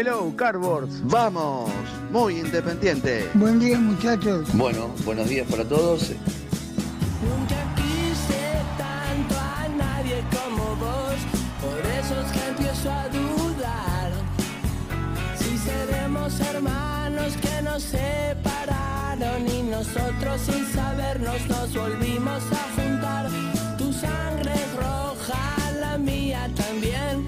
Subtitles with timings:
[0.00, 1.02] Hello, Cardboards.
[1.10, 1.70] Vamos,
[2.10, 3.28] muy independiente.
[3.34, 4.48] Buen día muchachos.
[4.54, 6.12] Bueno, buenos días para todos.
[7.20, 11.16] Nunca quise tanto a nadie como vos,
[11.60, 14.12] por eso es que empiezo a dudar.
[15.36, 23.28] Si seremos hermanos que nos separaron y nosotros sin sabernos nos volvimos a juntar.
[23.76, 27.19] Tu sangre es roja, la mía también.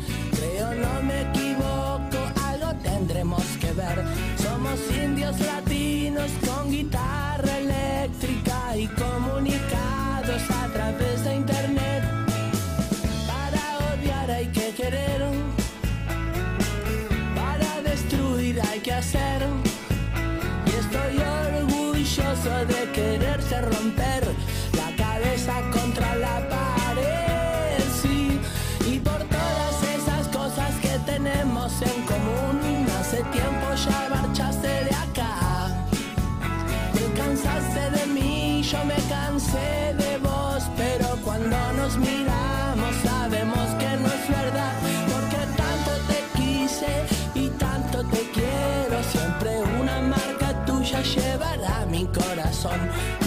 [52.62, 53.21] Corazón.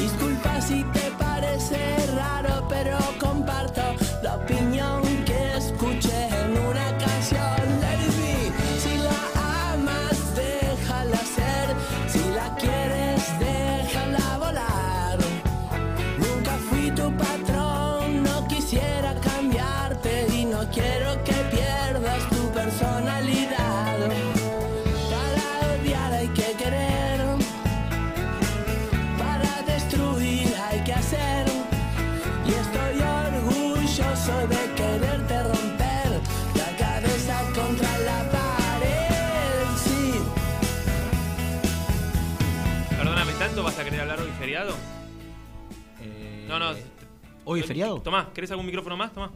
[47.46, 48.02] ¿Hoy es feriado?
[48.02, 49.14] Tomás, ¿querés algún micrófono más?
[49.14, 49.32] Tomá.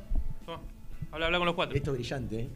[0.45, 0.59] Tomá.
[1.11, 1.75] Habla, habla con los cuatro.
[1.77, 2.49] Esto es brillante, ¿eh?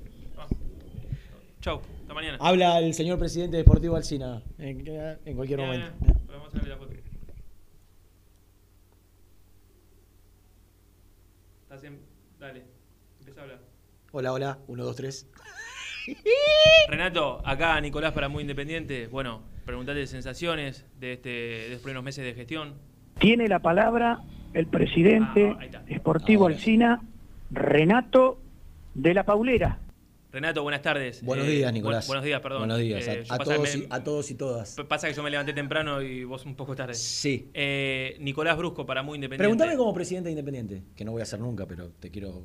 [1.61, 2.37] Chau, hasta mañana.
[2.41, 4.85] Habla el señor presidente deportivo Alcina en,
[5.25, 5.91] en cualquier Ya, momento.
[6.01, 6.13] ya, ya.
[6.27, 6.93] Vamos a la foto.
[11.63, 11.99] Estás en...
[12.39, 12.63] Dale,
[13.19, 13.59] empieza a hablar.
[14.11, 15.29] Hola, hola, 1, 2, 3.
[16.89, 19.07] Renato, acá Nicolás para Muy Independiente.
[19.07, 22.73] Bueno, preguntate sensaciones de, este, de estos primeros meses de gestión.
[23.19, 24.21] Tiene la palabra
[24.53, 25.83] el presidente Ah, ahí está.
[25.87, 26.59] Esportivo Ahora sí.
[26.61, 27.01] Alcina,
[27.51, 28.39] Renato
[28.93, 29.79] de la Paulera.
[30.31, 31.23] Renato, buenas tardes.
[31.23, 32.07] Buenos Eh, días, bu- Nicolás.
[32.07, 32.61] buenos días, perdón.
[32.61, 33.07] Buenos días.
[33.07, 34.75] Eh, a, todos me- y, a todos y todas.
[34.87, 36.95] Pasa que yo me levanté temprano y vos un poco tarde.
[36.95, 37.49] Sí.
[37.53, 39.43] Eh, Nicolás Brusco para Muy Independiente.
[39.43, 42.41] Pregúntame como presidente Independiente, que no voy a hacer nunca, pero te quiero.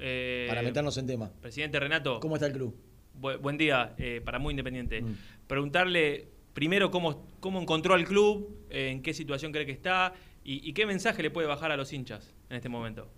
[0.00, 1.32] Eh, Para meternos en tema.
[1.40, 2.20] Presidente Renato.
[2.20, 2.76] ¿Cómo está el club?
[3.20, 5.02] Bu- buen día eh, para Muy Independiente.
[5.02, 5.16] Mm.
[5.48, 10.12] Preguntarle primero cómo, cómo encontró al club, eh, en qué situación cree que está
[10.44, 13.08] y, y qué mensaje le puede bajar a los hinchas en este momento.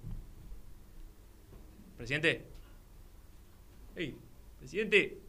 [1.97, 2.45] Presidente.
[3.97, 4.17] Ey,
[4.59, 5.21] presidente.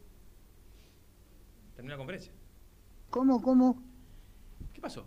[1.74, 2.32] Terminó la conferencia.
[3.10, 3.82] ¿Cómo, cómo?
[4.72, 5.06] ¿Qué pasó?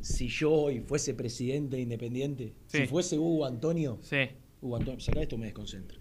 [0.00, 2.78] Si yo hoy fuese presidente independiente, Sí.
[2.78, 4.28] si fuese Hugo Antonio, Sí,
[4.60, 5.98] Hugo Antonio, saca esto me desconcentra.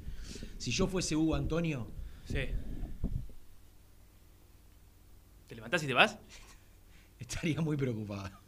[0.57, 1.87] Si yo fuese Hugo Antonio,
[2.25, 2.39] sí.
[5.49, 6.17] levantás y te vas?
[7.19, 8.39] Estaría muy preocupada.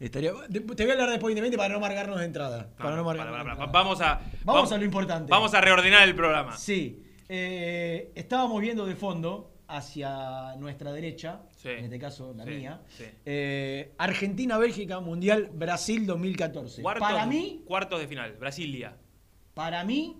[0.00, 2.68] Estaría, te voy a hablar después independiente para no marcarnos de entrada.
[2.76, 3.52] Para no Para, marcarnos para, de para.
[3.64, 3.72] entrada.
[3.72, 4.20] Vamos a.
[4.44, 5.30] Vamos a lo importante.
[5.30, 6.56] Vamos a reordenar el programa.
[6.56, 7.00] Sí.
[7.28, 11.68] eh, estábamos viendo de fondo hacia nuestra derecha, Sí.
[11.70, 13.04] en este caso la Sí, mía, sí.
[13.24, 16.82] eh, Argentina-Bélgica Mundial Brasil 2014.
[16.82, 18.32] Cuartos, para mí, Cuartos de final.
[18.38, 18.96] Brasilia.
[19.54, 20.16] para mí,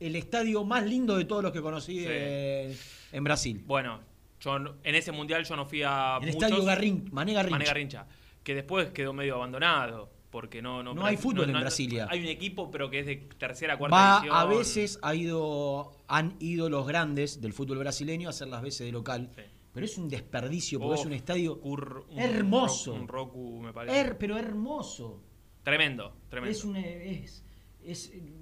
[0.00, 3.62] el estadio más lindo de todos los que conocí en, Brasil.
[3.66, 4.00] Bueno,
[4.40, 6.16] yo en ese mundial yo no fui a.
[6.20, 6.42] El muchos.
[6.42, 7.52] estadio Garrin, Mané Garrincha.
[7.58, 8.06] Mané Garrincha.
[8.42, 10.10] Que después quedó medio abandonado.
[10.30, 10.82] Porque no.
[10.82, 12.06] No, No hay fútbol en Brasilia.
[12.10, 14.36] Hay un equipo, pero que es de tercera, cuarta Va, división.
[14.38, 18.86] a veces ha ido, han ido los grandes del fútbol brasileño a hacer las veces
[18.86, 19.30] de local.
[19.36, 19.42] Sí.
[19.74, 22.92] Pero es un desperdicio porque Oh, es un estadio Cur- un hermoso.
[22.94, 23.94] Ro- Un Roku, me parece.
[24.00, 25.22] her- pero hermoso.
[25.62, 26.50] Tremendo, tremendo.
[26.58, 27.44] Es, un, es,
[27.84, 28.32] es, eh,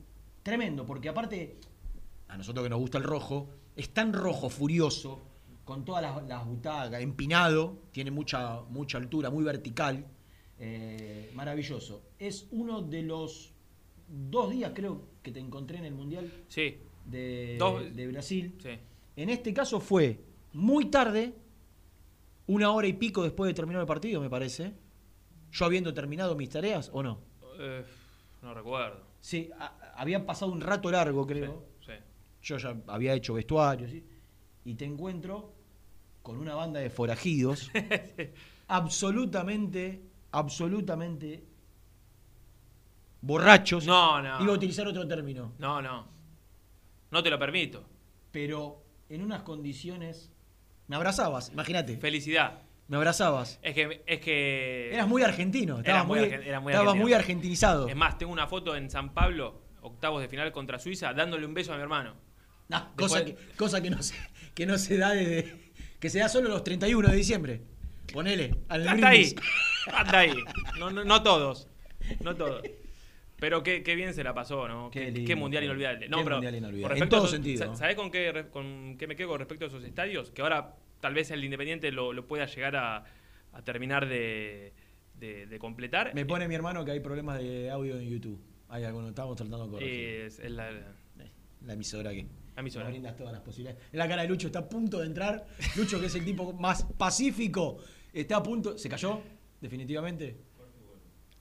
[0.44, 1.58] tremendo, porque aparte,
[2.28, 5.22] a nosotros que nos gusta el rojo, es tan rojo, furioso,
[5.70, 10.04] con todas las, las butacas, empinado, tiene mucha, mucha altura, muy vertical,
[10.58, 12.02] eh, maravilloso.
[12.18, 13.52] Es uno de los
[14.08, 18.56] dos días, creo, que te encontré en el Mundial Sí, de, Dos- de Brasil.
[18.60, 18.70] sí.
[19.14, 20.18] En este caso fue
[20.54, 21.34] muy tarde,
[22.48, 24.72] una hora y pico después de terminar el partido, me parece.
[25.52, 27.20] Yo habiendo terminado mis tareas, ¿o no?
[27.60, 27.84] Eh,
[28.42, 29.04] no recuerdo.
[29.20, 31.64] Sí, a- había pasado un rato largo, creo.
[31.86, 31.92] Sí.
[32.42, 34.04] Yo ya había hecho vestuario, ¿sí?
[34.64, 35.59] Y te encuentro
[36.22, 37.70] con una banda de forajidos
[38.68, 40.02] absolutamente,
[40.32, 41.44] absolutamente
[43.20, 43.86] borrachos.
[43.86, 44.42] No, no.
[44.42, 45.52] Iba a utilizar otro término.
[45.58, 46.08] No, no.
[47.10, 47.84] No te lo permito.
[48.30, 50.30] Pero en unas condiciones...
[50.86, 51.96] Me abrazabas, imagínate.
[51.98, 52.62] Felicidad.
[52.88, 53.60] Me abrazabas.
[53.62, 54.02] Es que.
[54.06, 55.78] Es que Eras muy argentino.
[55.78, 56.94] Estabas muy argen- muy estabas argentino.
[56.96, 57.88] muy argentinizado.
[57.88, 61.54] Es más, tengo una foto en San Pablo, octavos de final contra Suiza, dándole un
[61.54, 62.14] beso a mi hermano.
[62.68, 64.16] No, cosa, que, cosa que, no se,
[64.54, 65.69] que no se da desde.
[66.00, 67.60] Que se da solo los 31 de diciembre.
[68.12, 68.56] Ponele.
[68.68, 69.34] Al Hasta ahí.
[69.92, 70.32] Hasta ahí.
[70.78, 71.68] No, no, no todos.
[72.24, 72.62] No todos.
[73.38, 74.90] Pero qué, qué bien se la pasó, ¿no?
[74.90, 76.08] Qué Qué, lindo, qué mundial inolvidable.
[76.08, 77.74] No, pero En a todo esos- sentido.
[77.76, 80.30] ¿Sabés con qué, con qué me quedo con respecto a esos estadios?
[80.30, 83.04] Que ahora tal vez el Independiente lo, lo pueda llegar a,
[83.52, 84.72] a terminar de,
[85.18, 86.12] de- de completar.
[86.14, 88.38] Me pone mi hermano que hay problemas de audio en YouTube.
[88.68, 90.00] Hay algunos, estamos tratando de corregir.
[90.26, 90.70] Es, es la,
[91.64, 92.26] La emisora que.
[92.60, 92.84] La emisora.
[92.84, 93.82] Nos brindas todas las posibilidades.
[93.92, 95.46] En la cara de Lucho está a punto de entrar.
[95.76, 97.78] Lucho, que es el tipo más pacífico,
[98.12, 98.76] está a punto.
[98.78, 99.20] ¿Se cayó?
[99.60, 100.36] Definitivamente.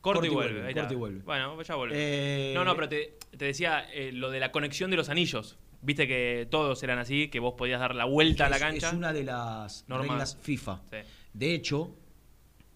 [0.01, 0.53] Corte y y vuelve.
[0.53, 0.93] vuelve, ahí corte está.
[0.93, 1.19] y vuelve.
[1.23, 1.95] Bueno, ya vuelve.
[1.97, 5.57] Eh, No, no, pero te, te decía eh, lo de la conexión de los anillos.
[5.81, 8.87] Viste que todos eran así, que vos podías dar la vuelta a la cancha.
[8.87, 10.09] es una de las Normal.
[10.09, 10.81] reglas FIFA.
[10.89, 10.97] Sí,
[11.33, 11.95] De hecho,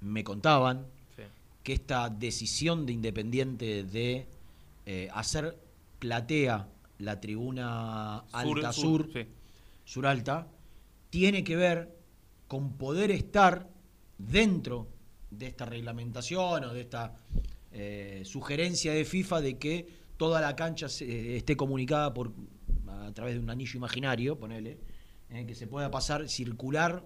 [0.01, 0.85] me contaban
[1.15, 1.23] sí.
[1.63, 4.25] que esta decisión de Independiente de
[4.85, 5.57] eh, hacer
[5.99, 6.67] platea
[6.99, 9.25] la tribuna alta sur, sí.
[9.85, 10.47] sur alta,
[11.09, 11.95] tiene que ver
[12.47, 13.69] con poder estar
[14.17, 14.87] dentro
[15.31, 17.15] de esta reglamentación o de esta
[17.71, 19.87] eh, sugerencia de FIFA de que
[20.17, 22.31] toda la cancha se- eh, esté comunicada por
[22.87, 24.77] a través de un anillo imaginario, ponele,
[25.29, 27.05] eh, que se pueda pasar circular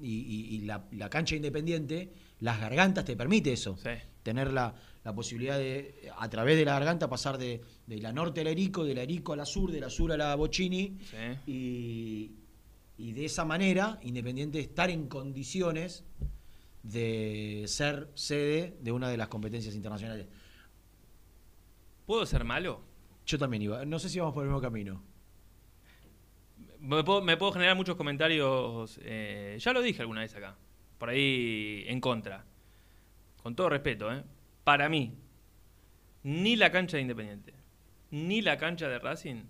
[0.00, 3.90] y, y- y la, la cancha independiente, las gargantas te permite eso, Sí.
[4.22, 8.40] tener la, la posibilidad de a través de la garganta pasar de, de la norte
[8.40, 10.98] a la Erico, de la Erico a la sur, de la sur a la Bocini,
[11.00, 11.16] Sí.
[11.46, 12.30] y,
[12.98, 16.04] y de esa manera Independiente estar en condiciones
[16.84, 20.26] de ser sede de una de las competencias internacionales.
[22.06, 22.82] ¿Puedo ser malo?
[23.26, 25.02] Yo también iba, no sé si vamos por el mismo camino.
[26.80, 28.98] Me puedo, me puedo generar muchos comentarios.
[29.02, 30.56] eh, ya lo dije alguna vez acá.
[30.98, 32.44] Por ahí en contra.
[33.42, 34.22] Con todo respeto, ¿eh?
[34.64, 35.14] Para mí,
[36.22, 37.52] ni la cancha de Independiente,
[38.10, 39.42] ni la cancha de Racing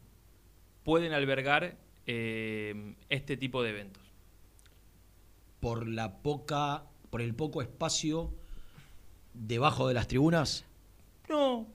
[0.84, 1.76] pueden albergar
[2.06, 4.02] eh, este tipo de eventos.
[5.60, 8.32] Por la poca, por el poco espacio
[9.34, 10.64] debajo de las tribunas.
[11.28, 11.66] No,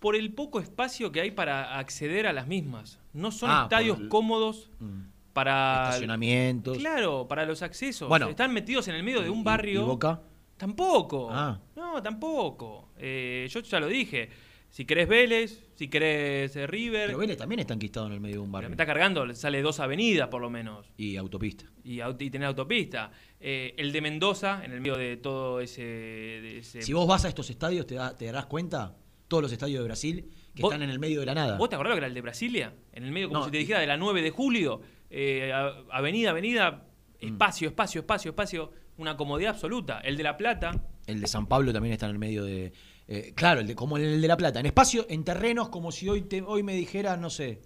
[0.00, 2.98] por el poco espacio que hay para acceder a las mismas.
[3.12, 5.00] No son Ah, estadios el- cómodos mm,
[5.32, 5.84] para.
[5.90, 6.78] Estacionamientos.
[6.78, 8.08] Claro, para los accesos.
[8.08, 8.28] Bueno.
[8.28, 9.82] Están metidos en el medio de ¿Y- un barrio.
[9.82, 10.20] ¿Y Boca?
[10.58, 11.28] Tampoco.
[11.30, 11.58] Ah.
[11.76, 12.90] No, tampoco.
[12.98, 14.28] Eh, yo ya lo dije.
[14.70, 17.06] Si querés Vélez, si querés eh, River.
[17.06, 18.70] Pero Vélez también está enquistado en el medio de un me barrio.
[18.70, 20.90] está cargando, le sale dos avenidas por lo menos.
[20.98, 21.64] Y autopista.
[21.84, 23.10] Y, aut- y tener autopista.
[23.40, 25.82] Eh, el de Mendoza, en el medio de todo ese.
[25.82, 28.94] de ese- Si vos vas a estos estadios, te, da- te darás cuenta,
[29.26, 31.56] todos los estadios de Brasil, que están en el medio de la nada.
[31.56, 32.74] ¿Vos te acordás que era el de Brasilia?
[32.92, 34.80] En el medio, como No, si te dijera, de la 9 de julio.
[35.10, 35.50] eh,
[35.90, 36.84] avenida, avenida,
[37.22, 37.26] Mm.
[37.26, 38.70] espacio, espacio, espacio, espacio.
[38.98, 40.00] Una comodidad absoluta.
[40.00, 40.70] El de La Plata.
[41.06, 42.72] El de San Pablo también está en el medio de.
[43.06, 44.60] eh, claro, el de, como el de La Plata.
[44.60, 47.60] En espacio, en terrenos, como si hoy, te, hoy me dijera, no sé.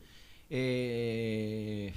[0.51, 1.93] eh,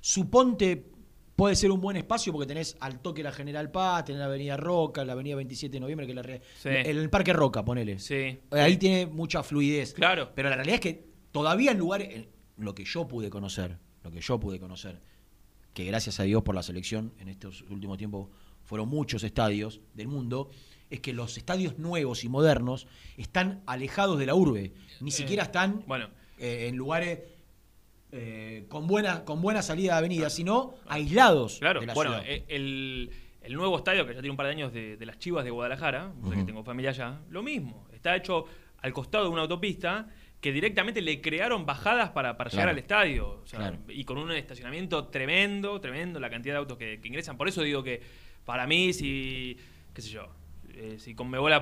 [0.00, 0.90] suponte
[1.36, 4.56] puede ser un buen espacio porque tenés al toque la General Paz, tenés la Avenida
[4.56, 6.68] Roca, la Avenida 27 de Noviembre, que es la Sí.
[6.68, 7.98] el, el Parque Roca, ponele.
[7.98, 8.38] Sí.
[8.50, 9.92] Ahí tiene mucha fluidez.
[9.94, 10.30] Claro.
[10.34, 14.10] Pero la realidad es que todavía en lugares, en lo que yo pude conocer, lo
[14.10, 15.00] que yo pude conocer,
[15.74, 18.28] que gracias a Dios por la selección en estos últimos tiempos
[18.72, 20.48] fueron muchos estadios del mundo,
[20.88, 22.86] es que los estadios nuevos y modernos
[23.18, 24.72] están alejados de la urbe.
[25.02, 27.18] Ni siquiera están Bueno, eh, en lugares
[28.12, 31.80] eh, con, buena, con buena salida de avenida, sino aislados claro.
[31.80, 32.26] de la Bueno, ciudad.
[32.26, 33.10] eh, el,
[33.42, 35.50] el nuevo estadio que ya tiene un par de años de, de las Chivas de
[35.50, 37.86] Guadalajara, que tengo familia allá, lo mismo.
[37.92, 38.46] Está hecho
[38.80, 40.08] al costado de una autopista
[40.40, 43.42] que directamente le crearon bajadas para, para llegar al estadio.
[43.42, 43.78] O sea, Claro.
[43.88, 47.36] Y con un estacionamiento tremendo, tremendo, la cantidad de autos que, que ingresan.
[47.36, 48.00] Por eso digo que
[48.44, 49.56] para mí, si,
[49.94, 50.28] qué sé yo,
[50.74, 51.52] eh, si Conmebol,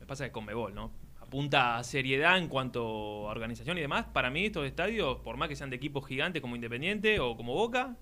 [0.00, 0.90] me pasa que Conmebol, ¿no?
[1.20, 2.80] Apunta a seriedad en cuanto
[3.28, 6.40] a organización y demás, para mí estos estadios, por más que sean de equipos gigantes
[6.40, 7.96] como Independiente o como Boca,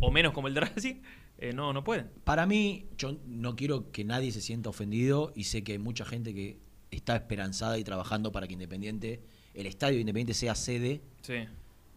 [0.00, 0.96] o menos como el de Racing,
[1.38, 2.10] eh, no, no pueden.
[2.24, 6.04] Para mí, yo no quiero que nadie se sienta ofendido y sé que hay mucha
[6.04, 6.58] gente que
[6.90, 9.22] está esperanzada y trabajando para que Independiente,
[9.54, 11.46] el estadio de Independiente sea sede Sí,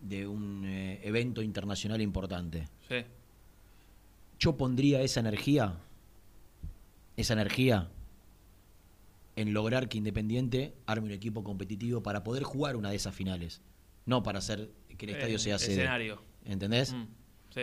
[0.01, 2.67] de un eh, evento internacional importante.
[2.87, 3.03] sí.
[4.39, 5.75] Yo pondría esa energía,
[7.15, 7.89] esa energía
[9.35, 13.61] en lograr que Independiente arme un equipo competitivo para poder jugar una de esas finales,
[14.05, 15.73] no para hacer que el estadio sea sede.
[15.73, 16.21] escenario.
[16.45, 16.93] ¿Entendés?
[16.93, 17.05] Mm,
[17.53, 17.61] sí.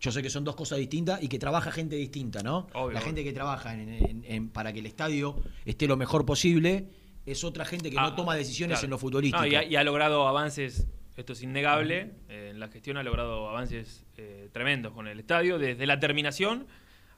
[0.00, 2.66] Yo sé que son dos cosas distintas y que trabaja gente distinta, ¿no?
[2.74, 3.30] Obvio, la gente obvio.
[3.30, 6.88] que trabaja en- en- en- para que el estadio esté lo mejor posible
[7.24, 8.84] es otra gente que Ah, no toma decisiones claro.
[8.86, 9.40] en lo futbolístico.
[9.42, 13.02] No, y, ha, y ha logrado avances, esto es innegable, eh, en la gestión ha
[13.02, 16.66] logrado avances eh, tremendos con el estadio, desde la terminación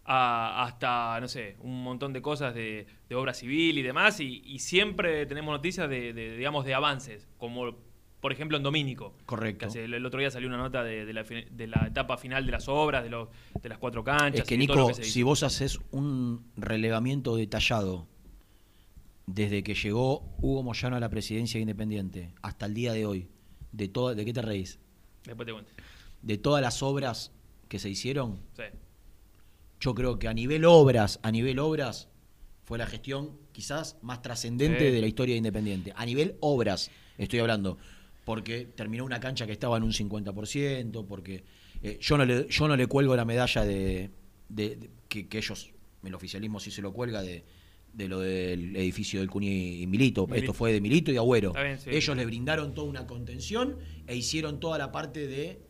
[0.04, 4.42] a- hasta, no sé, un montón de cosas de, de obra civil y demás, y,
[4.44, 7.76] y siempre tenemos noticias de, de, digamos, de avances, como
[8.20, 9.14] por ejemplo en Domínico.
[9.26, 9.66] Correcto.
[9.66, 12.16] Hace- el, el otro día salió una nota de, de la, fi- de la etapa
[12.16, 13.28] final de las obras, de, los,
[13.62, 14.40] de las cuatro canchas.
[14.40, 18.08] Es que y de todo lo Nico, que si vos haces un relevamiento detallado
[19.26, 23.28] desde que llegó Hugo Moyano a la presidencia de Independiente hasta el día de hoy,
[23.72, 24.78] de todo, ¿de qué te reís?
[25.24, 25.72] Después te cuento.
[26.22, 27.32] De todas las obras
[27.68, 28.62] que se hicieron, Sí.
[29.80, 32.08] yo creo que a nivel obras, a nivel obras,
[32.64, 34.90] fue la gestión quizás más trascendente Sí.
[34.94, 35.92] de la historia de Independiente.
[35.96, 37.78] A nivel obras, estoy hablando.
[38.24, 41.44] Porque terminó una cancha que estaba en un 50%, porque
[41.82, 44.10] eh, yo, no le, yo no le cuelgo la medalla de,
[44.48, 45.70] de- de- que, que ellos,
[46.02, 47.44] el oficialismo sí se lo cuelga de,
[47.92, 50.26] de lo del edificio del Cuni y Milito.
[50.26, 50.34] Milito.
[50.44, 51.48] Esto fue de Milito y Agüero.
[51.48, 51.90] Está bien, sí.
[51.90, 53.76] ellos le brindaron toda una contención
[54.06, 55.60] e hicieron toda la parte de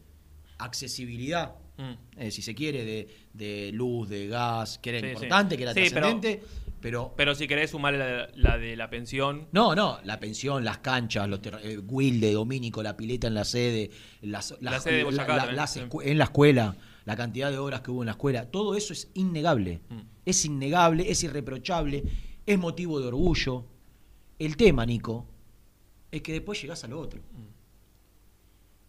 [0.59, 1.93] accesibilidad Mm.
[2.17, 5.13] eh, si se quiere, de, de luz, de gas, que era Sí, sí.
[5.13, 6.43] importante, que era trascendente,
[6.81, 10.79] pero, Pero si querés sumar la, la de la pensión, No, no, la pensión, las
[10.79, 13.91] canchas, los eh, Wilde, Domínico, la pileta en la sede,
[14.23, 15.81] las, las- La sede de Boyacá también, las sí.
[15.81, 18.93] escu- en la escuela, la cantidad de obras que hubo en la escuela, todo eso
[18.93, 19.79] es innegable.
[19.89, 20.01] Mm.
[20.29, 22.05] Es innegable, es irreprochable,
[22.45, 23.65] es motivo de orgullo.
[24.39, 25.25] El tema, Nico,
[26.11, 27.23] es que después llegás a lo otro.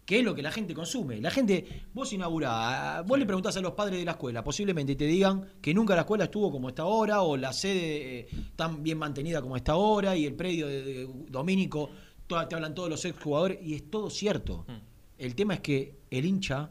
[0.05, 1.21] Que es lo que la gente consume.
[1.21, 5.05] La gente, vos inaugurás, vos le preguntás a los padres de la escuela, posiblemente te
[5.05, 8.27] digan que nunca la escuela estuvo como está ahora, o la sede eh,
[8.57, 11.89] tan bien mantenida como está ahora, y el predio de, de Domínico,
[12.27, 14.65] te hablan todos los exjugadores, y es todo cierto.
[14.67, 14.73] Mm.
[15.19, 16.69] El tema es que el hincha,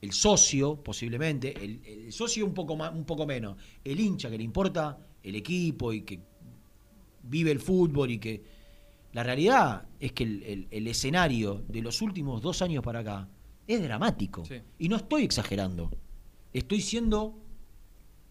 [0.00, 4.38] el socio, posiblemente, el, el socio un poco, más, un poco menos, el hincha que
[4.38, 6.20] le importa el equipo y que
[7.24, 8.42] vive el fútbol y que
[9.12, 13.28] la realidad es que el, el- el escenario de los últimos dos años para acá
[13.66, 14.44] es dramático.
[14.44, 14.60] Sí.
[14.78, 15.90] Y no estoy exagerando.
[16.52, 17.38] Estoy siendo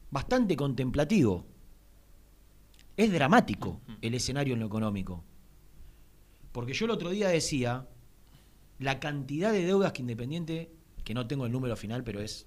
[0.10, 1.46] bastante contemplativo.
[2.96, 5.24] Es dramático el escenario en lo económico.
[6.52, 7.88] Porque yo el otro día decía
[8.80, 10.72] la cantidad de deudas que Independiente,
[11.08, 12.46] que no tengo el número final, pero es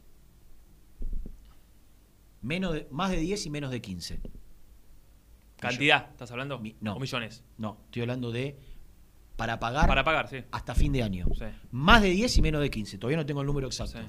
[2.42, 4.20] menos de, más de 10 y menos de 15.
[5.58, 6.58] cantidad, ¿estás hablando?
[6.58, 6.94] Mi- no.
[6.96, 7.42] ¿O millones?
[7.56, 8.58] No, estoy hablando de
[9.36, 10.36] para pagar Para pagar, sí.
[10.50, 11.26] hasta fin de año.
[11.38, 11.46] Sí.
[11.70, 12.98] Más de 10 y menos de 15.
[12.98, 13.98] Todavía no tengo el número exacto.
[13.98, 14.04] sí.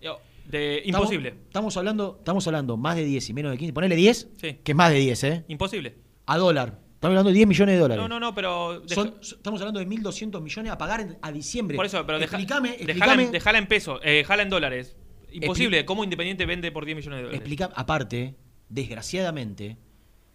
[0.00, 1.28] Yo, de, Estamos- imposible.
[1.48, 3.72] Estamos, hablando, estamos hablando más de 10 y menos de 15.
[3.72, 4.54] Ponele 10, Sí.
[4.62, 5.44] que es más de 10, ¿eh?
[5.48, 5.96] Imposible.
[6.26, 6.78] A dólar.
[7.00, 8.02] Estamos hablando de 10 millones de dólares.
[8.02, 8.80] No, no, no, pero.
[8.80, 11.74] deja- Son- estamos hablando de 1.200 millones a pagar en- a diciembre.
[11.74, 14.96] por eso, pero deja- explícame, dejala, explícame, en, dejala en pesos, eh, dejala en dólares.
[15.32, 15.86] Imposible.
[15.86, 17.40] ¿Cómo Independiente vende por 10 millones de dólares?
[17.40, 18.34] explica- aparte,
[18.68, 19.78] desgraciadamente,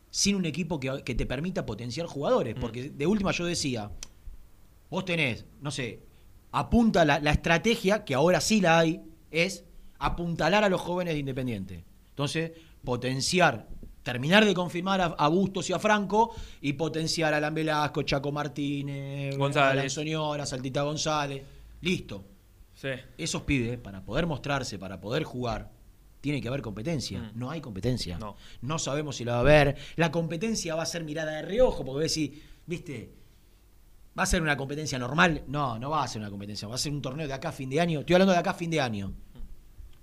[0.10, 2.56] sin un equipo que, que te permita potenciar jugadores.
[2.56, 2.60] Mm.
[2.60, 3.92] Porque de última yo decía,
[4.90, 6.00] vos tenés, no sé,
[6.52, 9.66] apunta la, la estrategia, que ahora sí la hay, es
[10.00, 11.84] apuntalar a los jóvenes de Independiente.
[12.10, 12.54] Entonces,
[12.84, 13.68] potenciar,
[14.06, 18.32] terminar de confirmar a, a Bustos y a Franco y potenciar a Alan Velasco, Chaco
[18.32, 19.92] Martínez, González.
[19.92, 21.44] Soñora, Saltita González.
[21.82, 22.24] Listo.
[22.76, 22.90] Sí.
[23.18, 25.72] Esos pibes, para poder mostrarse, para poder jugar,
[26.22, 27.20] tiene que haber competencia.
[27.20, 27.32] Mm.
[27.34, 28.20] No hay competencia.
[28.20, 28.36] No.
[28.62, 29.76] No sabemos si la va a haber.
[29.96, 33.12] La competencia va a ser mirada de reojo, porque ves si, viste,
[34.18, 35.46] va a ser una competencia normal.
[35.48, 36.68] No, no va a ser una competencia.
[36.68, 38.02] Va a ser un torneo de acá a fin de año.
[38.02, 39.14] Estoy hablando de acá a fin de año.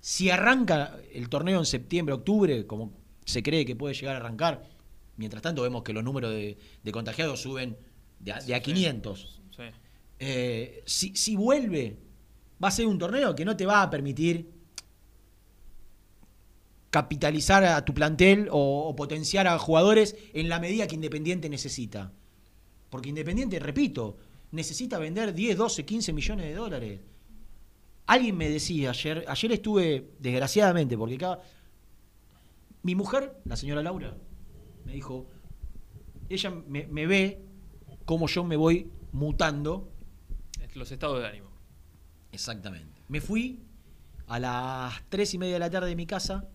[0.01, 4.69] Si arranca el torneo en septiembre, octubre, como se cree que puede llegar a arrancar,
[5.17, 7.77] mientras tanto vemos que los números de, de contagiados suben
[8.19, 8.63] de a, de a Sí.
[8.63, 9.41] 500.
[9.55, 9.63] Sí.
[10.19, 11.97] Eh, si, si vuelve,
[12.63, 14.51] va a ser un torneo que no te va a permitir
[16.89, 22.11] capitalizar a tu plantel o, o potenciar a jugadores en la medida que Independiente necesita.
[22.89, 24.17] Porque Independiente, repito,
[24.51, 26.99] necesita vender 10, 12, 15 millones de dólares.
[28.05, 31.41] Alguien me decía ayer, ayer estuve, desgraciadamente, porque cada...
[32.83, 34.15] Mi mujer, la señora Laura,
[34.85, 35.29] me dijo,
[36.29, 37.41] ella me, me ve
[38.05, 39.91] cómo yo me voy mutando
[40.75, 41.49] Los estados de ánimo.
[42.31, 43.01] Exactamente.
[43.07, 43.63] Me fui
[44.27, 46.49] a las tres y media de la tarde de mi casa.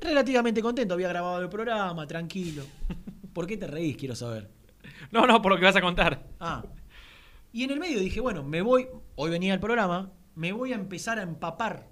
[0.00, 2.64] Relativamente contento, había grabado el programa, tranquilo.
[3.32, 3.96] ¿Por qué te reís?
[3.96, 4.50] Quiero saber.
[5.10, 6.26] No, no, por lo que vas a contar.
[6.40, 6.64] Ah.
[7.52, 10.76] Y en el medio dije, bueno, me voy, hoy venía el programa, me voy a
[10.76, 11.91] empezar a empapar.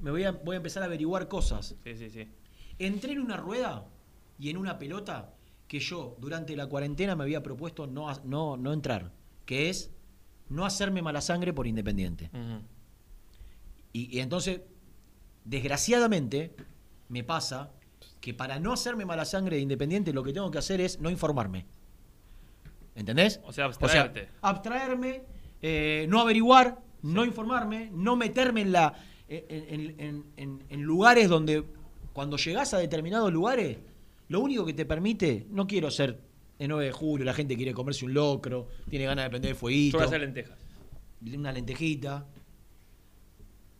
[0.00, 1.74] Me voy a, voy a empezar a averiguar cosas.
[1.84, 2.28] Sí, sí, sí.
[2.78, 3.86] Entré en una rueda
[4.38, 5.34] y en una pelota
[5.68, 9.12] que yo durante la cuarentena me había propuesto no, no, no entrar,
[9.46, 9.92] que es
[10.48, 12.30] no hacerme mala sangre por Independiente.
[13.92, 14.62] Y, y entonces,
[15.44, 16.54] desgraciadamente,
[17.08, 17.70] me pasa
[18.20, 21.10] que para no hacerme mala sangre de Independiente lo que tengo que hacer es no
[21.10, 21.66] informarme.
[22.94, 23.40] ¿Entendés?
[23.44, 24.28] O sea, abstraerte.
[24.42, 25.22] abstraerme,
[25.62, 28.94] eh, no averiguar, no informarme, no meterme en la
[29.30, 31.64] en, en- en- en- en lugares donde
[32.12, 33.78] cuando llegás a determinados lugares,
[34.28, 36.20] lo único que te permite, no quiero ser
[36.58, 39.54] el 9 de julio, la gente quiere comerse un locro, tiene ganas de prender el
[39.56, 40.58] Yo fueguito, voy a hacer lentejas.
[41.34, 42.26] una lentejita,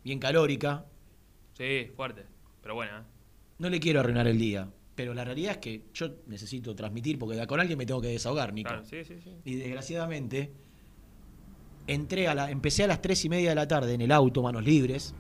[0.04, 0.86] bien calórica.
[1.58, 2.24] Sí, fuerte.
[2.62, 3.02] Pero buena, ¿eh?
[3.58, 7.44] No le quiero arruinar el día, pero la realidad es que yo necesito transmitir porque
[7.46, 8.68] con alguien me tengo que desahogar, Nico.
[8.68, 9.30] Claro, sí, sí, sí.
[9.44, 10.52] Y desgraciadamente
[11.86, 14.42] entré a la, empecé a las tres y media de la tarde en el auto,
[14.42, 15.14] manos libres.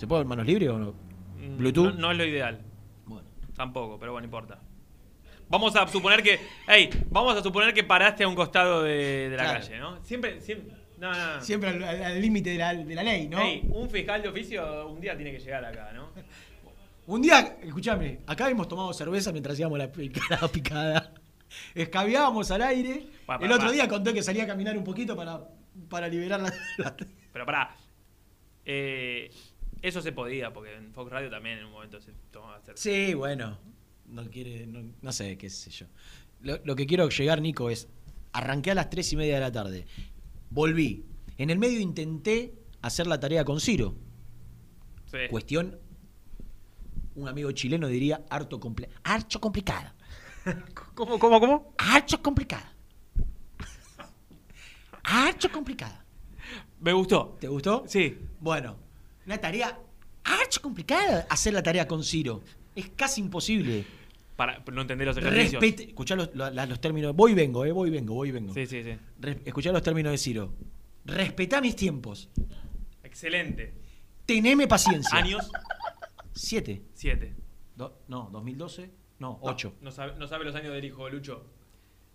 [0.00, 0.94] ¿Se puede manos libres o no?
[1.38, 1.92] Mm, Bluetooth.
[1.92, 2.58] No, no es lo ideal.
[3.04, 3.28] Bueno.
[3.54, 4.58] Tampoco, pero bueno, no importa.
[5.50, 6.40] Vamos a suponer que.
[6.66, 9.60] Hey, vamos a suponer que paraste a un costado de, de la Claro.
[9.60, 10.02] calle, ¿no?
[10.02, 10.40] Siempre.
[10.40, 11.40] siempre no, no, no.
[11.42, 13.40] Siempre al- al al límite de la, de la ley, ¿no?
[13.42, 16.08] Ey, un fiscal de oficio un día tiene que llegar acá, ¿no?
[17.06, 21.12] Un día, escúchame, acá hemos tomado cerveza mientras hacíamos la picada picada.
[21.74, 23.06] Escabeábamos al aire.
[23.26, 23.72] Pa, pa, el otro pa.
[23.72, 25.40] día conté que salía a caminar un poquito para,
[25.90, 26.96] para liberar la, la-
[27.32, 27.74] Pero pará.
[28.64, 29.30] Eh,
[29.82, 32.82] eso se podía, porque en Fox Radio también en un momento se tomaba cerveza.
[32.82, 33.58] Sí, bueno.
[34.06, 35.86] No quiere, no, no sé, qué sé yo.
[36.40, 37.88] Lo, lo que quiero llegar, Nico, es.
[38.32, 39.86] Arranqué a las tres y media de la tarde.
[40.50, 41.04] Volví.
[41.38, 43.96] En el medio intenté hacer la tarea con Ciro.
[45.06, 45.18] Sí.
[45.30, 45.78] Cuestión.
[47.14, 49.94] Un amigo chileno diría harto comple harto complicada.
[50.94, 51.74] ¿Cómo, cómo, cómo?
[51.76, 52.72] Harto complicada.
[55.02, 56.04] Harto complicada.
[56.78, 57.36] Me gustó.
[57.40, 57.84] ¿Te gustó?
[57.86, 58.16] Sí.
[58.38, 58.76] Bueno,
[59.30, 59.78] una tarea
[60.24, 62.42] harto complicada hacer la tarea con Ciro.
[62.74, 63.84] Es casi imposible.
[64.36, 65.60] Para no entender los ejercicios.
[65.62, 67.14] Respete, escuchá los, lo- la- los términos.
[67.14, 68.52] Voy y vengo, eh, voy y vengo, voy y vengo.
[68.54, 68.96] Sí, sí, sí.
[69.20, 70.52] Re- escuchá los términos de Ciro.
[71.04, 72.28] Respetá mis tiempos.
[73.04, 73.74] Excelente.
[74.26, 75.16] Teneme paciencia.
[75.18, 75.50] Años,
[76.32, 76.82] Siete.
[76.94, 77.34] siete.
[77.76, 78.90] Do- no, 2012.
[79.18, 79.74] No, ocho.
[79.80, 81.46] No sabe, no sabe los años del hijo Lucho.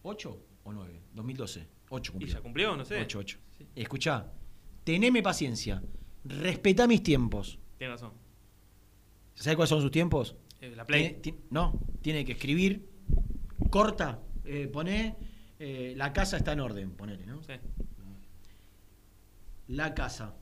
[0.04, 1.02] ¿Ocho o nueve?
[1.14, 1.68] 2012.
[1.90, 2.34] Ocho ¿Y cumplió.
[2.34, 2.76] ya cumplió?
[2.76, 3.00] No sé.
[3.02, 3.38] Ocho, ocho.
[3.76, 4.32] Escuchá.
[4.84, 5.82] Teneme paciencia.
[6.26, 7.60] Respetá mis tiempos.
[7.78, 8.12] Tiene razón.
[9.36, 10.36] ¿Sabes cuáles son sus tiempos?
[10.62, 11.20] Eh, la Play.
[11.22, 12.88] Tiene- no, tiene que escribir,
[13.70, 15.16] corta, eh, poné,
[15.60, 17.44] eh, la casa está en orden, ponele, ¿no?
[17.44, 17.54] Sí.
[19.68, 20.36] La casa.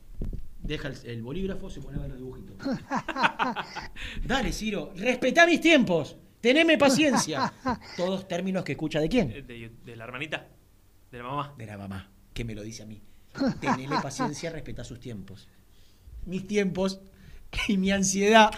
[0.62, 2.56] Deja el, el bolígrafo, se pone a ver los dibujitos.
[4.26, 7.54] Dale, Ciro, respetá mis tiempos, teneme paciencia.
[7.98, 9.30] Todos términos que escucha de quién?
[9.30, 10.48] De, de la hermanita.
[11.12, 11.54] De la mamá.
[11.58, 13.02] De la mamá, que me lo dice a mí.
[13.60, 15.50] Tenele paciencia, respetá sus tiempos.
[16.26, 17.00] Mis tiempos
[17.68, 18.52] y mi ansiedad.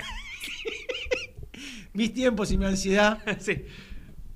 [1.94, 3.64] mis tiempos y mi ansiedad sí.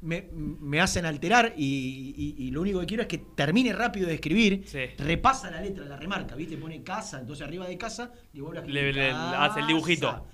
[0.01, 4.07] me, me hacen alterar y, y- y lo único que quiero es que termine rápido
[4.07, 4.79] de escribir, Sí.
[4.97, 6.57] repasa la letra, la remarca, ¿viste?
[6.57, 10.27] Pone casa, entonces arriba de casa y vuelve a Le, le- hace el dibujito.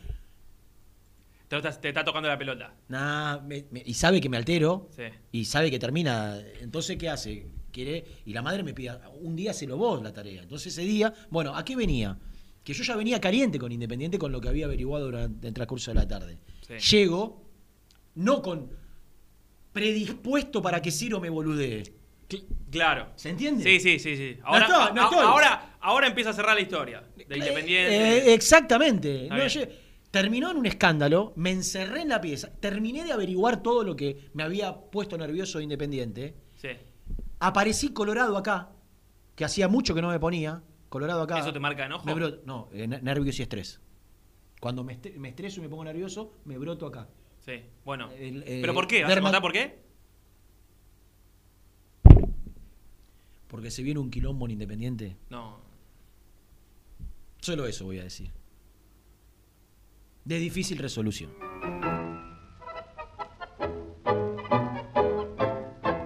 [1.47, 2.73] Te, está- te está tocando la pelota.
[2.89, 5.03] Nah, me- me- y sabe que me altero Sí.
[5.31, 6.37] y sabe que termina.
[6.61, 7.47] Entonces, ¿qué hace?
[7.71, 10.41] Quiere, y la madre me pide, un día se lo vos la tarea.
[10.43, 12.17] Entonces ese día, bueno, ¿a qué venía?
[12.65, 15.91] Que yo ya venía caliente con Independiente con lo que había averiguado durante el transcurso
[15.91, 16.39] de la tarde.
[16.67, 16.73] Sí.
[16.97, 17.45] Llego,
[18.15, 18.69] no con
[19.71, 21.83] predispuesto para que Ciro me boludee.
[22.71, 23.09] Claro.
[23.15, 23.63] ¿Se entiende?
[23.63, 24.37] Sí, sí, sí, sí.
[24.43, 25.25] Ahora, estoy- no a- estoy.
[25.25, 28.17] ahora, ahora empieza a cerrar la historia de Independiente.
[28.29, 29.27] Eh, exactamente.
[29.29, 29.61] No, yo-
[30.11, 34.29] terminó en un escándalo, me encerré en la pieza, terminé de averiguar todo lo que
[34.33, 36.33] me había puesto nervioso de Independiente.
[36.55, 36.69] Sí.
[37.39, 38.71] Aparecí colorado acá,
[39.35, 40.63] que hacía mucho que no me ponía.
[40.95, 41.39] Colorado acá.
[41.39, 42.05] ¿Eso te marca enojo?
[42.05, 43.81] Me bro- no, eh, ne- nervios y estrés.
[44.61, 47.09] Cuando me, estre- me estreso y me pongo nervioso, me broto acá.
[47.45, 48.09] Sí, bueno.
[48.11, 49.03] El, eh, ¿Pero por qué?
[49.03, 49.77] ¿Vas a contar por qué?
[53.49, 55.17] Porque se viene un quilombo en Independiente.
[55.29, 55.59] No.
[57.41, 58.31] Solo eso voy a decir.
[60.23, 61.33] De difícil resolución.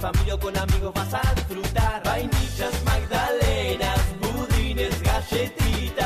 [0.00, 2.02] Familia con amigos vas a disfrutar.
[2.04, 6.05] Vainillas, magdalenas, budines, galletitas.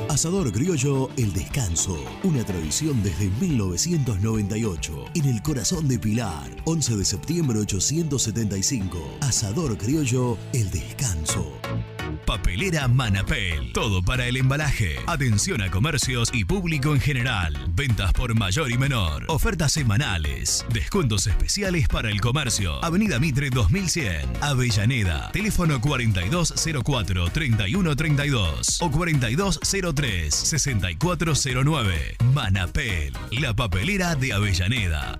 [0.11, 7.05] Asador Criollo El Descanso, una tradición desde 1998, en el corazón de Pilar, 11 de
[7.05, 9.19] septiembre 875.
[9.21, 11.53] Asador Criollo El Descanso.
[12.25, 13.73] Papelera Manapel.
[13.73, 14.95] Todo para el embalaje.
[15.07, 17.57] Atención a comercios y público en general.
[17.73, 19.25] Ventas por mayor y menor.
[19.27, 20.63] Ofertas semanales.
[20.73, 22.83] Descuentos especiales para el comercio.
[22.83, 24.29] Avenida Mitre 2100.
[24.41, 25.31] Avellaneda.
[25.31, 28.91] Teléfono 4204-3132 o
[30.01, 32.17] 4203-6409.
[32.33, 33.13] Manapel.
[33.31, 35.19] La papelera de Avellaneda.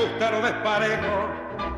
[0.00, 1.30] Gusta lo desparejo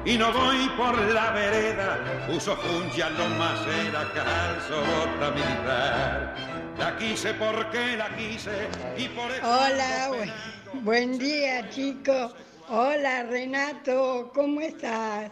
[0.04, 1.98] y no voy por la vereda.
[2.34, 6.34] Uso funcha, lo macera, calzo, bota militar.
[6.78, 9.42] La quise porque la quise y por eso.
[9.46, 12.34] Hola, bu- buen día chicos.
[12.68, 15.30] Hola Renato, ¿cómo estás?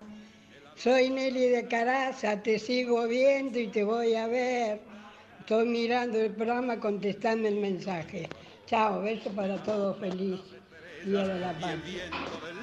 [0.76, 4.80] Soy Nelly de Caraza, te sigo viendo y te voy a ver.
[5.40, 8.28] Estoy mirando el programa, contestando el mensaje.
[8.66, 10.40] Chao, beso para todos, feliz
[11.04, 11.76] Día de la Paz.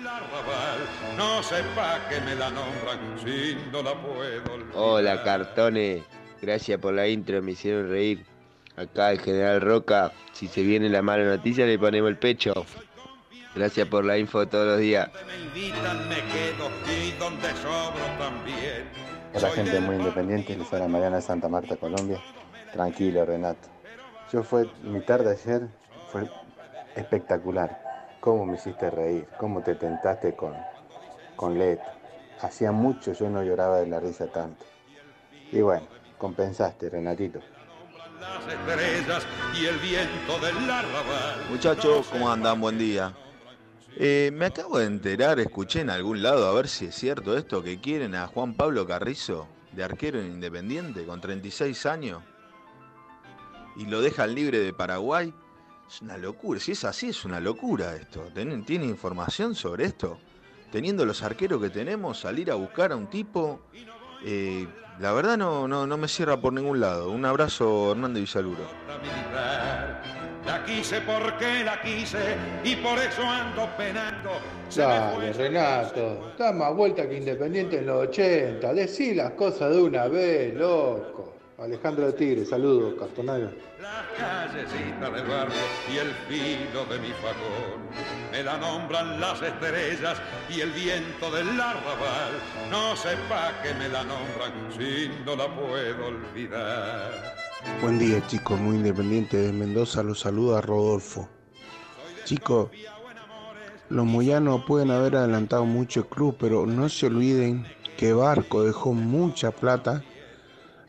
[0.07, 4.75] Arrabal, no sepa que me la nombran si no la puedo olvidar.
[4.75, 6.03] Hola cartones,
[6.41, 8.25] gracias por la intro, me hicieron reír.
[8.75, 12.65] Acá el general Roca, si se viene la mala noticia le ponemos el pecho.
[13.55, 15.09] Gracias por la info todos los días.
[19.33, 22.21] Hola gente muy independiente, les habla Mariana de Santa Marta, Colombia.
[22.71, 23.67] Tranquilo, Renato.
[24.31, 25.67] Yo fue, mi tarde ayer
[26.11, 26.29] fue
[26.95, 27.86] espectacular.
[28.27, 30.53] Cómo me hiciste reír, cómo te tentaste con,
[31.37, 31.85] con Leto.
[32.41, 34.65] Hacía mucho yo no lloraba de la risa tanto.
[35.49, 35.87] Y bueno,
[36.17, 37.39] compensaste, Renatito.
[38.19, 39.25] Las estrellas
[39.57, 41.39] y el viento del arrabal.
[41.49, 42.59] Muchachos, ¿cómo andan?
[42.59, 43.15] Buen día.
[43.95, 47.63] Eh, me acabo de enterar, escuché en algún lado, a ver si es cierto esto,
[47.63, 52.21] que quieren a Juan Pablo Carrizo, de arquero en Independiente, con 36 años,
[53.77, 55.33] y lo dejan libre de Paraguay.
[55.89, 58.29] Es una locura, si es así, es una locura esto.
[58.33, 60.19] ¿Tienen, ¿Tiene información sobre esto?
[60.71, 63.61] Teniendo los arqueros que tenemos, salir a buscar a un tipo,
[64.25, 64.67] eh,
[64.99, 67.09] la verdad no, no, no me cierra por ningún lado.
[67.09, 68.67] Un abrazo, Hernández Villaluro.
[70.45, 74.31] La quise porque la quise y por eso ando penando.
[74.67, 78.73] Se Dale, Renato, da más vuelta que Independiente en los 80.
[78.73, 81.36] Decí las cosas de una vez, loco.
[81.59, 83.49] Alejandro de Tigre, saludos, cartonario.
[83.81, 85.55] la callecita del barrio
[85.91, 87.81] y el filo de mi facón.
[88.31, 90.21] Me la nombran las estrellas
[90.55, 92.33] y el viento del arrabal.
[92.69, 97.11] No sepa que me la nombran si no la puedo olvidar.
[97.81, 101.27] Buen día chicos, muy independiente de Mendoza, los saluda Rodolfo.
[102.25, 102.69] Chicos,
[103.89, 107.65] los moyanos pueden haber adelantado mucho el club, pero no se olviden
[107.97, 110.03] que Barco dejó mucha plata.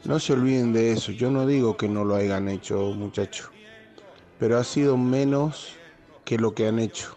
[0.05, 1.13] No se olviden de eso.
[1.13, 3.51] Yo no digo que no lo hayan hecho, muchachos,
[4.39, 5.75] pero ha sido menos
[6.25, 7.15] que lo que han hecho.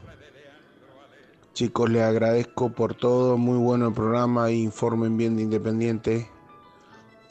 [1.53, 3.37] Chicos, les agradezco por todo.
[3.37, 4.51] Muy bueno el programa.
[4.51, 6.29] Informen bien de Independiente.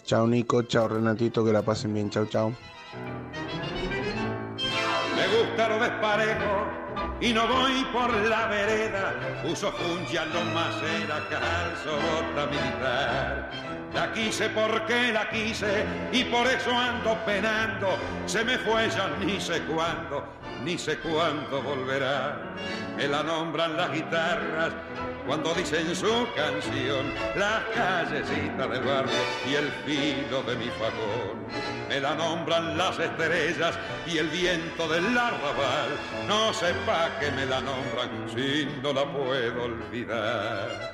[0.05, 2.11] Chao Nico, chao Renatito, que la pasen bien.
[2.11, 2.53] Chao, chao.
[5.17, 6.67] Me gusta lo desparejo
[7.21, 9.43] y no voy por la vereda.
[13.93, 17.89] La quise porque la quise y por eso ando penando.
[18.27, 20.25] Se me fue ya ni sé cuándo,
[20.65, 22.55] ni sé cuándo volverá.
[22.97, 24.73] Me la nombran las guitarras
[25.27, 29.13] cuando dicen su canción, las callecitas del barrio
[29.49, 31.47] y el filo de mi facón.
[31.89, 35.91] Me la nombran las estrellas y el viento del arrabal,
[36.27, 40.93] no sepa que me la nombran si no la puedo olvidar.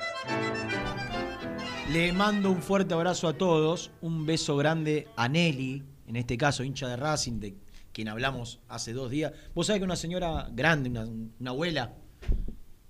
[1.92, 6.64] Le mando un fuerte abrazo a todos, un beso grande a Nelly, en este caso
[6.64, 7.54] hincha de Racing, de
[7.92, 9.32] quien hablamos hace dos días.
[9.54, 11.94] Vos sabés que una señora grande, una, una abuela,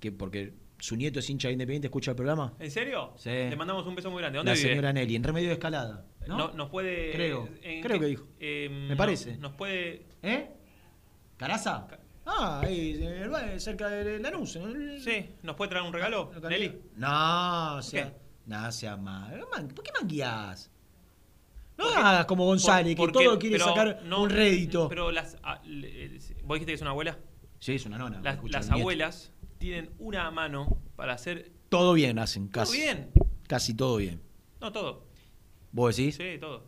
[0.00, 2.54] que porque su nieto es hincha de Independiente, escucha el programa.
[2.58, 3.12] ¿En serio?
[3.16, 3.30] Sí.
[3.30, 4.38] Le mandamos un beso muy grande.
[4.38, 4.68] ¿Dónde La vive?
[4.70, 6.06] señora Nelly, en Remedio de Escalada.
[6.26, 6.38] ¿no?
[6.38, 7.12] No- nos puede.
[7.12, 8.26] Creo, ¿en creo que dijo.
[8.40, 9.36] eh, Me no- parece.
[9.36, 10.06] Nos puede.
[10.22, 10.50] ¿Eh?
[11.36, 11.86] ¿Caraza?
[12.24, 12.98] Ah, ahí,
[13.30, 14.58] valle, cerca de Lanús.
[15.04, 16.80] Sí, ¿nos puede traer un regalo, Nelly?
[16.96, 18.12] No, o sea,
[18.72, 19.44] sea mal.
[19.52, 20.70] Man- ¿Por qué mangueás?
[21.78, 24.88] No hagas como González, Por- que todo quiere sacar no- un rédito.
[24.88, 25.36] Pero las.
[25.42, 27.18] ah, eh, ¿Vos dijiste que es una abuela?
[27.58, 28.20] Sí, es una nona.
[28.22, 31.52] Las, abuelas tienen una mano para hacer.
[31.68, 32.78] Todo bien hacen, Todo casi.
[32.78, 33.10] bien.
[33.48, 34.22] Casi todo bien.
[34.60, 35.06] No, todo.
[35.72, 36.16] ¿Vos decís?
[36.16, 36.64] Sí, todo.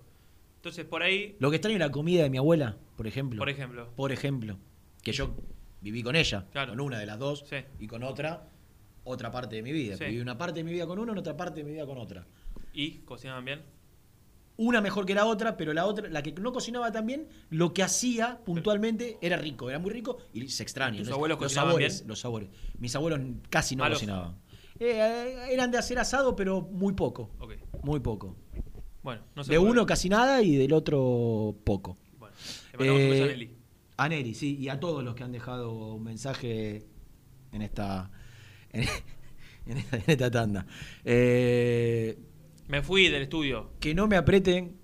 [0.56, 1.36] Entonces, por ahí.
[1.38, 3.38] Lo que extraño es la comida de mi abuela, por ejemplo.
[3.38, 3.90] Por ejemplo.
[3.96, 4.58] Por ejemplo.
[5.02, 5.34] Que yo
[5.80, 6.72] viví con ella, Claro.
[6.72, 7.56] con una de las dos, Sí.
[7.78, 8.48] y con otra,
[9.09, 9.97] otra parte de mi vida.
[9.97, 10.05] Sí.
[10.05, 12.27] Viví una parte de mi vida con una, otra parte de mi vida con otra.
[12.73, 13.62] ¿Y cocinaban bien?
[14.57, 17.73] Una mejor que la otra, pero la otra, la que no cocinaba tan bien, lo
[17.73, 20.99] que hacía puntualmente era rico, era muy rico y se extraña.
[20.99, 21.14] ¿Tus ¿no?
[21.14, 22.09] abuelos los sabores, bien?
[22.09, 22.49] los sabores.
[22.79, 23.99] Mis abuelos casi no Malos.
[23.99, 24.37] cocinaban.
[24.81, 27.31] Eh, eran de hacer asado, pero muy poco.
[27.85, 28.37] Muy poco.
[29.03, 31.97] Bueno, no se de uno casi nada y del otro poco.
[32.18, 32.35] Bueno,
[32.79, 33.57] a Eh, Nelly.
[33.97, 36.85] a Nelly, sí, y a todos los que han dejado un mensaje
[37.53, 38.11] en esta,
[38.78, 40.66] en, en esta, en esta tanda.
[41.04, 42.18] Eh,
[42.68, 43.72] Me fui del estudio.
[43.80, 44.76] que no me aprieten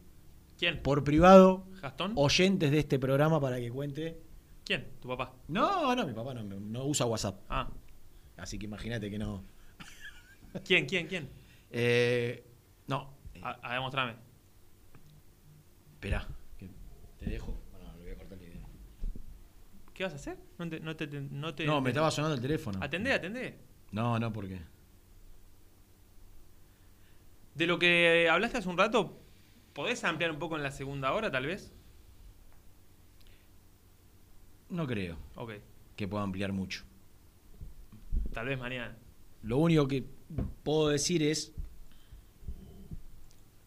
[0.59, 0.83] ¿Quién?
[0.83, 2.13] por privado ¿Gastón?
[2.17, 4.21] oyentes de este programa para que cuente.
[4.65, 4.89] ¿Quién?
[5.01, 5.35] ¿Tu papá?
[5.49, 7.41] No, no, mi papá no, no usa WhatsApp.
[7.51, 7.71] Ah.
[8.37, 9.45] Así que imagínate que no.
[10.65, 10.87] ¿Quién?
[10.87, 11.07] ¿Quién?
[11.07, 11.29] ¿Quién?
[11.71, 12.45] Eh,
[12.87, 14.15] no, A, a demostrame.
[15.95, 16.27] espera,
[16.59, 16.69] que
[17.19, 17.57] te dejo.
[17.73, 18.63] No, le voy a cortar la idea.
[19.93, 20.39] ¿Qué vas a hacer?
[20.59, 20.81] No te.
[20.81, 22.79] No, te, no, te- No, me estaba sonando el teléfono.
[22.83, 23.59] Atendé, atendé.
[23.95, 24.61] No, no, ¿por qué?
[27.55, 29.21] De lo que hablaste hace un rato,
[29.73, 31.73] ¿podés ampliar un poco en la segunda hora, tal vez?
[34.69, 35.53] No creo Ok.
[35.95, 36.83] que pueda ampliar mucho.
[38.33, 38.97] Tal vez mañana.
[39.43, 40.05] Lo único que
[40.65, 41.53] puedo decir es,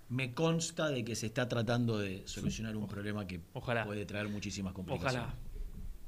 [0.09, 3.85] me consta de que se está tratando de solucionar un problema que Ojalá.
[3.85, 5.21] puede traer muchísimas complicaciones.
[5.29, 5.39] Ojalá.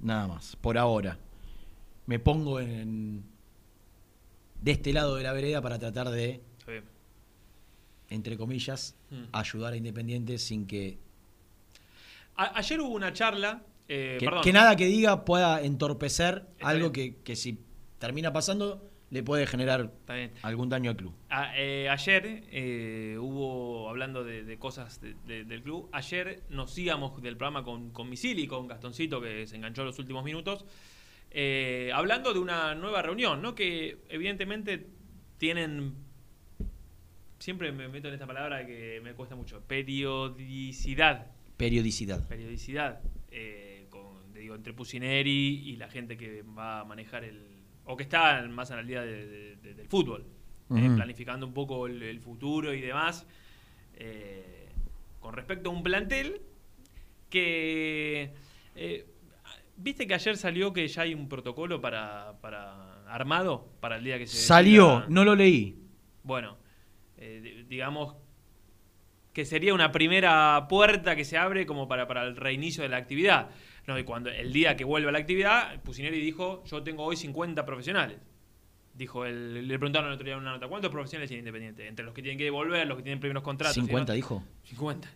[0.02, 1.18] Nada más, por ahora.
[2.06, 3.24] Me pongo en
[4.62, 6.42] de este lado de la vereda para tratar de,
[8.10, 9.24] entre comillas, Mm.
[9.32, 10.98] ayudar a Independiente sin que,
[12.36, 13.64] A- ayer hubo una charla.
[13.88, 14.44] eh, que, perdón.
[14.44, 17.58] que nada que diga pueda entorpecer Está algo que, que si
[17.98, 19.92] termina pasando le puede generar
[20.44, 21.12] algún daño al club.
[21.30, 26.78] A- eh, ayer eh, hubo, hablando de, de cosas de- de- del club, ayer nos
[26.78, 30.64] íbamos del programa con, con Misili, con Gastoncito, que se enganchó los últimos minutos,
[31.32, 33.54] eh, hablando de una nueva reunión, ¿no?
[33.56, 34.88] Que evidentemente
[35.38, 35.94] tienen,
[37.40, 41.28] siempre me meto en esta palabra que me cuesta mucho, periodicidad.
[41.58, 42.28] Periodicidad.
[42.28, 43.02] Periodicidad.
[43.32, 47.42] eh, con, digo, entre Pusineri y la gente que va a manejar el...
[47.86, 50.26] o que está más en la día de- de- de- del fútbol
[50.72, 53.26] eh, planificando un poco el, el futuro y demás,
[53.96, 54.68] eh,
[55.20, 56.42] con respecto a un plantel
[57.30, 58.32] que...
[58.76, 59.06] eh,
[59.82, 64.18] Viste que ayer salió que ya hay un protocolo para, para armado para el día
[64.18, 65.78] que se Salió, no lo leí.
[66.24, 66.58] Bueno,
[67.18, 68.16] eh, di- digamos
[69.34, 72.98] que sería una primera puerta que se abre como para, para el reinicio de la
[72.98, 73.50] actividad.
[73.88, 77.66] No, y cuando el día que vuelva la actividad, Pusineri dijo, yo tengo hoy 50
[77.66, 78.18] profesionales.
[78.94, 81.88] Dijo, él, le preguntaron el otro día en una nota, ¿cuántos profesionales tiene Independiente?
[81.88, 83.78] Entre los que tienen que devolver, los que tienen primeros contratos.
[83.78, 84.16] y 50 demás.
[84.16, 84.44] dijo.
[84.66, 85.10] 50.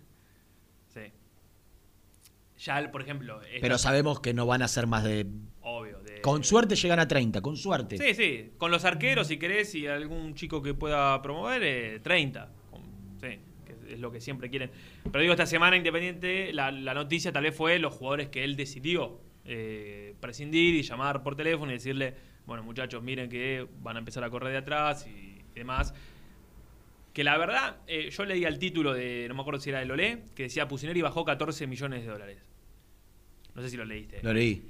[2.63, 3.39] Ya, por ejemplo...
[3.61, 5.25] Pero sabemos que no van a ser más de...
[5.61, 5.99] Obvio.
[5.99, 7.97] de- Con suerte llegan a 30, con suerte.
[7.97, 8.51] Sí, sí.
[8.57, 12.51] Con los arqueros, si querés, y algún chico que pueda promover, eh, 30.
[12.69, 12.83] Con-
[13.19, 14.71] Sí, que es lo que siempre quieren.
[15.03, 18.55] Pero digo, esta semana Independiente, la, la noticia tal vez fue los jugadores que él
[18.55, 22.13] decidió eh, prescindir y llamar por teléfono y decirle,
[22.45, 25.93] bueno, muchachos, miren que van a empezar a correr de atrás y demás.
[27.13, 29.85] Que la verdad, eh, yo leía el título de, no me acuerdo si era de
[29.85, 32.37] Lolé, que decía Pusineri bajó 14 millones de dólares.
[33.55, 34.19] No sé si lo leíste.
[34.23, 34.67] Lo leí.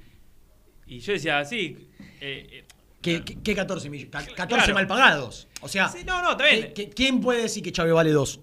[0.86, 1.88] Y yo decía, sí,
[2.20, 2.64] eh, eh,
[3.00, 4.10] ¿Qué, qué- qué 14 millones?
[4.10, 4.74] Ca- 14 Claro.
[4.74, 5.46] mal pagados.
[5.60, 6.72] O sea, Sí, no, no, está bien.
[6.74, 8.40] ¿qué- qué- ¿quién puede decir que Chávez vale 2?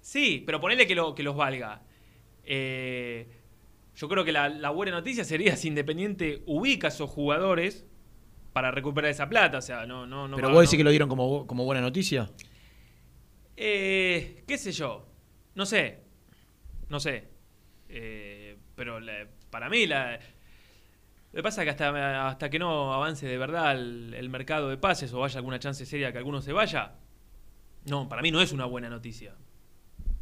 [0.00, 1.82] Sí, pero ponele que, lo, que los valga.
[2.44, 3.26] Eh,
[3.96, 7.84] yo creo que la, la buena noticia sería si Independiente ubica a esos jugadores
[8.52, 9.58] para recuperar esa plata.
[9.58, 10.36] O sea, no, no, no.
[10.36, 12.30] Pero vos decís no- que lo dieron como, como buena noticia.
[13.56, 15.06] Eh, qué sé yo.
[15.54, 15.98] No sé.
[16.88, 17.24] No sé.
[17.88, 20.18] Eh, pero la- para mí la...
[21.32, 24.70] Lo que pasa es que hasta, hasta que no avance de verdad el, el mercado
[24.70, 26.94] de pases o haya alguna chance seria que alguno se vaya,
[27.84, 29.34] no, para mí no es una buena noticia.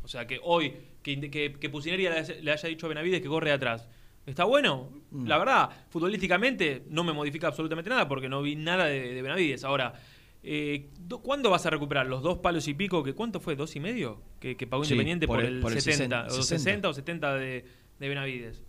[0.03, 1.69] O sea, que hoy, que, que,
[2.41, 3.89] le haya, dicho a Benavides que corre atrás.
[4.25, 4.91] ¿Está bueno?
[5.13, 5.27] Mm.
[5.27, 9.63] La verdad, futbolísticamente no me modifica absolutamente nada porque no vi nada de, de Benavides.
[9.63, 9.95] Ahora,
[10.43, 13.05] eh, do- ¿cuándo vas a recuperar los dos palos y pico?
[13.05, 13.55] que ¿Cuánto fue?
[13.55, 14.21] ¿Dos y medio?
[14.41, 16.89] Que, que pagó Sí, Independiente por, por el, el- por el 70, 60, o 60
[16.89, 17.65] o 70 de,
[18.01, 18.65] de Benavides.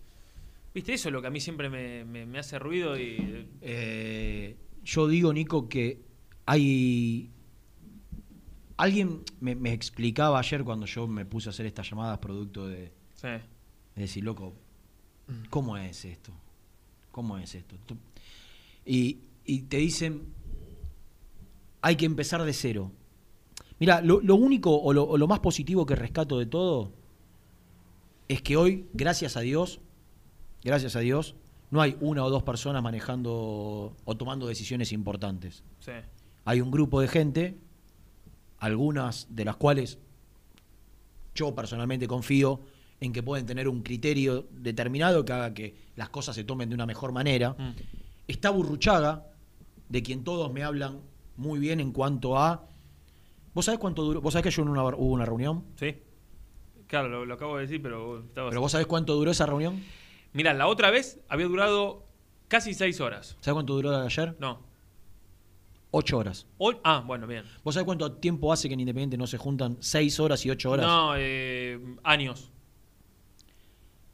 [0.78, 0.94] ¿Viste?
[0.94, 3.48] Eso es lo que a mí siempre me, me- me hace ruido y...
[3.62, 6.00] Eh, yo digo, Nico, que
[6.46, 7.32] hay.
[8.76, 12.92] Alguien me, me explicaba ayer cuando yo me puse a hacer estas llamadas producto de,
[13.12, 13.26] Sí.
[13.26, 13.42] de
[13.96, 14.54] decir, loco,
[15.50, 16.30] ¿cómo es esto?
[17.10, 17.74] ¿Cómo es esto?
[18.86, 20.28] Y, y te dicen,
[21.82, 22.92] hay que empezar de cero.
[23.80, 26.92] Mira, lo, lo único o lo, o lo más positivo que rescato de todo
[28.28, 29.80] es que hoy, gracias a Dios,
[30.64, 31.34] gracias a Dios,
[31.70, 35.62] no hay una o dos personas manejando o tomando decisiones importantes.
[35.80, 35.92] Sí.
[36.44, 37.58] Hay un grupo de gente,
[38.58, 39.98] algunas de las cuales
[41.34, 42.60] yo personalmente confío
[43.00, 46.74] en que pueden tener un criterio determinado que haga que las cosas se tomen de
[46.74, 47.54] una mejor manera.
[47.56, 47.70] Mm.
[48.26, 49.24] Está Burruchaga,
[49.88, 51.00] de quien todos me hablan
[51.36, 52.64] muy bien en cuanto a...
[53.54, 54.20] ¿Vos sabés cuánto duró?
[54.20, 55.64] ¿Vos sabés que yo en una, hubo una reunión?
[55.76, 55.96] Sí.
[56.88, 58.20] Claro, lo, lo acabo de decir, pero...
[58.20, 59.80] estaba- ¿Pero vos sabés cuánto duró esa reunión?
[60.32, 62.04] Mirá, la otra vez había durado
[62.48, 63.36] casi seis horas.
[63.40, 64.36] ¿Sabés cuánto duró la de ayer?
[64.38, 64.60] No.
[65.90, 66.46] Ocho horas.
[66.58, 67.44] O- ah, bueno, bien.
[67.64, 70.70] ¿Vos sabés cuánto tiempo hace que en Independiente no se juntan seis horas y ocho
[70.70, 70.86] horas?
[70.86, 72.50] No, eh, años.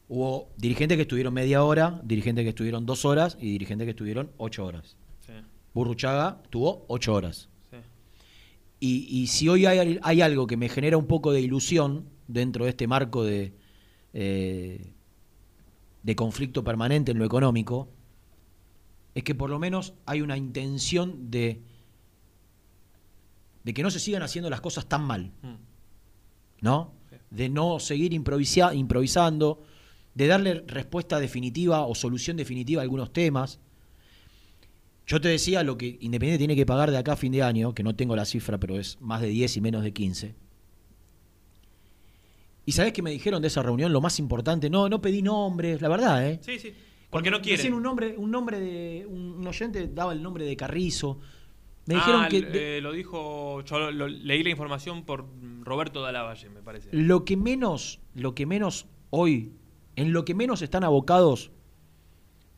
[0.09, 4.31] Hubo dirigentes que estuvieron media hora, dirigentes que estuvieron dos horas y dirigentes que estuvieron
[4.37, 4.97] ocho horas.
[5.27, 5.33] Sí.
[5.73, 7.49] Burruchaga tuvo ocho horas.
[7.71, 7.77] Sí.
[8.81, 12.65] Y, y si hoy hay, hay algo que me genera un poco de ilusión dentro
[12.65, 13.55] de este marco de,
[14.13, 14.94] eh,
[16.05, 17.89] de conflicto permanente en lo económico,
[19.17, 21.61] es que por lo menos hay una intención de,
[23.65, 25.33] de que no se sigan haciendo las cosas tan mal.
[26.61, 26.93] ¿no?
[27.31, 29.63] De no seguir improvisa- improvisando,
[30.15, 33.59] de darle respuesta definitiva o solución definitiva a algunos temas.
[35.07, 37.75] Yo te decía lo que Independiente tiene que pagar de acá a fin de año,
[37.75, 40.35] que no tengo la cifra, pero es más de 10 y menos de 15.
[42.67, 43.93] ¿Y sabés qué me dijeron de esa reunión?
[43.93, 46.41] Lo más importante, no, no pedí nombres, la verdad, ¿eh?
[46.43, 46.73] Sí, sí.
[47.11, 47.59] Porque no quieren.
[47.59, 49.07] Decían un nombre, un nombre de.
[49.07, 51.21] Un, oyente daba el nombre de Carrizo.
[51.87, 52.39] Me Ah, dijeron que.
[52.39, 53.61] l- eh, lo dijo.
[53.63, 55.27] Yo lo- lo- leí la información por
[55.63, 56.89] Roberto Dalavalle, me parece.
[56.93, 59.53] Lo que menos, lo que menos hoy,
[59.97, 61.53] en lo que menos están abocados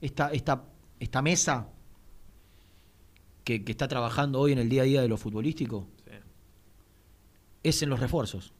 [0.00, 0.64] esta, esta,
[1.00, 1.68] esta mesa
[3.44, 6.12] que, que está trabajando hoy en el día a día de lo futbolístico, Sí.
[7.62, 8.52] es en los refuerzos.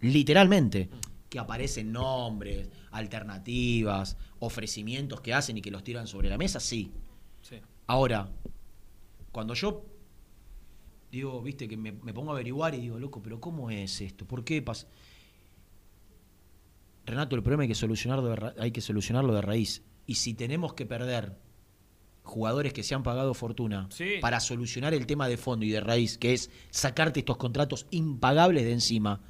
[0.00, 0.88] Literalmente.
[1.28, 6.92] Que aparecen nombres, alternativas, ofrecimientos que hacen y que los tiran sobre la mesa, sí.
[7.42, 7.56] Sí.
[7.86, 8.30] Ahora,
[9.32, 9.84] cuando yo
[11.10, 14.26] digo, viste, que me, me pongo a averiguar y digo, loco, pero ¿cómo es esto?
[14.26, 14.86] ¿Por qué pasa?
[17.06, 19.82] Renato, el problema hay que solucionarlo de, hay que solucionarlo de raíz.
[20.06, 21.38] Y si tenemos que perder
[22.22, 24.16] jugadores que se han pagado fortuna Sí.
[24.20, 28.64] para solucionar el tema de fondo y de raíz, que es sacarte estos contratos impagables
[28.64, 29.22] de encima,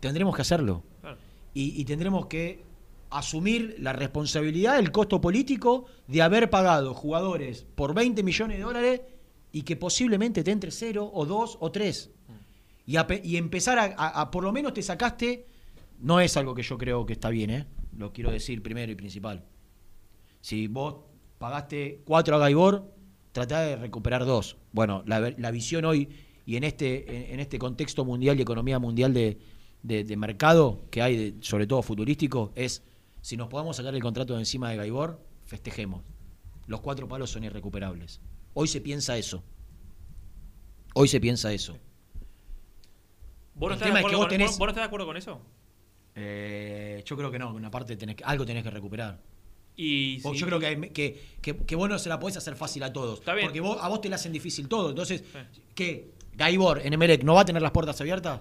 [0.00, 0.82] tendremos que hacerlo.
[1.00, 1.16] Claro.
[1.54, 2.62] Y, y tendremos que
[3.10, 9.00] asumir la responsabilidad, el costo político de haber pagado jugadores por 20 millones de dólares
[9.50, 12.10] y que posiblemente te entre cero o dos o tres.
[12.86, 15.46] Y, a pe- y empezar a, a- a- por lo menos te sacaste,
[16.00, 17.66] no es algo que yo creo que está bien, ¿eh?
[17.96, 19.44] lo quiero decir primero y principal.
[20.40, 20.96] Si vos
[21.38, 22.92] pagaste cuatro a Gaibor,
[23.32, 24.56] tratá de recuperar dos.
[24.72, 26.08] Bueno, la, la visión hoy
[26.46, 29.38] y en este, en, en este contexto mundial y economía mundial de,
[29.82, 32.82] de- de mercado que hay, de- sobre todo futbolístico, es
[33.20, 36.02] si nos podemos sacar el contrato de encima de Gaibor, festejemos.
[36.66, 38.20] Los cuatro palos son irrecuperables.
[38.54, 39.42] Hoy se piensa eso.
[40.94, 41.76] Hoy se piensa eso.
[43.54, 44.82] ¿Vos no, estás de tema es que acuerdo vos con, tenés- vos- vos no estás
[44.82, 45.40] de acuerdo con eso?
[46.14, 49.20] Eh, yo creo que no, una parte tenés que, algo tenés que recuperar.
[49.76, 50.40] Y Vos- sí.
[50.40, 53.20] Yo creo que, que, que, que vos no se la podés hacer fácil a todos.
[53.20, 53.46] Está bien.
[53.46, 54.90] Porque vos, a vos te la hacen difícil todo.
[54.90, 55.22] Entonces,
[55.74, 56.10] ¿qué?
[56.34, 58.40] ¿Gaibor en Emelec no va a tener las puertas abiertas?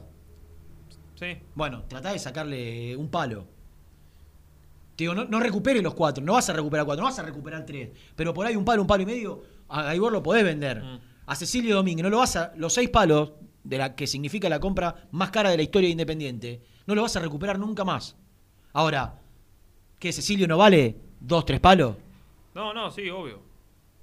[1.20, 1.38] Sí.
[1.56, 3.48] Bueno, tratá de sacarle un palo.
[4.96, 7.24] Te digo, no, no recupere los cuatro, no vas a recuperar cuatro, no vas a
[7.24, 7.90] recuperar tres.
[8.16, 10.82] Pero por ahí un palo, un palo y medio, a Gaibor lo podés vender.
[10.84, 11.00] Mm.
[11.26, 12.54] A Cecilio Domínguez, no lo vas a.
[12.56, 15.92] Los seis palos, de la que significa la compra más cara de la historia de
[15.92, 18.16] Independiente, no lo vas a recuperar nunca más.
[18.74, 19.20] Ahora,
[20.00, 20.14] ¿qué?
[20.14, 21.96] ¿Cecilio no vale dos, tres palos?
[22.56, 23.42] No, no, sí, obvio.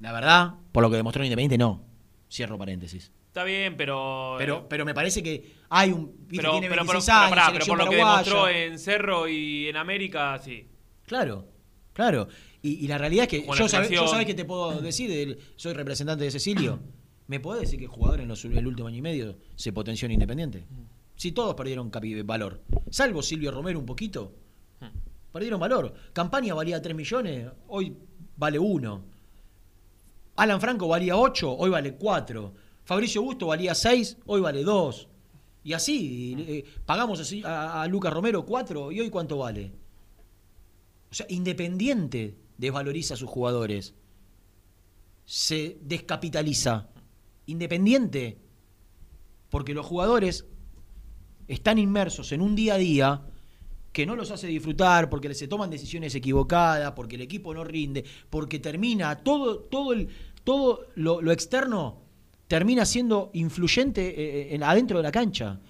[0.01, 1.83] La verdad, por lo que demostró en Independiente, no.
[2.31, 3.11] Cierro paréntesis.
[3.35, 4.37] Está bien, pero.
[4.39, 6.25] Pero, pero me parece que hay un.
[6.31, 9.27] pero, tiene pero, 26 pero, años, pará, pero selección por lo que demostró en Cerro
[9.29, 10.69] y en América, sí.
[11.05, 11.49] Claro,
[11.93, 12.29] claro.
[12.63, 15.39] Y, y la realidad es que yo, sabe- yo sabés que te puedo decir, del-
[15.57, 16.79] soy representante de Cecilio.
[17.27, 20.07] ¿Me podés decir que el jugador en los, el último año y medio se potenció
[20.07, 20.65] en Independiente?
[21.17, 24.33] Si todos perdieron capi- valor, salvo Silvio Romero un poquito,
[25.33, 25.93] perdieron valor.
[26.13, 27.97] Campaña valía 3 millones, hoy
[28.37, 29.05] vale 1.
[30.37, 32.55] Alan Franco valía 8, hoy vale 4.
[32.85, 35.09] Fabricio Busto valía 6, hoy vale 2.
[35.65, 39.73] Y así, eh, pagamos así a, Lucas Romero 4 y hoy cuánto vale.
[41.11, 43.95] O sea, Independiente desvaloriza a sus jugadores.
[45.25, 46.91] Se descapitaliza.
[47.47, 48.39] Independiente.
[49.49, 50.47] Porque los jugadores
[51.49, 53.27] están inmersos en un día a día
[53.93, 58.05] que no los hace disfrutar, porque se toman decisiones equivocadas, porque el equipo no rinde,
[58.29, 60.09] porque termina todo, todo, el,
[60.43, 62.04] todo lo externo
[62.49, 64.03] termina siendo influyente
[64.51, 65.61] eh, en, adentro de la cancha.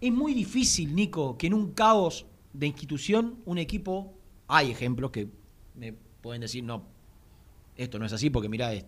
[0.00, 4.14] Es muy difícil, Nico, que en un caos de institución un equipo,
[4.48, 5.28] hay ejemplos que
[5.76, 6.84] me pueden decir, no,
[7.76, 8.84] esto no es así, porque mirá, es-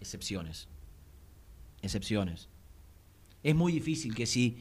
[0.00, 0.68] excepciones.
[1.82, 2.48] Excepciones.
[3.42, 4.58] Es muy difícil que si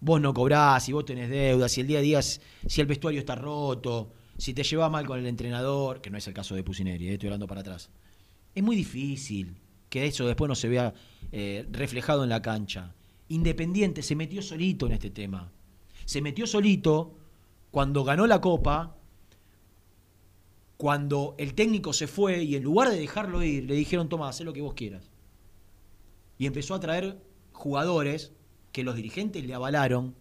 [0.00, 3.20] vos no cobrás, si vos tenés deudas, si el día a día, si el vestuario
[3.20, 6.62] está roto, si te llevas mal con el entrenador, que no es el caso de
[6.64, 7.90] Pusineri, eh, estoy hablando para atrás.
[8.56, 9.54] Es muy difícil
[9.90, 10.94] que eso después no se vea
[11.30, 12.94] eh, reflejado en la cancha.
[13.28, 15.52] Independiente se metió solito en este tema.
[16.06, 17.18] Se metió solito
[17.70, 18.96] cuando ganó la copa,
[20.78, 24.40] cuando el técnico se fue y en lugar de dejarlo ir, le dijeron, toma, haz
[24.40, 25.10] lo que vos quieras.
[26.38, 27.20] Y empezó a traer
[27.52, 28.32] jugadores
[28.72, 30.14] que los dirigentes le avalaron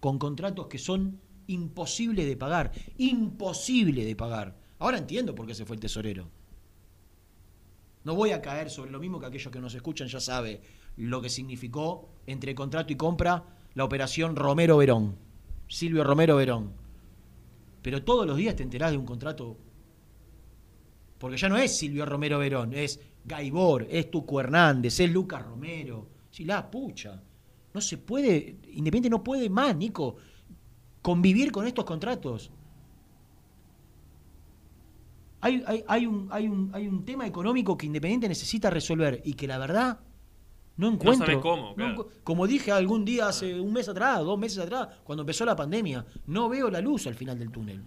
[0.00, 2.72] con contratos que son imposibles de pagar.
[2.96, 4.56] Imposible de pagar.
[4.78, 6.30] Ahora entiendo por qué se fue el tesorero.
[8.04, 10.60] No voy a caer sobre lo mismo que aquellos que nos escuchan ya sabe
[10.96, 13.44] lo que significó entre contrato y compra
[13.74, 15.16] la operación Romero Verón.
[15.66, 16.72] Silvio Romero Verón.
[17.82, 19.56] Pero todos los días te enterás de un contrato.
[21.18, 26.08] Porque ya no es Silvio Romero Verón, es Gaibor, es Tuco Hernández, es Lucas Romero.
[26.30, 27.22] Sí, la pucha.
[27.72, 30.16] No se puede, Independiente no puede más, Nico,
[31.00, 32.50] convivir con estos contratos.
[35.44, 39.34] Hay, hay- hay un, hay, un, hay un tema económico que Independiente necesita resolver y
[39.34, 40.00] que la verdad
[40.76, 41.26] no encuentro.
[41.26, 42.08] sabe cómo, no claro.
[42.24, 46.04] como dije algún día hace un mes atrás, dos meses atrás, cuando empezó la pandemia,
[46.26, 47.82] no veo la luz al final del túnel.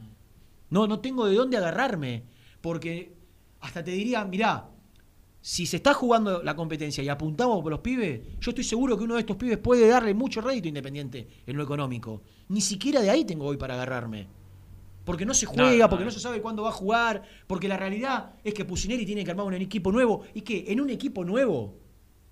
[0.70, 2.24] No, no tengo de dónde agarrarme.
[2.62, 3.14] Porque
[3.60, 4.70] hasta te diría, mirá,
[5.42, 9.04] si se está jugando la competencia y apuntamos por los pibes, yo estoy seguro que
[9.04, 12.22] uno de estos pibes puede darle mucho rédito independiente en lo económico.
[12.50, 14.28] Ni siquiera de ahí tengo hoy para agarrarme.
[15.08, 16.12] Porque no se juega, No, porque no.
[16.12, 19.46] se sabe cuándo va a jugar, porque la realidad es que Pusineri tiene que armar
[19.46, 20.24] un equipo nuevo.
[20.34, 21.80] ¿Y que En un equipo nuevo,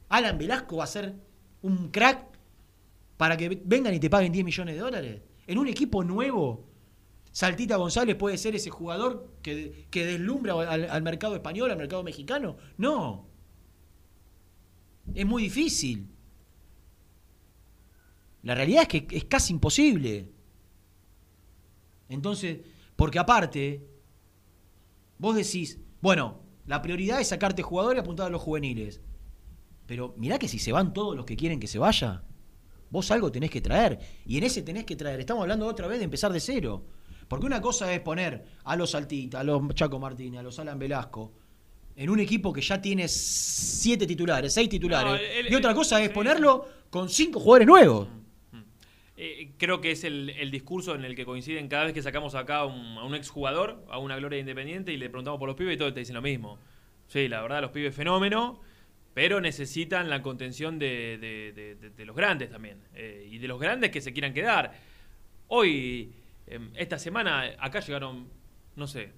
[0.09, 1.15] Alan Velasco va a ser
[1.61, 2.37] un crack
[3.15, 5.21] para que vengan y te paguen 10 millones de dólares.
[5.47, 6.67] En un equipo nuevo,
[7.31, 12.03] Saltita González puede ser ese jugador que, que deslumbra al, al mercado español, al mercado
[12.03, 12.57] mexicano.
[12.77, 13.25] No.
[15.13, 16.09] Es muy difícil.
[18.43, 20.34] La realidad es que es casi imposible.
[22.09, 22.59] Entonces,
[22.95, 23.85] porque aparte,
[25.17, 29.01] vos decís, bueno, la prioridad es sacarte jugadores y apuntar a los juveniles.
[29.85, 32.23] Pero mirá que si se van todos los que quieren que se vaya,
[32.89, 33.99] vos algo tenés que traer.
[34.25, 35.19] Y en ese tenés que traer.
[35.19, 36.85] Estamos hablando otra vez de empezar de cero.
[37.27, 40.77] Porque una cosa es poner a los Saltita, a los Chaco Martínez, a los Alan
[40.77, 41.33] Velasco,
[41.95, 45.11] en un equipo que ya tiene siete titulares, seis titulares.
[45.11, 48.07] No, el- y otra cosa es ponerlo con cinco jugadores nuevos.
[49.17, 52.35] Eh, creo que es el, el discurso en el que coinciden cada vez que sacamos
[52.35, 55.55] acá a un, a un exjugador, a una gloria independiente, y le preguntamos por los
[55.55, 56.59] pibes y todos te dicen lo mismo.
[57.07, 58.59] Sí, la verdad, los pibes fenómeno,
[59.13, 62.79] pero necesitan la contención de, de- de- de- de los grandes también.
[62.93, 64.73] eh, y de los grandes que se quieran quedar.
[65.47, 66.11] Hoy,
[66.47, 68.27] em, esta semana, acá llegaron,
[68.75, 69.11] no sé,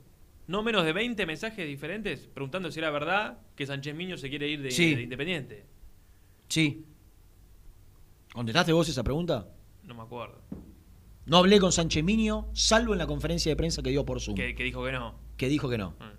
[0.46, 4.48] no menos de 20 mensajes diferentes preguntando si era verdad que Sánchez Miño se quiere
[4.48, 4.94] ir de, Sí.
[4.94, 5.66] de Independiente.
[6.50, 6.86] Sí.
[8.32, 9.48] ¿Contestaste vos esa pregunta?
[9.88, 10.36] No me acuerdo.
[11.26, 14.36] No hablé con Sánchez Miño, salvo en la conferencia de prensa que dio por Zoom.
[14.36, 15.16] Que, que dijo que no.
[15.36, 15.94] que dijo que no.
[16.00, 16.14] Ah.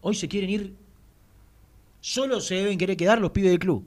[0.00, 0.76] Hoy se quieren ir.
[2.00, 3.84] Solo se deben querer quedar los pibes del club.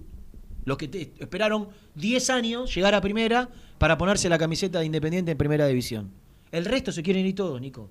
[0.66, 5.32] Los que te- esperaron 10 años llegar a primera para ponerse la camiseta de Independiente
[5.32, 6.12] en primera división.
[6.52, 7.90] El resto se quieren ir todos, Nico.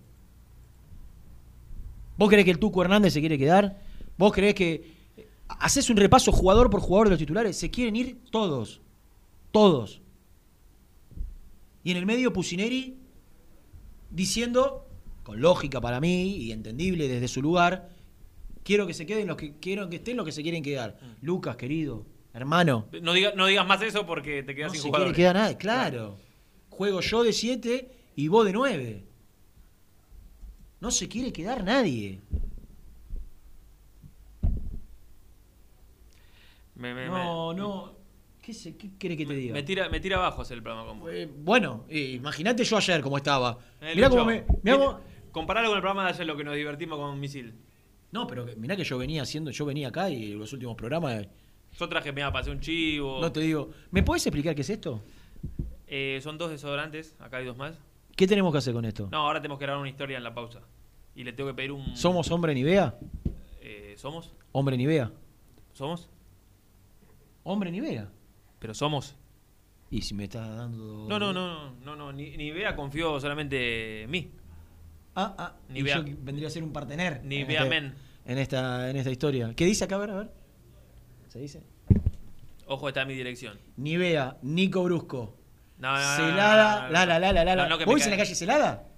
[2.18, 3.80] ¿Vos creés que el Tuco Hernández se quiere quedar?
[4.18, 4.95] ¿Vos creés que
[5.48, 7.56] haces un repaso jugador por jugador de los titulares?
[7.56, 8.80] Se quieren ir todos.
[9.52, 10.00] Todos.
[11.84, 12.96] Y en el medio Pusineri
[14.10, 14.86] diciendo,
[15.22, 17.90] con lógica para mí y entendible desde su lugar,
[18.64, 20.98] quiero que se queden los que quiero que estén los que se quieren quedar.
[21.22, 22.86] Lucas, querido, hermano.
[23.02, 25.14] No, diga- no digas más eso porque te quedas No sin se jugadores.
[25.14, 26.18] quiere quedar nadie, claro.
[26.70, 29.04] Juego yo de 7 y vos de 9.
[30.80, 32.20] No se quiere quedar nadie.
[36.76, 37.96] Me, me- No, no.
[38.42, 39.54] ¿Qué, se, ¿Qué quiere que te me- diga?
[39.54, 41.10] me tira, me tira abajo hacer el programa con vos.
[41.12, 43.58] Eh, bueno, eh, imagínate yo ayer cómo estaba.
[43.80, 44.44] Eh, mirá cómo me.
[44.62, 45.00] mirá cómo-
[45.32, 47.54] Comparalo con el programa de ayer, lo que nos divertimos con Misil.
[48.12, 51.24] No, pero mirá que yo venía haciendo, yo venía acá y los últimos programas.
[51.24, 51.28] eh,
[51.78, 53.20] Yo traje, me pasé un chivo.
[53.20, 53.70] No te digo.
[53.90, 55.02] ¿Me podés explicar qué es esto?
[55.88, 57.74] Eh, son dos desodorantes, acá hay dos más.
[58.16, 59.08] ¿Qué tenemos que hacer con esto?
[59.12, 60.60] No, ahora tenemos que grabar una historia en la pausa.
[61.14, 61.96] Y le tengo que pedir un.
[61.96, 62.94] ¿Somos hombre ni vea?
[63.60, 64.32] Eh, ¿Somos?
[64.52, 65.10] Hombre ni vea.
[65.74, 66.08] ¿Somos?
[67.48, 68.08] Hombre ni vea.
[68.58, 69.14] Pero somos.
[69.88, 71.06] Y si me estás dando.
[71.08, 72.12] No, no, no, no, no, no.
[72.12, 74.32] Ni, ni Bea confió solamente en mí.
[75.14, 75.52] Ah, ah.
[75.68, 77.20] Ni y yo vendría a ser un partener.
[77.24, 77.94] Ni vea este- men.
[78.24, 79.52] En esta, en esta historia.
[79.54, 79.94] ¿Qué dice acá?
[79.94, 80.30] A ver, a ver.
[81.28, 81.62] ¿Se dice?
[82.66, 83.56] Ojo, está mi dirección.
[83.76, 85.36] Ni vea, Nico Brusco.
[85.78, 87.68] No, no, Celada, la, la, la, la, la.
[87.68, 88.88] No, ¿Vos en la calle Celada?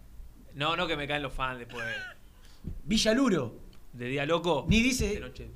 [0.55, 1.84] No, no, que me caen los fans después.
[2.84, 3.57] Villa Luro.
[3.92, 4.64] De día loco.
[4.70, 5.51] Ni dice- De noche.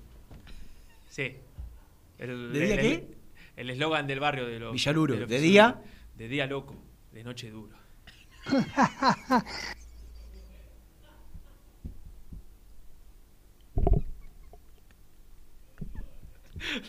[1.09, 1.37] Sí.
[2.23, 3.15] El- ¿De día el- qué?
[3.57, 4.73] El eslogan del barrio de los.
[4.73, 5.27] Villaluro.
[5.27, 5.83] ¿De día?
[6.17, 6.77] De día loco.
[7.13, 7.77] De noche duro.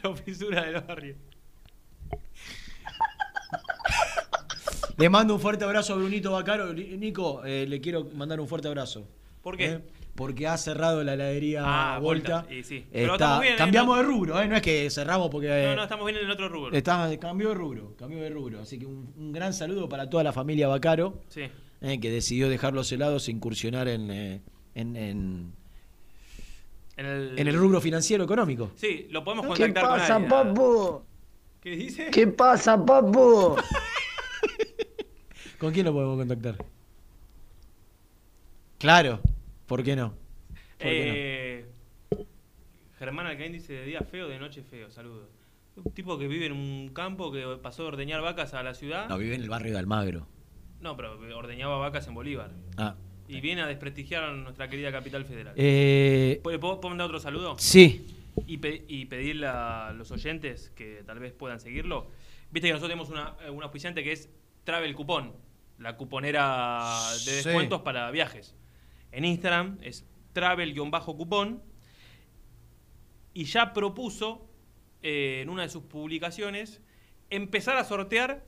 [0.04, 1.16] La fisura del barrio.
[4.98, 6.72] Le mando un fuerte abrazo a Brunito Bacaro.
[6.74, 9.08] Nico, eh, le quiero mandar un fuerte abrazo.
[9.44, 9.66] ¿Por qué?
[9.74, 9.80] ¿Eh?
[10.16, 12.42] Porque ha cerrado la heladería Ah, Volta.
[12.42, 12.86] Volta, y sí.
[12.92, 13.58] Pero Está- estamos bien, ¿eh?
[13.58, 14.48] cambiamos de rubro, ¿eh?
[14.48, 15.48] no es que cerramos porque...
[15.70, 16.72] No, no, estamos bien en el otro rubro.
[16.76, 18.60] Está, cambió de rubro, cambió de rubro.
[18.62, 21.42] Así que un, un gran saludo para toda la familia Bacaro, Sí.
[21.82, 24.42] eh, que decidió dejar los helados e incursionar en, eh,
[24.76, 25.54] en, en-
[26.96, 28.72] En el, en el rubro financiero económico.
[28.76, 30.30] Sí, lo podemos ¿Qué contactar con pasa, alguien.
[30.30, 31.02] papu?
[31.60, 32.10] ¿Qué dice?
[32.12, 33.56] ¿Qué pasa, papu?
[35.58, 36.64] ¿Con quién lo podemos contactar?
[38.78, 39.20] Claro,
[39.74, 40.10] ¿por qué no?
[40.12, 41.14] ¿Por qué no?
[41.16, 41.66] Eh,
[43.00, 44.92] Germán Alcaín dice de día feo, de noche feo.
[44.92, 45.30] Saludos.
[45.76, 49.10] Un tipo que vive en un campo que pasó de ordeñar vacas a la ciudad.
[49.10, 50.28] No, vive en el barrio de Almagro.
[50.80, 52.52] No, pero ordeñaba vacas en Bolívar.
[52.78, 52.96] Ah.
[53.28, 55.54] Y viene a desprestigiar a nuestra querida capital federal.
[55.58, 57.56] Eh, ¿Puedo, mandar otro saludo?
[57.58, 58.06] Sí.
[58.46, 62.06] Y, pe- y pedirle a los oyentes que tal vez puedan seguirlo.
[62.52, 64.30] Viste que nosotros tenemos una, eh, un auspiciante que es
[64.66, 65.34] Travel Coupon,
[65.80, 67.32] la cuponera de Sí.
[67.38, 68.56] descuentos para viajes.
[69.14, 71.62] En Instagram es travel-cupón
[73.34, 74.50] y ya propuso
[75.02, 76.82] eh, en una de sus publicaciones
[77.30, 78.44] empezar a sortear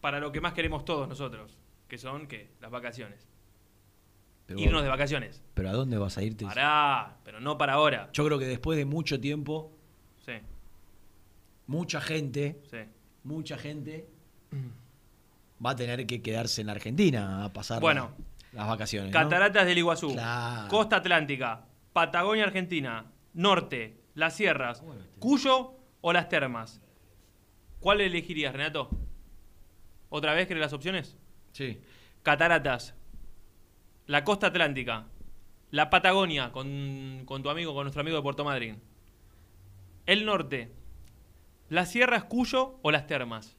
[0.00, 1.58] para lo que más queremos todos nosotros,
[1.88, 2.50] que son ¿qué?
[2.60, 3.28] las vacaciones.
[4.46, 5.42] Pero- Irnos de vacaciones.
[5.54, 6.44] ¿Pero a dónde vas a irte?
[6.44, 8.10] Pará, pero no para ahora.
[8.12, 9.72] Yo creo que después de mucho tiempo,
[10.24, 10.32] Sí,
[11.66, 12.78] mucha gente, sí.
[13.24, 14.08] mucha gente
[15.64, 18.12] va a tener que quedarse en la Argentina a pasar Bueno.
[18.52, 19.12] Las vacaciones.
[19.12, 19.18] ¿no?
[19.18, 20.68] Cataratas del Iguazú, Claro.
[20.68, 24.82] Costa Atlántica, Patagonia Argentina, Norte, Las Sierras,
[25.18, 26.80] Cuyo o Las Termas.
[27.80, 28.90] ¿Cuál elegirías, Renato?
[30.08, 31.16] ¿Otra vez querés las opciones?
[31.52, 31.80] Sí.
[32.22, 32.94] Cataratas,
[34.06, 35.06] la Costa Atlántica,
[35.70, 38.80] la Patagonia con, con tu amigo, con nuestro amigo de Puerto Madryn,
[40.06, 40.72] el Norte,
[41.70, 43.56] Las Sierras, Cuyo o Las Termas.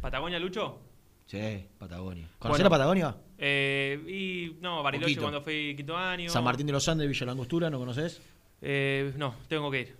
[0.00, 0.80] ¿Patagonia, Lucho?
[1.26, 2.28] Sí, Patagonia.
[2.38, 2.64] ¿Conocés Bueno.
[2.64, 3.16] la Patagonia?
[3.38, 5.22] Eh, y no, Bariloche Poquito.
[5.22, 6.30] cuando fui quinto año.
[6.30, 8.20] San Martín de los Andes, Villa Langostura, ¿no conoces?
[8.62, 9.96] Eh, no, tengo que ir.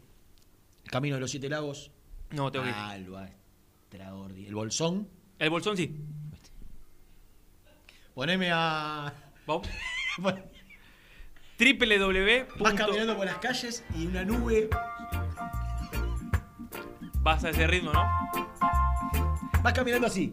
[0.85, 1.91] El Camino de los Siete Lagos.
[2.31, 2.77] No, tengo que ir.
[2.77, 4.49] Alba, extraordinario.
[4.49, 5.09] El Bolsón.
[5.39, 5.95] El bolsón sí.
[8.15, 9.13] Poneme a.
[9.47, 9.69] Vamos.
[10.19, 12.47] www.
[12.61, 14.69] Vas caminando por las calles y una nube.
[17.21, 18.05] Vas a ese ritmo, ¿no?
[19.63, 20.31] Vas caminando así.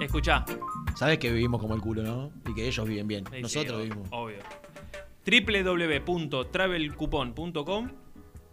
[0.00, 0.44] Escuchá.
[1.00, 2.30] Sabes que vivimos como el culo, ¿no?
[2.46, 3.24] Y que ellos viven bien.
[3.32, 4.06] Sí, Nosotros vivimos.
[4.10, 4.36] Obvio.
[5.24, 7.88] www.travelcupon.com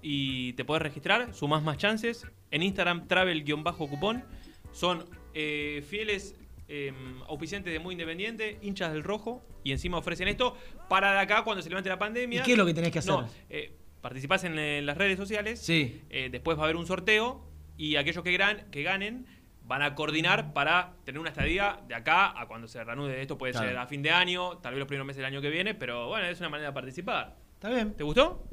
[0.01, 2.25] y te podés registrar, sumás más chances.
[2.49, 4.23] En Instagram, travel-cupón.
[4.71, 6.35] Son eh, fieles
[6.69, 6.93] eh,
[7.27, 10.55] auspiciantes de Muy Independiente, hinchas del rojo, y encima ofrecen esto
[10.87, 12.39] para de acá cuando se levante la pandemia.
[12.39, 13.11] ¿Y qué es lo que tenés que hacer?
[13.11, 15.59] No, eh, participás en, las redes sociales.
[15.59, 16.01] Sí.
[16.09, 17.45] Eh, después va a haber un sorteo
[17.75, 19.25] y aquellos que, gran- que ganen
[19.67, 23.37] van a coordinar para tener una estadía de acá a cuando se reanude esto.
[23.37, 23.67] Puede Claro.
[23.67, 26.07] ser a fin de año, tal vez los primeros meses del año que viene, pero
[26.07, 27.35] bueno, es una manera de participar.
[27.55, 27.93] Está bien.
[27.95, 28.47] ¿Te gustó?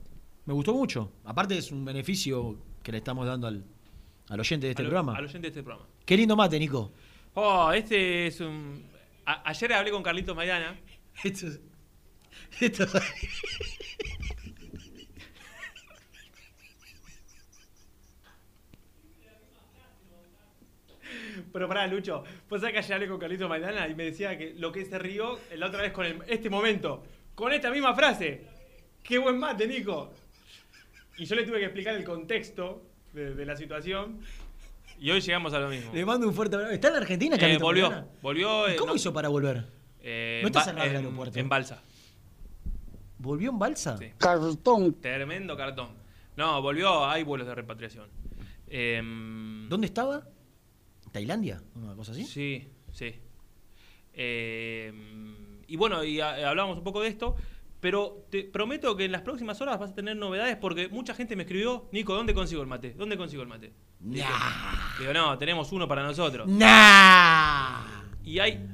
[0.46, 1.12] Me gustó mucho.
[1.24, 3.64] Aparte es un beneficio que le estamos dando al,
[4.28, 5.16] al oyente de este Al- programa.
[5.16, 5.88] Al oyente de este programa.
[6.04, 6.92] Qué lindo mate, Nico.
[7.34, 8.84] Oh, este es un.
[9.26, 10.76] A- ayer hablé con Carlitos Maidana.
[11.24, 11.60] Esto es-
[12.60, 12.92] esto es-
[21.52, 22.24] Pero pará, Lucho.
[22.48, 25.38] Pues que ayer hablé con Carlitos Maidana y me decía que lo que se rió
[25.56, 27.02] la otra vez con el- este momento.
[27.34, 28.42] Con esta misma frase.
[29.02, 30.12] ¡Qué buen mate, Nico!
[31.18, 32.82] Y yo le tuve que explicar el contexto
[33.12, 34.20] de, de la situación.
[34.98, 35.92] Y hoy llegamos a lo mismo.
[35.92, 36.72] Le mando un fuerte abrazo.
[36.72, 37.88] ¿Está en la Argentina, Eh, Carlitos volvió.
[37.90, 38.08] Maidana?
[38.22, 38.68] Volvió.
[38.68, 39.64] ¿Y eh, ¿Cómo no- hizo para volver?
[40.00, 41.38] eh, No está cerrado el aeropuerto.
[41.38, 41.82] En balsa.
[43.18, 43.98] ¿Volvió en balsa?
[44.18, 45.00] Cartón.
[45.00, 45.88] Tremendo cartón.
[46.36, 47.04] No, volvió.
[47.06, 48.08] Hay vuelos de repatriación.
[48.68, 50.22] Em, ¿Dónde estaba?
[51.14, 51.62] ¿Tailandia?
[51.76, 52.24] ¿Una cosa así?
[52.24, 53.14] Sí, sí.
[54.14, 54.92] Eh,
[55.68, 57.36] y bueno, y a- hablábamos un poco de esto,
[57.78, 61.36] pero te prometo que en las próximas horas vas a tener novedades porque mucha gente
[61.36, 62.94] me escribió, Nico, ¿dónde consigo el mate?
[62.94, 63.72] ¿Dónde consigo el mate?
[64.00, 64.26] Digo,
[64.98, 66.48] digo, no, tenemos uno para nosotros.
[66.48, 68.02] ¡Nah!
[68.24, 68.66] Y hay,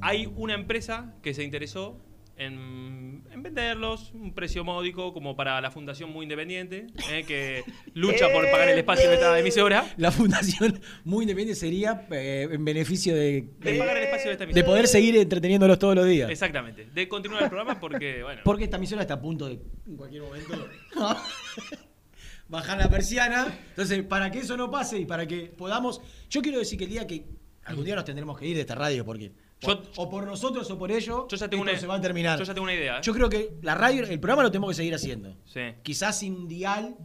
[0.00, 2.00] hay una empresa que se interesó
[2.36, 7.62] en, en venderlos, un precio módico, como para la Fundación Muy Independiente, eh, que
[7.94, 9.84] lucha por pagar el espacio de esta emisora.
[9.96, 14.44] La fundación muy independiente sería eh, en beneficio de, De pagar el espacio de esta
[14.44, 14.66] de emisora.
[14.66, 16.30] poder seguir entreteniéndolos todos los días.
[16.30, 16.86] Exactamente.
[16.92, 18.40] De continuar el programa porque, bueno.
[18.44, 20.68] Porque esta emisora está a punto de, en cualquier momento,
[22.48, 23.46] bajar la persiana.
[23.70, 26.00] Entonces, para que eso no pase y para que podamos...
[26.28, 27.24] Yo quiero decir que el día que
[27.64, 29.32] algún día nos tendremos que ir de esta radio, porque
[29.66, 32.00] Yo- o por nosotros o por ellos, Yo ya tengo esto una- se va a
[32.00, 32.38] terminar.
[32.38, 33.00] yo ya tengo una idea, ¿eh?
[33.02, 35.36] Yo creo que la radio, el programa lo tenemos que seguir haciendo.
[35.46, 35.60] Sí.
[35.82, 36.96] Quizás sin dial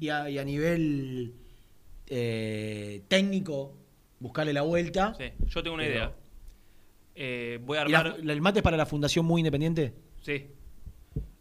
[0.00, 1.34] y a, y a nivel
[2.08, 3.74] eh, técnico,
[4.20, 5.14] buscarle la vuelta.
[5.18, 6.12] Sí, yo tengo una Pero- idea.
[7.16, 8.20] Eh, voy a ¿Y la- armar.
[8.20, 9.94] ¿El mate es para la Fundación Muy Independiente?
[10.22, 10.46] Sí.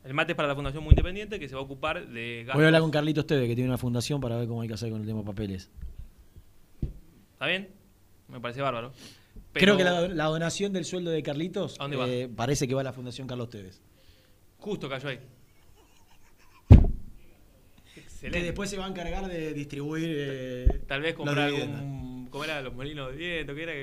[0.04, 2.56] El mate es para la Fundación Muy Independiente que se va a ocupar de gastos.
[2.56, 4.74] Voy a hablar con Carlitos Teve, que tiene una fundación, para ver cómo hay que
[4.76, 5.72] hacer con el tema de papeles.
[7.34, 7.70] ¿Está bien?
[8.28, 8.94] Me parece bárbaro.
[9.54, 12.08] Creo que la, la donación del sueldo de Carlitos ¿A dónde va?
[12.08, 13.82] eh, parece que va a la Fundación Carlos Tevez.
[14.58, 15.20] Justo cayó ahí.
[18.22, 20.08] Que después se va a encargar de distribuir.
[20.18, 22.28] eh, Tal vez los comprar algún.
[22.32, 22.62] ¿Cómo era?
[22.62, 23.74] Los molinos de viento, ¿qué era?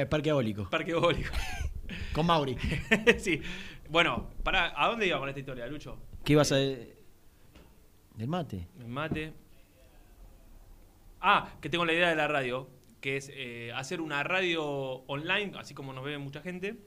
[0.00, 0.68] Eh, Parque Eólico.
[0.70, 1.32] Parque eólico.
[2.12, 2.56] Con Mauri.
[3.18, 3.40] sí.
[3.88, 5.98] Bueno, pará, ¿a dónde iba con esta historia, Lucho?
[6.22, 6.56] ¿Qué ibas a.?
[6.56, 8.68] Del mate.
[8.78, 9.32] El mate.
[11.20, 12.68] Ah, que tengo la idea de la radio,
[13.00, 14.64] que es eh, hacer una radio
[15.06, 16.78] online, así como nos ve mucha gente,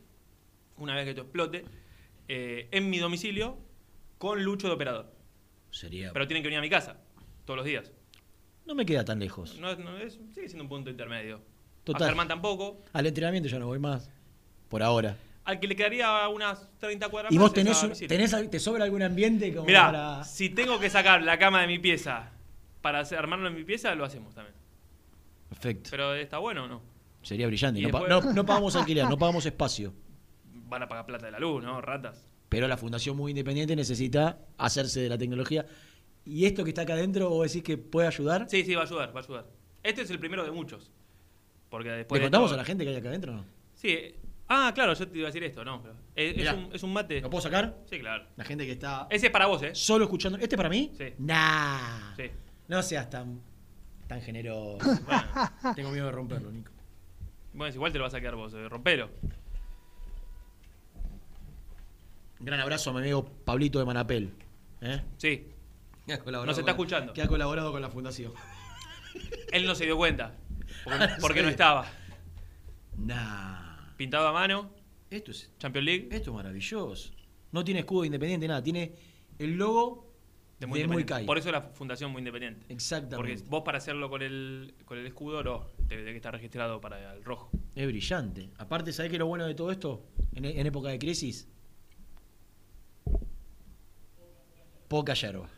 [0.78, 1.66] una vez que esto explote,
[2.28, 3.58] eh, en mi domicilio,
[4.18, 5.14] con Lucho de operador.
[5.72, 6.12] Sería.
[6.14, 6.98] Pero tienen que venir a mi casa,
[7.46, 7.92] todos los días.
[8.66, 9.58] No me queda tan lejos.
[9.60, 11.42] No, no, es- sigue siendo un punto intermedio.
[11.84, 12.04] Total.
[12.04, 12.82] A Germán tampoco.
[12.94, 14.10] Al entrenamiento ya no voy más.
[14.70, 15.18] Por ahora.
[15.44, 18.84] Al que le quedaría unas 30 cuadras ¿Y más vos tenés, un- tenés te sobra
[18.84, 20.24] algún ambiente como Mirá, para.
[20.24, 22.32] si tengo que sacar la cama de mi pieza
[22.82, 24.56] para armarlo en mi pieza, lo hacemos también.
[25.52, 25.90] Perfecto.
[25.92, 26.82] Pero está bueno o no.
[27.22, 27.80] Sería brillante.
[27.82, 29.94] No, pa- después- no- no pagamos alquiler, no pagamos espacio.
[30.54, 31.80] Van a pagar plata de la luz, ¿no?
[31.82, 32.26] Ratas.
[32.50, 35.66] Pero la Fundación Muy Independiente necesita hacerse de la tecnología.
[36.26, 38.46] ¿Y esto que está acá adentro, vos decís que puede ayudar?
[38.50, 39.46] Sí, sí, va a ayudar, va a ayudar.
[39.84, 40.92] Este es el primero de muchos.
[41.70, 42.20] Porque después.
[42.20, 43.46] ¿Le de contamos todo- a la gente que hay acá adentro no?
[43.76, 43.90] Sí.
[43.90, 44.16] eh,
[44.54, 45.82] Ah, claro, yo te iba a decir esto, no.
[45.82, 47.22] pero Es, un, es un mate.
[47.22, 47.78] ¿Lo puedo sacar?
[47.90, 48.26] Sí, claro.
[48.36, 49.74] La gente que está Ese es para vos, ¿eh?
[49.74, 50.38] solo escuchando.
[50.40, 50.92] ¿Este es para mí?
[50.98, 51.06] Sí.
[51.20, 52.14] Nah.
[52.18, 52.24] Sí.
[52.68, 53.40] No seas tan,
[54.12, 54.78] tan generoso.
[55.76, 56.70] Tengo miedo de romperlo, Nico.
[57.54, 59.10] Bueno, igual te lo vas a quedar vos, eh, rompelo.
[62.42, 64.34] Un gran abrazo a mi amigo Pablito de Manapel.
[64.82, 65.02] ¿eh?
[65.16, 65.48] Sí.
[66.06, 67.14] Que ha colaborado Nos está con- escuchando.
[67.14, 68.34] Que ha colaborado con la fundación.
[69.54, 70.36] Él no se dio cuenta.
[70.84, 71.46] Porque, Ah, porque sí.
[71.46, 71.86] no estaba.
[72.98, 73.94] Nah.
[73.96, 74.72] Pintado a mano.
[75.10, 76.08] Esto es, Champions League.
[76.12, 77.14] esto es maravilloso.
[77.54, 78.62] No tiene escudo independiente, nada.
[78.62, 78.94] Tiene
[79.40, 80.11] el logo
[80.68, 81.04] De de muy.
[81.06, 81.26] Kai.
[81.26, 82.66] Por eso la Fundación Muy Independiente.
[82.70, 83.18] Exactamente.
[83.40, 85.66] Porque vos para hacerlo con el, con el escudo, no.
[85.88, 87.50] De que estar registrado para el rojo.
[87.76, 88.52] Es brillante.
[88.58, 90.06] Aparte, ¿sabés qué es lo bueno de todo esto?
[90.34, 91.48] En, en época de crisis.
[94.88, 95.50] Poca yerba.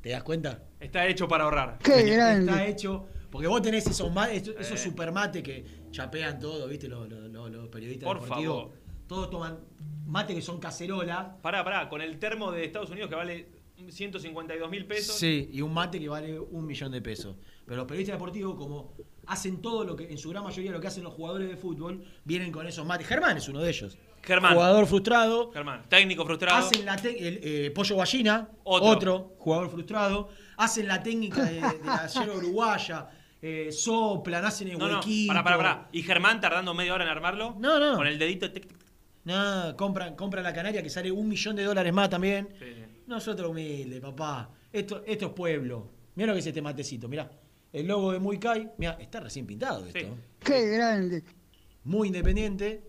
[0.00, 0.62] ¿Te das cuenta?
[0.80, 1.78] Está hecho para ahorrar.
[1.82, 3.06] Qué Está hecho.
[3.30, 4.84] Porque vos tenés esos, esos, esos Eh.
[4.90, 6.88] supermates que chapean todo, ¿viste?
[6.88, 8.62] Los, los- los- los periodistas Por deportivos.
[8.72, 8.80] favor.
[9.06, 9.58] Todos toman
[10.06, 11.36] mate que son cacerola.
[11.40, 13.48] Pará, pará, con el termo de Estados Unidos que vale
[13.88, 15.16] 152 mil pesos.
[15.16, 17.36] Sí, y un mate que vale un millón de pesos.
[17.64, 18.94] Pero los periodistas deportivos, como
[19.26, 22.04] hacen todo lo que, en su gran mayoría, lo que hacen los jugadores de fútbol,
[22.24, 23.06] vienen con esos mates.
[23.06, 23.96] Germán es uno de ellos.
[24.22, 24.54] Germán.
[24.54, 25.50] Jugador frustrado.
[25.52, 26.58] Germán, técnico frustrado.
[26.58, 28.88] Hacen la el, eh, Pollo Gallina, Otro.
[28.88, 29.34] otro.
[29.38, 30.28] jugador frustrado.
[30.56, 33.08] Hacen la técnica de, de la yerba uruguaya.
[33.40, 35.28] eh, soplan, hacen el No, no, huequito.
[35.32, 35.88] pará, pará, pará.
[35.92, 37.56] ¿Y Germán tardando media hora en armarlo?
[37.58, 37.96] No, no.
[37.96, 38.50] Con el dedito.
[38.50, 38.86] tic, tic, tic.
[39.24, 42.48] No, compran, compran la canaria que sale un millón de dólares más también.
[42.58, 42.84] Sí, sí.
[43.10, 44.48] Nosotros humildes, papá.
[44.72, 45.90] Esto, esto es pueblo.
[46.14, 47.28] Mira lo que es este matecito, mirá.
[47.72, 49.98] El logo de Muy Kai, mira, está recién pintado esto.
[49.98, 50.06] Sí.
[50.38, 51.24] Qué grande.
[51.82, 52.84] Muy independiente.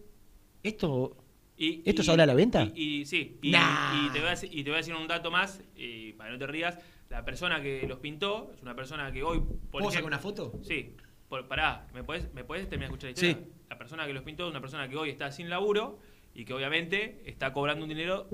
[0.62, 1.18] Esto.
[1.58, 2.72] Y, ¿Esto y- se habla a la venta?
[2.76, 4.06] Y, y- sí, y, Nah.
[4.08, 6.30] y te voy a, decir- y te voy a decir un dato más, y para
[6.30, 6.78] que no te rías.
[7.10, 9.40] La persona que los pintó es una persona que hoy.
[9.40, 10.60] Por ¿Puedo ejemplo- sacar una foto?
[10.62, 10.96] Sí.
[11.30, 13.36] Por, pará, ¿me podés, ¿me podés terminar de escuchar la historia?
[13.48, 13.52] Sí.
[13.72, 15.98] La persona que los pintó es una persona que hoy está sin laburo
[16.36, 18.30] y que obviamente está cobrando un dinero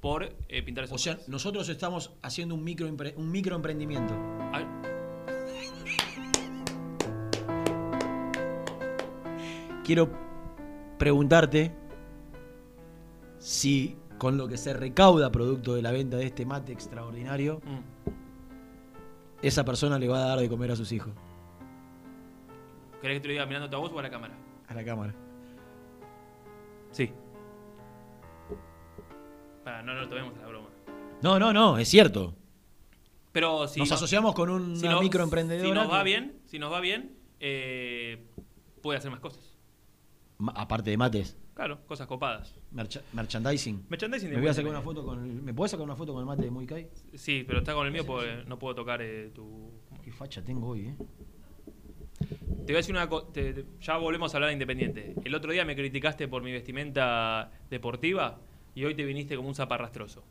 [0.00, 2.86] por eh, pintar esos O sea, nosotros estamos haciendo un micro
[3.16, 4.14] un microemprendimiento.
[4.52, 4.62] Ah,
[9.84, 10.10] Quiero
[10.98, 11.72] preguntarte
[13.38, 18.10] si con lo que se recauda producto de la venta de este mate extraordinario, Mm.
[19.42, 21.12] esa persona le va a dar de comer a sus hijos.
[23.00, 24.34] ¿Querés que te lo diga mirándote a vos o a la cámara?
[24.66, 25.14] A la cámara.
[26.90, 27.12] Sí.
[29.68, 30.68] Para, no lo tomemos la broma.
[31.20, 32.34] No, no, no, es cierto.
[33.32, 36.72] Pero si Nos no- asociamos con si no- microemprendedora Si nos va bien, si nos
[36.72, 38.24] va bien, eh,
[38.80, 39.58] puede hacer más cosas.
[40.38, 41.36] Ma- Aparte de mates.
[41.52, 42.54] Claro, cosas copadas.
[42.72, 43.84] Mercha- merchandising.
[43.90, 46.14] Merchandising de Me voy a sacar una foto con el- ¿Me puedes sacar una foto
[46.14, 46.88] con el mate de Muy Kai?
[47.14, 49.70] Sí, pero está con el mío porque no puedo tocar eh, tu.
[50.02, 50.94] Qué facha tengo hoy, eh.
[52.20, 53.26] Te voy a decir una cosa.
[53.82, 55.14] Ya volvemos a hablar de Independiente.
[55.24, 58.40] El otro día me criticaste por mi vestimenta deportiva
[58.78, 60.22] y hoy te viniste como un zaparrastroso.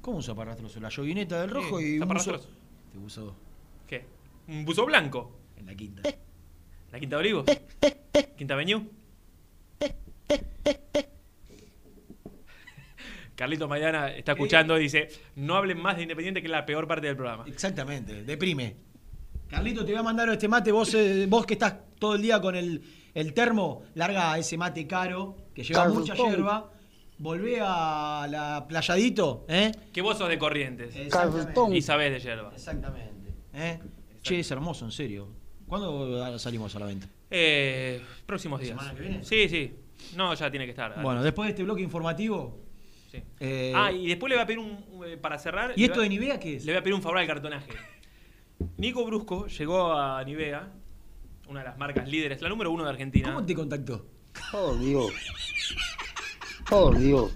[0.00, 0.80] ¿Cómo un zaparrastroso?
[0.80, 2.20] La yoguineta del rojo Sí, y un buzo.
[2.20, 2.48] zaparrastroso.
[2.90, 3.36] Te buzo
[3.86, 4.06] ¿Qué?
[4.48, 5.30] ¿Un buzo blanco?
[5.58, 6.02] en la quinta.
[6.90, 7.44] ¿La Quinta de Olivos?
[8.36, 8.82] ¿Quinta Avenue?
[13.34, 16.86] Carlito Maidana está escuchando y dice: No hablen más de Independiente, que es la peor
[16.88, 17.44] parte del programa.
[17.46, 18.76] Exactamente, deprime.
[19.48, 20.72] Carlito, te voy a mandar este mate.
[20.72, 22.82] Vos, eh, vos que estás todo el día con el,
[23.14, 26.70] el termo, larga ese mate caro, que lleva mucha hierba.
[27.18, 29.70] Volvé a la playadito, ¿eh?
[29.92, 30.94] Que vos sos de Corrientes.
[30.96, 31.76] Exactamente.
[31.76, 32.50] Y sabés de yerba.
[32.52, 33.32] Exactamente.
[33.54, 33.78] ¿eh?
[34.22, 35.28] Che, es hermoso, en serio.
[35.66, 37.06] ¿Cuándo salimos a la venta?
[37.30, 38.70] Eh, próximos días.
[38.76, 39.24] ¿Semana que viene?
[39.24, 39.72] Sí, sí.
[40.16, 41.00] No, ya tiene que estar.
[41.00, 42.60] Bueno, después de este bloque informativo.
[43.10, 43.22] Sí.
[43.40, 45.04] eh, ah, y después le voy a pedir un.
[45.06, 45.72] eh, Para cerrar.
[45.76, 46.64] ¿Y esto voy de Nivea qué es?
[46.64, 47.70] Le voy a pedir un favor al cartonaje.
[48.78, 50.68] Nico Brusco llegó a Nivea,
[51.48, 53.32] una de las marcas líderes, la número uno de Argentina.
[53.32, 54.06] ¿Cómo te contactó?
[54.50, 55.12] Por Dios.
[56.72, 57.30] Por Dios.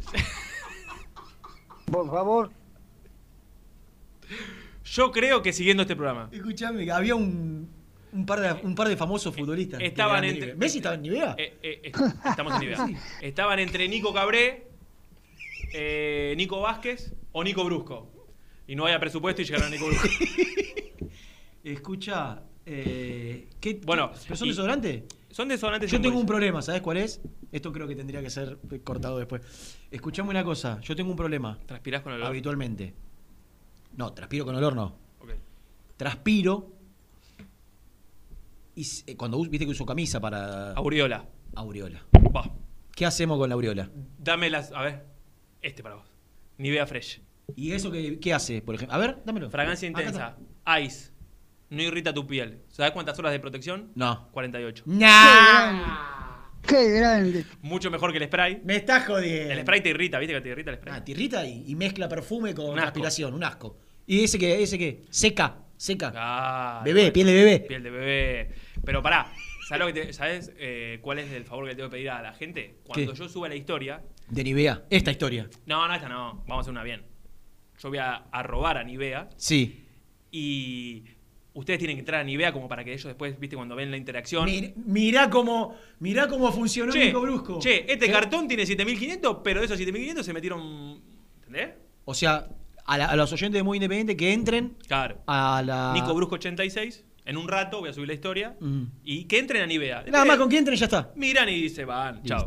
[1.93, 2.51] Por favor.
[4.82, 6.30] Yo creo que siguiendo este programa.
[6.32, 7.68] Escuchame, había un,
[8.12, 9.78] un, par de, un par de famosos futbolistas.
[9.78, 10.55] que Estaban de entre.
[10.55, 11.34] ¿Messi estaba en Nivea?
[11.37, 11.93] Eh, eh, eh,
[12.24, 12.89] estamos en Nivea.
[13.20, 14.68] Estaban entre Nico Cabré,
[15.74, 18.11] eh, Nico Vázquez o Nico Brusco.
[18.66, 20.09] Y no había presupuesto y llegaron a Nico Brusco.
[21.62, 25.03] Escucha, eh, ¿qué, Bueno, ¿pero son y- desodorantes?
[25.37, 27.20] Son desodorantes Yo en tengo un problema, ¿sabes cuál es?
[27.53, 29.43] Esto creo que tendría que ser cortado después.
[29.91, 31.59] Escuchame una cosa, yo tengo un problema.
[31.66, 32.28] ¿Transpirás con olor?
[32.28, 32.95] Habitualmente.
[33.99, 34.97] No, transpiro con olor no.
[35.20, 35.32] Ok.
[35.99, 36.72] Transpiro
[38.76, 40.72] y eh, cuando viste que uso camisa para...
[40.72, 41.28] Aureola.
[41.55, 42.07] Aureola.
[42.34, 42.51] Va.
[42.95, 43.91] ¿Qué hacemos con la aureola?
[44.16, 44.72] Dame las.
[44.72, 45.05] A ver.
[45.61, 46.07] Este para vos.
[46.57, 47.20] Nivea Fresh.
[47.55, 48.97] ¿Y eso qué, qué hace, por ejemplo?
[48.97, 49.51] A ver, dámelo.
[49.51, 50.39] Fragancia intensa.
[50.82, 51.11] Ice.
[51.71, 52.62] No irrita tu piel.
[52.69, 53.91] ¿Sabes cuántas horas de protección?
[53.95, 54.29] No.
[54.33, 54.85] 48.
[56.67, 57.45] Qué grande.
[57.62, 58.61] Mucho mejor que el spray.
[58.64, 59.53] Me estás jodiendo.
[59.53, 60.95] El spray te irrita, ¿viste que te irrita el spray?
[60.97, 63.79] Ah, te irrita y, y mezcla perfume con transpiración, un asco.
[64.07, 64.62] ¿Y ese qué?
[64.62, 65.03] ¿Ese qué?
[65.11, 66.81] Seca, seca.
[66.85, 67.61] Bebé, piel de bebé.
[67.61, 68.55] Piel de bebé.
[68.85, 69.33] Pero pará.
[69.69, 72.11] ¿Sabes, lo que te- ¿sabes eh, cuál es el favor que le tengo que pedir
[72.11, 72.79] a la gente?
[72.85, 73.19] Cuando ¿Qué?
[73.19, 74.01] yo suba la historia.
[74.29, 75.49] De Nivea, esta historia.
[75.67, 76.45] No, no, esta no.
[76.47, 77.03] Vamos a hacer una bien.
[77.81, 79.29] Yo voy a, a robar a Nivea.
[79.37, 79.85] Sí.
[80.31, 81.05] Y
[81.57, 83.97] ustedes tienen que entrar a Nivea como para que ellos después, viste, cuando ven la
[83.97, 84.47] interacción.
[84.49, 87.59] Mir- mirá cómo, mirá cómo funcionó Che, Nico Brusco.
[87.59, 88.11] che, este ¿Eh?
[88.13, 91.01] cartón tiene 7500, pero de esos 7500 se metieron.
[91.39, 91.71] ¿Entendés?
[92.05, 92.49] O sea,
[92.85, 95.19] a, la- a los oyentes de Muy Independiente que entren Claro.
[95.27, 95.93] a la.
[95.95, 97.05] Nico Brusco 86.
[97.25, 98.57] En un rato voy a subir la historia.
[98.61, 98.83] Mm.
[99.03, 100.05] Y que entren a Nivea.
[100.09, 101.11] Nada más con que entren ya está.
[101.17, 102.23] Miran y se van.
[102.23, 102.47] Chao.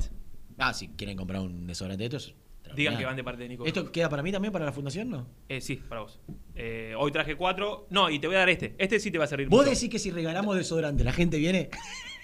[0.57, 2.36] Ah, si quieren comprar un desodorante de estos.
[2.76, 3.65] Digan que van de parte de Nico.
[3.65, 5.28] ¿Esto queda para mí también, para la fundación, no?
[5.47, 6.20] Eh, sí, para vos.
[6.55, 7.88] Eh, hoy traje cuatro.
[7.89, 8.76] No, y te voy a dar este.
[8.78, 9.72] Este sí te va a servir Vos mucho.
[9.72, 11.70] decís que si regalamos desodorante, la gente viene.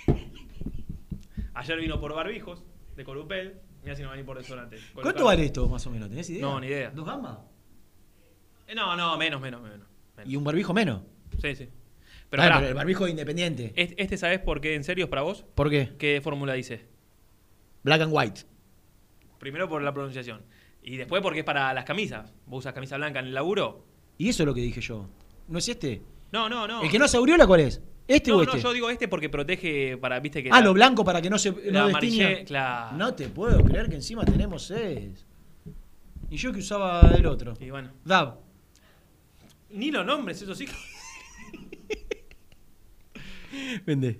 [1.54, 2.64] Ayer vino por barbijos
[2.96, 3.60] de Corupel.
[3.84, 4.78] Mirá si no va a venir por desodorante.
[4.93, 6.10] ¿Cuánto vale esto, más o menos?
[6.10, 6.41] ¿Tenés idea?
[6.41, 6.89] No, ni idea.
[6.91, 7.38] ¿Dos gambas?
[8.68, 9.88] Eh, no, no, menos, menos, menos.
[10.18, 10.32] menos.
[10.32, 11.02] ¿Y un barbijo menos?
[11.41, 11.70] Sí, sí.
[12.30, 13.72] Pero, Ah, pará, pero el barbijo independiente.
[13.76, 15.46] este, este ¿sabés por qué en serio es para vos?
[15.56, 15.93] ¿Por qué?
[16.00, 16.88] ¿Qué fórmula dice?
[17.84, 18.41] Black and white.
[19.46, 20.41] Primero por la pronunciación.
[20.82, 22.34] Y después porque es para las camisas.
[22.48, 23.86] ¿Vos usas camisa blanca en el laburo?
[24.18, 25.08] Y eso es lo que dije yo.
[25.48, 26.02] ¿No es este?
[26.32, 26.82] No, no, no.
[26.82, 27.80] ¿El que no hace aureola cuál es?
[28.08, 28.64] ¿Este no, o no, este?
[28.64, 30.50] yo digo este porque protege para, viste que...
[30.50, 32.00] Ah, la- lo blanco para que no se la no
[32.43, 32.98] claro.
[32.98, 35.28] No te puedo creer que encima tenemos seis.
[36.32, 37.54] Y yo que usaba el otro.
[37.60, 37.91] Y bueno.
[38.04, 38.39] Dab.
[39.70, 40.66] Ni los nombres, eso sí.
[43.86, 44.20] Vende.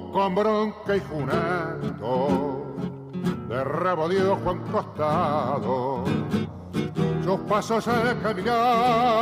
[0.00, 2.74] Con bronca y junando,
[3.48, 6.02] de rabo un costado,
[7.22, 9.20] sus pasos he caminado,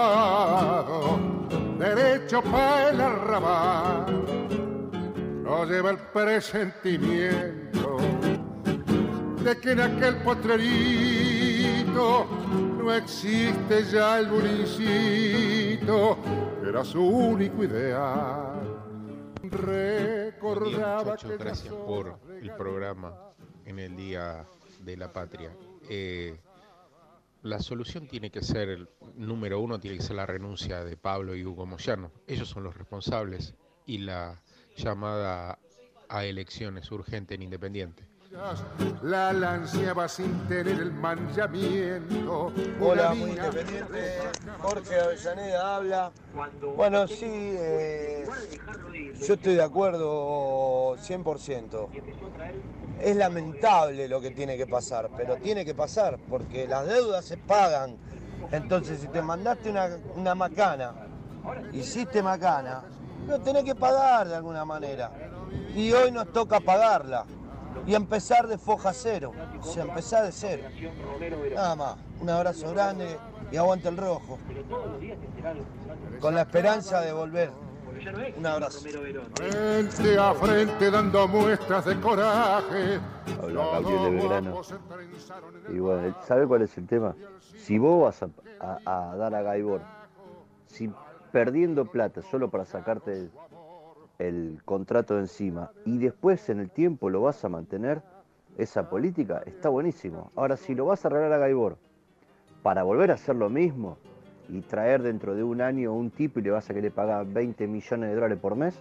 [1.78, 4.06] derecho para el arrabal,
[5.42, 7.98] no lleva el presentimiento
[9.44, 12.26] de que en aquel potrerito
[12.78, 16.16] no existe ya el bulincito,
[16.62, 18.61] que era su único ideal.
[19.53, 23.32] Recordaba que gracias por el programa
[23.66, 24.46] en el Día
[24.80, 25.55] de la Patria.
[25.88, 26.38] Eh,
[27.42, 31.36] la solución tiene que ser, el número uno, tiene que ser la renuncia de Pablo
[31.36, 32.12] y Hugo Moyano.
[32.26, 34.40] Ellos son los responsables y la
[34.76, 35.59] llamada
[36.09, 38.11] a elecciones urgente en Independiente.
[39.03, 42.51] La lanceaba sin tener el manchamiento.
[42.80, 44.18] Hola, muy independiente.
[44.59, 46.12] Jorge Avellaneda habla.
[46.76, 48.24] Bueno, sí, eh,
[49.26, 51.89] yo estoy de acuerdo 100%.
[53.01, 57.37] Es lamentable lo que tiene que pasar, pero tiene que pasar porque las deudas se
[57.37, 57.99] pagan.
[58.51, 60.95] Entonces, si te mandaste una, una macana,
[61.72, 62.83] hiciste macana,
[63.28, 65.12] lo tenés que pagar de alguna manera.
[65.74, 67.26] Y hoy nos toca pagarla
[67.86, 70.62] y empezar de foja cero, o sea, empezar de cero.
[71.54, 73.16] Nada más, un abrazo grande
[73.50, 74.38] y aguante el rojo.
[76.20, 77.50] Con la esperanza de volver.
[78.36, 78.80] Un abrazo.
[79.34, 83.00] Frente a frente dando muestras de coraje.
[83.40, 84.60] Habla Gabriel de Belgrano.
[85.68, 87.14] Y bueno, ¿sabe cuál es el tema?
[87.58, 89.82] Si vos vas a, a- a dar a Gaibor,
[90.66, 90.90] si
[91.30, 93.30] perdiendo plata solo para sacarte
[94.28, 98.02] el, contrato encima y después en el tiempo lo vas a mantener,
[98.58, 100.30] esa política está buenísimo.
[100.36, 101.78] Ahora, si lo vas a regalar a Gaibor
[102.62, 103.98] para volver a hacer lo mismo
[104.48, 107.66] y traer dentro de un año un tipo y le vas a querer pagar 20
[107.66, 108.78] millones de dólares por mes,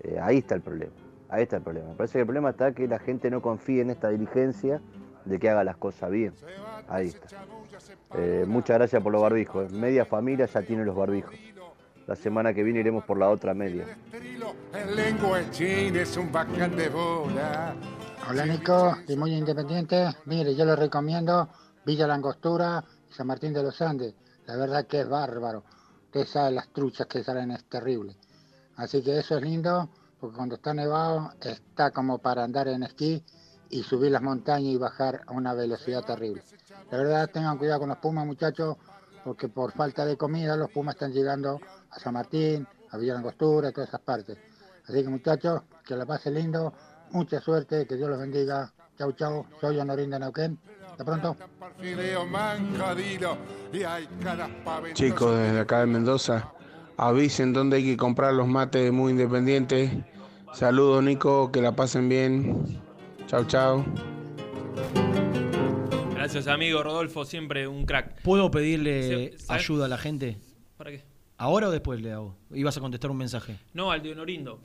[0.00, 0.92] eh, ahí está el problema.
[1.28, 1.90] Ahí está el problema.
[1.90, 4.80] Me parece que el problema está que la gente no confía en esta diligencia
[5.24, 6.32] de que haga las cosas bien.
[6.88, 7.28] Ahí está.
[8.16, 9.72] Eh, muchas gracias por los barbijos.
[9.72, 11.34] Media familia ya tiene los barbijos.
[12.06, 13.84] La semana que viene iremos por la otra media.
[14.72, 17.74] En lengua china es un bacán de bola.
[18.28, 20.08] Hola Nico, y muy independiente.
[20.26, 21.48] Mire, yo le recomiendo
[21.84, 24.14] Villa Langostura San Martín de los Andes.
[24.46, 25.64] La verdad que es bárbaro.
[26.04, 28.16] Usted sabe las truchas que salen, es terrible.
[28.76, 29.88] Así que eso es lindo,
[30.20, 33.24] porque cuando está nevado está como para andar en esquí
[33.70, 36.44] y subir las montañas y bajar a una velocidad terrible.
[36.92, 38.76] La verdad, tengan cuidado con los pumas, muchachos,
[39.24, 41.60] porque por falta de comida los pumas están llegando
[41.90, 44.38] a San Martín, a Villa Langostura, a todas esas partes.
[44.90, 46.74] Así que muchachos, que la pase lindo,
[47.12, 48.72] mucha suerte, que Dios los bendiga.
[48.98, 50.58] Chau, chau, soy Honorín de Neuquén.
[50.90, 51.36] Hasta pronto.
[54.94, 56.52] Chicos, desde acá de Mendoza,
[56.96, 60.04] avisen dónde hay que comprar los mates de Muy Independiente.
[60.52, 62.82] Saludos, Nico, que la pasen bien.
[63.28, 63.84] Chau, chau.
[66.14, 68.22] Gracias, amigo Rodolfo, siempre un crack.
[68.22, 70.40] ¿Puedo pedirle ayuda a la gente?
[70.76, 71.04] ¿Para qué?
[71.36, 72.36] ¿Ahora o después le hago?
[72.50, 73.58] Ibas a contestar un mensaje.
[73.72, 74.60] No, al de Honorindo.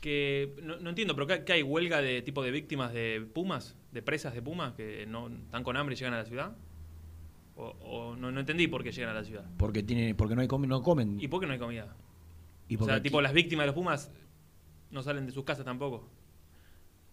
[0.00, 3.76] Que no, no entiendo, pero ¿qué, qué hay huelga de tipo de víctimas de pumas?
[3.92, 6.56] ¿De presas de pumas que no están con hambre y llegan a la ciudad?
[7.56, 9.44] O, o no, no entendí por qué llegan a la ciudad.
[9.56, 11.20] Porque tiene, porque no hay no comen.
[11.20, 11.96] ¿Y por qué no hay comida?
[12.68, 14.12] Y o sea, aquí- tipo las víctimas de los pumas
[14.90, 16.08] no salen de sus casas tampoco.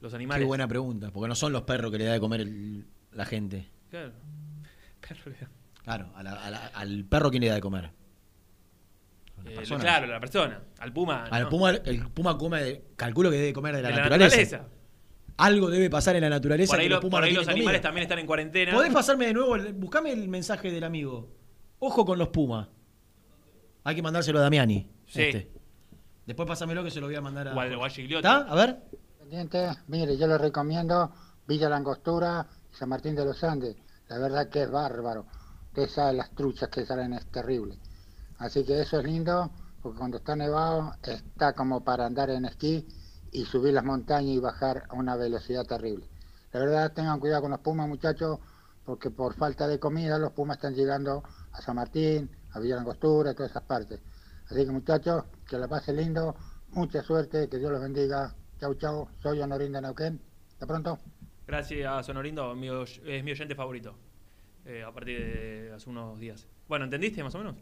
[0.02, 0.44] Los animales.
[0.44, 3.26] Qué buena pregunta, porque no son los perros que le da de comer el- la
[3.26, 3.68] gente.
[3.90, 4.12] Claro.
[5.02, 5.32] Perro.
[5.84, 7.92] Claro, a la- a la- al perro quién le da de comer.
[9.46, 9.82] Eh, persona.
[9.84, 10.62] claro, la persona.
[10.80, 11.26] Al puma.
[11.26, 11.50] Al no.
[11.50, 14.38] puma, el puma come, de- calculo que debe comer de la, De la naturaleza.
[14.58, 14.70] naturaleza.
[15.38, 17.34] Algo debe pasar en la naturaleza Por ahí, que lo- los pumas por no ahí
[17.34, 17.82] los animales comida.
[17.82, 18.74] también están en cuarentena.
[18.74, 19.56] ¿Podés pasarme de nuevo?
[19.56, 21.30] el- Buscame el mensaje del amigo.
[21.80, 22.68] Ojo con los pumas.
[23.84, 24.90] Hay que mandárselo a Damiani.
[25.08, 25.22] Sí.
[25.22, 25.52] este.
[26.26, 27.54] Después pásamelo que se lo voy a mandar a.
[27.54, 27.88] O al- o a.
[27.88, 28.38] ¿Está?
[28.38, 28.78] A ver.
[29.88, 31.12] Mire, yo le recomiendo
[31.48, 33.76] Villa Langostura y San Martín de los Andes.
[34.08, 35.26] La verdad que es bárbaro.
[35.68, 37.78] Usted sabe las truchas que salen, es terrible.
[38.38, 39.52] Así que eso es lindo,
[39.82, 42.88] porque cuando está nevado está como para andar en esquí
[43.32, 46.08] y subir las montañas y bajar a una velocidad terrible.
[46.52, 48.40] La verdad, tengan cuidado con los pumas, muchachos,
[48.86, 53.34] porque por falta de comida los pumas están llegando a San Martín, a Villa Langostura,
[53.34, 54.00] todas esas partes.
[54.50, 56.36] Así que muchachos, que la pase lindo,
[56.70, 58.34] mucha suerte, que Dios los bendiga.
[58.60, 60.22] Chau, chau, soy Honorín de Neuquén.
[60.54, 61.00] Hasta pronto.
[61.48, 63.96] Gracias, Sonorindo, mi es mi oyente favorito.
[64.66, 66.48] eh, a partir de hace unos días.
[66.68, 67.56] Bueno, ¿entendiste más o menos?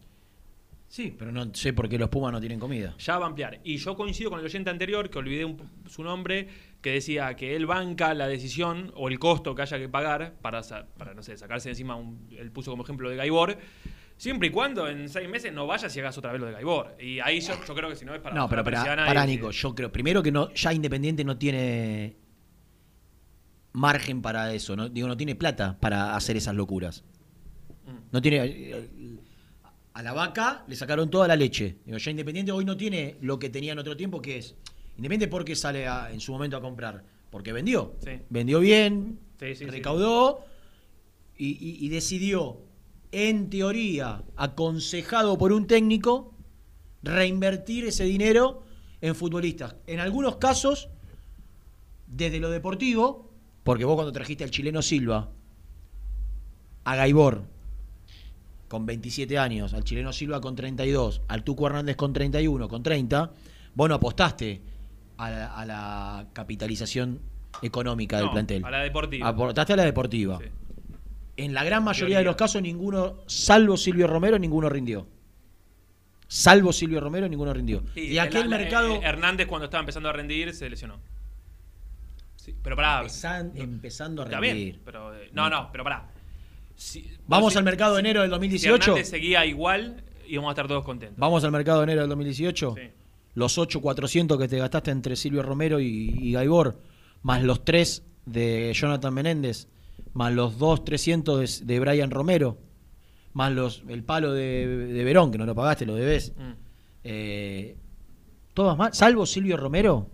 [0.93, 2.93] Sí, pero no sé por qué los pumas no tienen comida.
[2.99, 3.59] Ya va a ampliar.
[3.63, 5.57] Y yo coincido con el oyente anterior, que olvidé un-
[5.87, 6.47] su nombre,
[6.83, 10.61] que decía que él banca la decisión o el costo que haya que pagar para,
[10.95, 13.57] para no sé, sacarse de encima, un, él puso como ejemplo de Gaibor,
[14.17, 16.95] siempre y cuando en seis meses no vayas y hagas otra vez lo de Gaibor.
[16.99, 18.35] Y ahí yo, yo creo que si no es para...
[18.35, 22.17] no, pero para para, para Nico, yo creo, primero que no, ya Independiente no tiene
[23.71, 24.89] margen para eso, ¿no?
[24.89, 27.03] Digo, no tiene plata para hacer esas locuras.
[27.87, 27.97] Mm.
[28.11, 28.75] No tiene.
[29.93, 31.77] A la vaca le sacaron toda la leche.
[31.85, 34.55] Digo, ya Independiente hoy no tiene lo que tenía en otro tiempo, que es.
[34.97, 37.03] Independiente porque sale a- en su momento a comprar.
[37.29, 37.93] Porque vendió.
[38.03, 38.11] Sí.
[38.29, 39.65] Vendió bien, Sí, sí, sí.
[39.65, 40.45] recaudó
[41.37, 42.57] y, y- y decidió,
[43.11, 46.33] en teoría, aconsejado por un técnico,
[47.03, 48.63] reinvertir ese dinero
[49.01, 49.75] en futbolistas.
[49.87, 50.89] En algunos casos,
[52.07, 53.31] desde lo deportivo,
[53.63, 55.29] porque vos cuando trajiste al chileno Silva,
[56.83, 57.43] a Gaibor,
[58.73, 63.31] con 27 años, al chileno Silva con 32, al Tuco Hernández con 31, con 30,
[63.75, 64.63] vos no apostaste
[65.17, 67.19] a la, a la capitalización
[67.61, 68.65] económica del plantel.
[68.65, 69.27] a la deportiva.
[69.27, 70.39] Aportaste a la deportiva.
[70.39, 70.45] Sí.
[71.37, 75.05] En la gran mayoría de los casos, ninguno, salvo Silvio Romero, ninguno rindió.
[76.27, 77.83] Salvo Silvio Romero, ninguno rindió.
[77.93, 78.95] Sí, y aquel la- la- mercado.
[78.95, 80.97] eh, Hernández cuando estaba empezando a rendir se lesionó.
[82.37, 83.01] Sí, pero pará.
[83.01, 84.53] Empezan- empezando a rendir.
[84.55, 86.09] bien, pero, eh, no, no, pero pará.
[86.75, 88.83] Si- Vamos al si- mercado de si- enero del Si 2018.
[88.91, 91.17] Hernández seguía igual, íbamos a estar todos contentos.
[91.19, 92.75] Vamos al mercado de enero del 2018.
[92.77, 92.81] Sí.
[93.35, 95.87] Los 8.400 que te gastaste entre Silvio Romero y,
[96.21, 96.79] y Gaibor,
[97.23, 99.67] más los 3 de Jonathan Menéndez,
[100.13, 102.57] más los 2.300 de, de Brian Romero,
[103.33, 106.33] más los el palo de, de Verón, que no lo pagaste, lo debes.
[106.37, 106.51] Mm.
[107.05, 107.75] Eh,
[108.53, 110.09] todas mal, salvo Silvio Romero,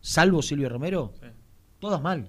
[0.00, 1.26] salvo Silvio Romero, Sí.
[1.80, 2.28] todas mal.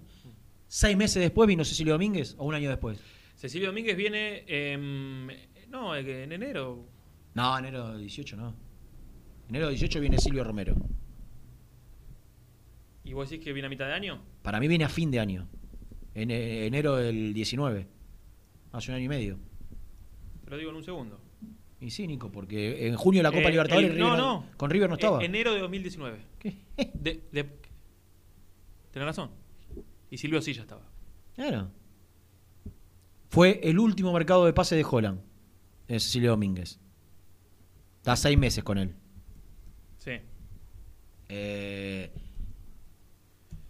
[0.68, 3.00] Seis meses después vino Cecilio Domínguez o un año después.
[3.42, 4.44] Cecilio Domínguez viene.
[4.48, 5.28] em,
[5.70, 6.88] no, eh, en enero.
[7.34, 8.54] No, enero 18 no.
[9.50, 10.76] Enero 18 viene Silvio Romero.
[13.04, 14.22] ¿Y vos decís que viene a mitad de año?
[14.44, 15.48] Para mí viene a fin de año.
[16.14, 17.88] En eh, enero del 19.
[18.74, 19.40] Hace un año y medio.
[20.46, 21.20] Te lo digo en un segundo.
[21.80, 24.46] Y sí, Nico, porque en junio la Copa Eh, Libertadores el- River no, no.
[24.56, 25.20] con River no estaba.
[25.22, 26.20] Eh, enero de 2019.
[26.94, 27.50] De, de-
[28.92, 29.32] tenés razón.
[30.12, 30.88] Y Silvio sí ya estaba.
[31.34, 31.72] Claro.
[33.32, 35.22] Fue el último mercado de pase de Holland.
[35.88, 36.82] de Cecilio Domínguez.
[38.00, 38.94] Está seis meses con él.
[40.00, 40.12] Sí.
[41.30, 42.12] Eh,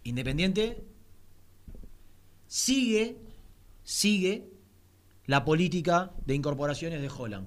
[0.02, 0.84] Independiente
[2.48, 3.18] sigue,
[3.84, 4.50] sigue
[5.26, 7.46] la política de incorporaciones de Holland,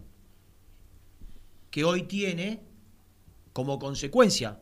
[1.69, 2.61] que hoy tiene
[3.51, 4.61] como consecuencia,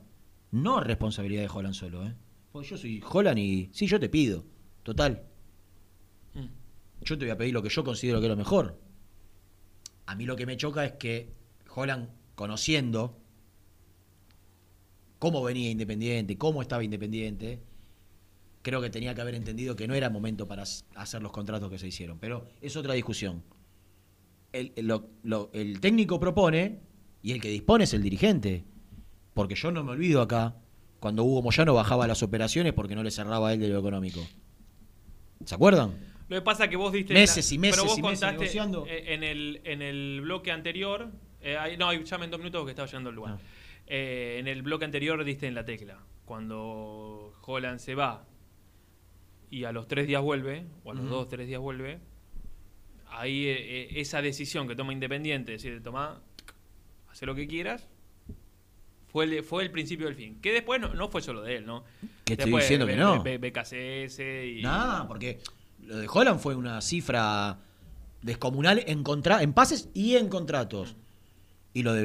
[0.49, 2.15] no responsabilidad de Holland solo, ¿eh?
[2.51, 4.43] Porque yo soy Holland y sí, yo te pido,
[4.81, 5.27] total.
[7.03, 8.80] Yo te voy a pedir lo que yo considero que es lo mejor.
[10.05, 11.34] A mí lo que me choca es que
[11.73, 13.17] Holland, conociendo
[15.19, 17.61] cómo venía Independiente, cómo estaba Independiente,
[18.61, 20.63] creo que tenía que haber entendido que no era momento para
[20.95, 22.17] hacer los contratos que se hicieron.
[22.19, 23.43] Pero es otra discusión.
[24.51, 24.71] El,
[25.53, 26.80] el técnico propone
[27.21, 28.63] y el que dispone es el dirigente.
[29.34, 30.55] Porque yo no me olvido acá
[30.99, 34.21] cuando Hugo Moyano bajaba las operaciones porque no le cerraba a él de lo económico.
[35.43, 36.12] ¿Se acuerdan?
[36.29, 37.13] Lo que pasa es que vos diste.
[37.13, 38.85] Meses y meses pero vos y meses contaste negociando.
[38.87, 41.09] eh, En el, en el bloque anterior.
[41.41, 43.17] eh, no, llame en dos minutos porque estaba llegando el Ah.
[43.17, 43.37] lugar.
[43.87, 45.99] Eh, en el bloque anterior diste en la tecla.
[46.25, 48.25] Cuando Holland se va
[49.51, 51.99] y a los tres días vuelve, o a los dos, tres días vuelve,
[53.09, 56.21] ahí eh, esa decisión que toma Independiente, decir, toma,
[57.11, 57.87] hace lo que quieras,
[59.07, 60.39] fue el, fue el principio del fin.
[60.41, 61.83] Que después no, no fue solo de él, ¿no?
[62.25, 63.21] Que estoy diciendo que no.
[63.21, 64.61] BKCS y...
[64.63, 65.39] Nada, porque
[65.85, 67.60] lo de Holland fue una cifra
[68.22, 70.95] descomunal en, contra en pases y en contratos.
[71.73, 72.01] Y lo de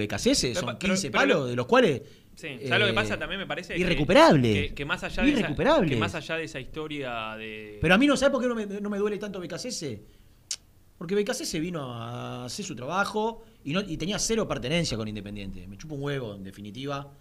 [0.48, 2.02] Pero son pa- pero- 15 pero palos, lo- de los cuales
[2.34, 3.18] Sí, ¿sabes lo que eh, pasa?
[3.18, 4.68] También me parece irrecuperable.
[4.68, 5.90] Que, que más allá de esa, Irrecuperable.
[5.90, 8.54] que más allá de esa historia de Pero a mí no sabe por qué no
[8.54, 9.98] me, no me duele tanto BKCS.
[10.96, 15.66] Porque BKCS vino a hacer su trabajo y, no, y tenía cero pertenencia con Independiente.
[15.66, 17.12] Me chupa un huevo, en definitiva,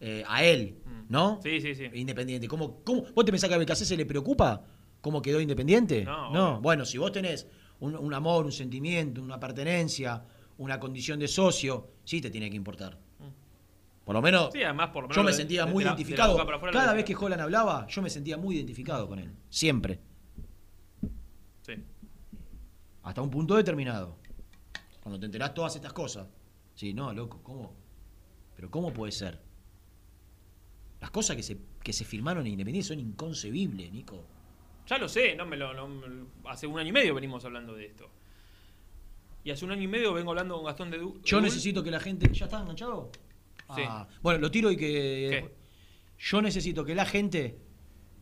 [0.00, 0.76] eh, a él,
[1.10, 1.36] ¿no?
[1.36, 1.42] Mm.
[1.42, 1.84] Sí, sí, sí.
[1.92, 2.48] Independiente.
[2.48, 4.64] ¿Cómo, cómo, ¿Vos te pensás que a BKCS le preocupa
[5.02, 6.04] cómo quedó Independiente?
[6.04, 6.60] No, no.
[6.62, 7.46] Bueno, si vos tenés
[7.80, 10.24] un, un amor, un sentimiento, una pertenencia,
[10.58, 12.98] una condición de socio, sí te tiene que importar.
[14.04, 15.90] Por lo menos, Sí, además, por lo yo menos me de- sentía de- muy de
[15.90, 16.70] la- de la identificado.
[16.72, 19.30] Cada vez que Holland hablaba, yo me sentía muy identificado con él.
[19.48, 20.00] Siempre.
[21.62, 21.74] Sí.
[23.04, 24.16] Hasta un punto determinado.
[25.02, 26.26] Cuando te enterás todas estas cosas.
[26.74, 27.74] Sí, no, loco, ¿cómo?
[28.56, 29.40] Pero ¿cómo puede ser?
[31.00, 34.24] Las cosas que se, que se filmaron en Independiente son inconcebibles, Nico.
[34.88, 37.86] Ya lo sé, no me lo, no hace un año y medio venimos hablando de
[37.86, 38.10] esto.
[39.44, 41.20] Y hace un año y medio vengo hablando con Gastón de Du.
[41.24, 41.44] Yo Dul.
[41.44, 42.28] necesito que la gente.
[42.32, 43.10] ¿Ya está enganchado?
[43.74, 43.82] Sí.
[43.86, 44.86] Ah, bueno, lo tiro y que.
[45.30, 45.54] ¿Qué?
[46.18, 47.58] Yo necesito que la gente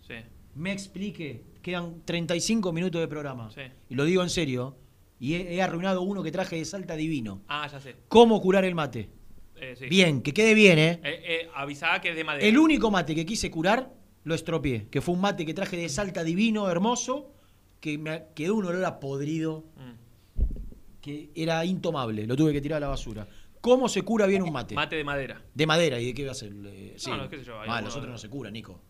[0.07, 0.15] Sí.
[0.55, 1.45] me explique.
[1.63, 3.51] Quedan 35 minutos de programa.
[3.51, 3.61] Sí.
[3.91, 4.77] Y lo digo en serio.
[5.19, 7.43] Y he, he arruinado uno que traje de Salta Divino.
[7.49, 7.97] Ah, ya sé.
[8.09, 9.11] ¿Cómo curar el mate?
[9.57, 9.87] Eh, sí.
[9.89, 11.01] Bien, que quede bien, ¿eh?
[11.05, 12.47] Eh, eh, avisá que es de madera.
[12.47, 13.93] El único mate que quise curar
[14.25, 17.33] lo estropeé, que fue un mate que traje de Salta divino, hermoso,
[17.81, 21.01] que me quedó un olor a podrido, Mm.
[21.01, 23.27] que era intomable, lo tuve que tirar a la basura.
[23.61, 24.75] ¿Cómo se cura bien un mate?
[24.75, 25.43] Mate de madera.
[25.55, 26.53] De madera, ¿y de qué va a ser?
[26.67, 27.11] Eh, sí.
[27.11, 28.81] No, no, qué sé yo, hay Ah, alguno los otros de- no se curan, Nico.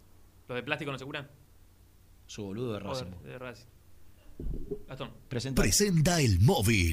[0.49, 1.29] ¿Los de plástico no se curan?
[2.27, 3.07] Su boludo de Racing.
[3.25, 3.67] De Racing.
[4.89, 5.11] Gastón.
[5.29, 5.63] Presenta.
[5.63, 6.93] Presenta el móvil.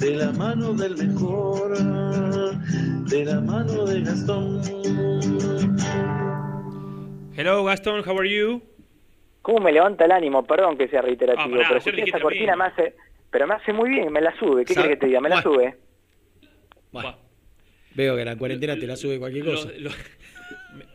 [0.00, 1.76] de la mano del mejor,
[3.08, 4.60] de la mano de Gastón.
[7.36, 8.62] Hello, Gastón, how are you?
[9.42, 10.46] ¿Cómo me levanta el ánimo?
[10.46, 12.94] Perdón que sea reiterativo, Ah, pero esa cortina me hace,
[13.30, 14.64] pero me hace muy bien, me la sube.
[14.64, 15.20] ¿Qué quieres que te diga?
[15.20, 15.50] Me la Bueno.
[15.56, 15.76] sube.
[16.92, 17.16] Bueno,
[17.94, 19.70] veo que la cuarentena te la sube cualquier cosa.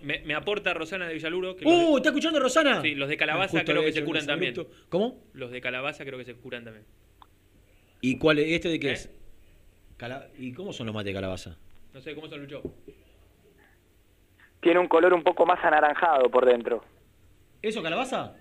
[0.02, 1.56] me, me aporta Rosana de Villaluro.
[1.56, 1.98] Que de- ¡Uh!
[1.98, 2.82] ¿Está escuchando Rosana?
[2.82, 4.54] Sí, los de calabaza Justo creo que se curan también.
[4.90, 5.24] ¿Cómo?
[5.34, 6.86] Los de calabaza creo que se curan también.
[8.02, 8.48] ¿Y cuál es?
[8.52, 8.94] ¿Este de qué ¿Eh?
[8.94, 9.10] es?
[9.98, 11.58] Cala- ¿Y cómo son los mates de calabaza?
[11.94, 12.62] No sé cómo se luchó.
[14.62, 16.84] Tiene un color un poco más anaranjado por dentro.
[17.62, 18.34] ¿Eso calabaza?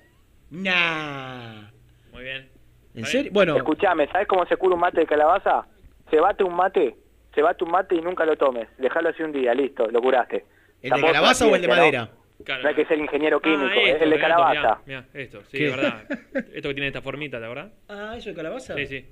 [0.51, 1.71] Nah.
[2.13, 2.49] Muy bien.
[2.95, 3.31] ¿En serio?
[3.33, 5.67] Bueno, Escuchame, ¿sabes cómo se cura un mate de calabaza?
[6.11, 6.97] Se bate un mate,
[7.35, 8.69] se bate un mate y nunca lo tomes.
[8.79, 10.45] Déjalo así un día, listo, lo curaste.
[10.83, 12.24] ¿el de calabaza o el de ciencia, ¿no?
[12.53, 12.63] Madera?
[12.63, 14.83] No hay que ser ingeniero químico, Ah, es esto, el de mirá, calabaza.
[14.87, 15.65] Mirá, esto, sí, ¿Qué?
[15.65, 16.05] de verdad.
[16.55, 17.73] Esto que tiene esta formita, ¿de verdad?
[17.89, 18.75] Ah, ¿eso de calabaza?
[18.77, 19.05] Sí, sí.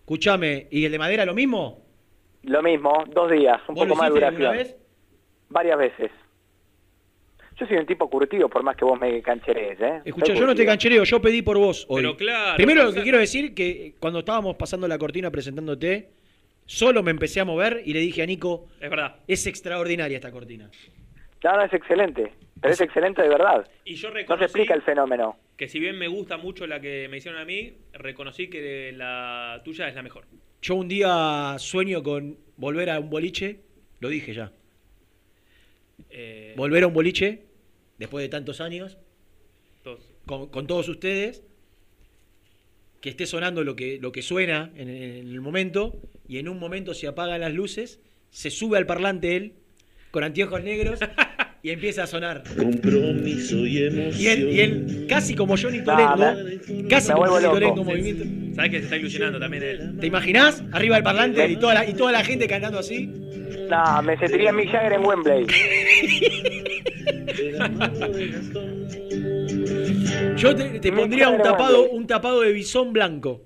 [0.00, 1.84] Escuchame, ¿y el de madera lo mismo?
[2.44, 4.56] Lo mismo, dos días, un ¿Vos poco más de duración.
[4.56, 4.76] vez?
[5.48, 6.10] Varias veces.
[7.58, 10.02] Yo soy un tipo curtido, por más que vos me cancherees, ¿eh?
[10.04, 12.02] Escucha, yo no te canchereo, yo pedí por vos hoy.
[12.02, 16.10] Pero claro, Primero lo que quiero decir que cuando estábamos pasando la cortina presentándote,
[16.66, 19.16] solo me empecé a mover y le dije a Nico, Es verdad.
[19.26, 20.70] es extraordinaria esta cortina.
[21.44, 22.32] No, no, es excelente.
[22.60, 23.68] Pero es excelente de verdad.
[23.84, 25.36] Y yo No se reconocí explica el fenómeno.
[25.56, 29.60] que si bien me gusta mucho la que me hicieron a mí, reconocí que la
[29.64, 30.24] tuya es la mejor.
[30.62, 33.60] Yo un día sueño con volver a un boliche,
[34.00, 34.52] lo dije ya,
[36.10, 37.44] Eh, volver a un boliche,
[37.98, 38.98] después de tantos años,
[39.82, 40.00] todos.
[40.26, 41.42] con, con todos ustedes,
[43.00, 46.58] que esté sonando lo que, lo que suena en, en el momento, y en un
[46.58, 48.00] momento se apagan las luces,
[48.30, 49.54] se sube al parlante él,
[50.10, 50.98] con anteojos negros,
[51.62, 52.42] y empieza a sonar.
[52.56, 54.20] Compromiso y emoción.
[54.20, 57.44] Y él, y él casi como Johnny Tolengo, me- casi como Johnny.
[57.44, 58.24] Tolengo movimiento.
[58.54, 59.96] ¿Sabes que se está ilusionando también él?
[60.00, 60.62] ¿Te imaginás?
[60.72, 63.06] Arriba del parlante y toda la, y toda la gente cantando así.
[63.68, 65.46] No, me sentiría Mick Jagger en Wembley.
[70.36, 73.42] Yo te, te pondría un tapado, un tapado de bisón blanco.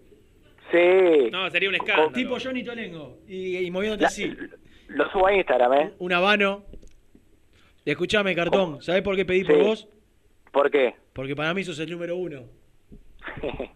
[0.71, 1.31] Sí.
[1.33, 2.13] No, sería un escándalo.
[2.13, 3.21] Tipo Johnny Tolengo.
[3.29, 4.31] Y, y moviéndote así.
[4.91, 5.93] Lo subo a Instagram, ¿eh?
[5.99, 6.65] Un habano.
[7.85, 8.83] Escuchame, cartón.
[8.83, 9.61] ¿Sabés por qué pedí por Sí.
[9.63, 9.89] vos?
[10.53, 10.95] ¿Por qué?
[11.13, 12.43] Porque para mí sos el número uno.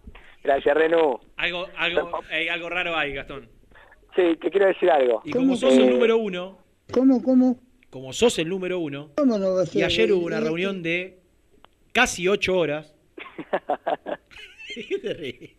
[0.44, 1.18] Gracias, Renú.
[1.36, 3.48] Algo, algo, ey, algo raro hay, Gastón.
[4.16, 5.22] Sí, te quiero decir algo.
[5.24, 6.58] Y como sos el número uno,
[6.92, 7.58] ¿Cómo, cómo?
[7.90, 9.80] como sos el número uno, ¿Cómo no va a ser?
[9.80, 11.18] y ayer hubo una reunión de
[11.92, 12.94] casi ocho horas.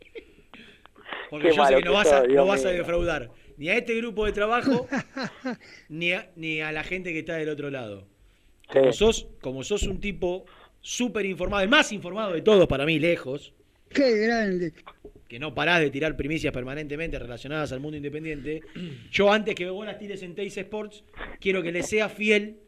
[1.29, 2.77] Porque Qué yo sé que no vas, a, Dios no vas a mío.
[2.77, 4.87] defraudar ni a este grupo de trabajo,
[5.89, 8.07] ni a, ni a la gente que está del otro lado.
[8.71, 10.45] como sos, como sos un tipo
[10.81, 13.53] súper informado, el más informado de todos para mí, lejos.
[13.89, 14.73] Qué grande.
[15.27, 18.61] Que no parás de tirar primicias permanentemente relacionadas al mundo independiente.
[19.11, 21.03] Yo antes que vos las tires en Teis Sports,
[21.39, 22.59] quiero que le seas fiel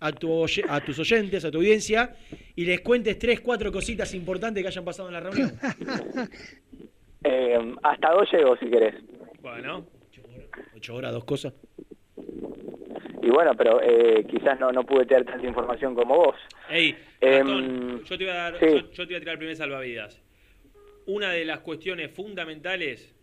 [0.00, 2.16] a, tu a tus oyentes, a tu audiencia,
[2.54, 5.52] y les cuentes tres, cuatro cositas importantes que hayan pasado en la reunión.
[7.24, 8.94] Eh, hasta dos llego si querés.
[9.42, 9.84] Bueno.
[10.76, 11.54] Ocho horas, dos cosas.
[13.22, 16.36] Y bueno, pero eh, quizás no, no pude tener tanta información como vos.
[16.70, 18.66] Ey, Gastón, yo te voy a dar, sí.
[18.66, 20.22] yo, yo te voy a tirar el primer salvavidas.
[21.06, 23.14] Una de las cuestiones fundamentales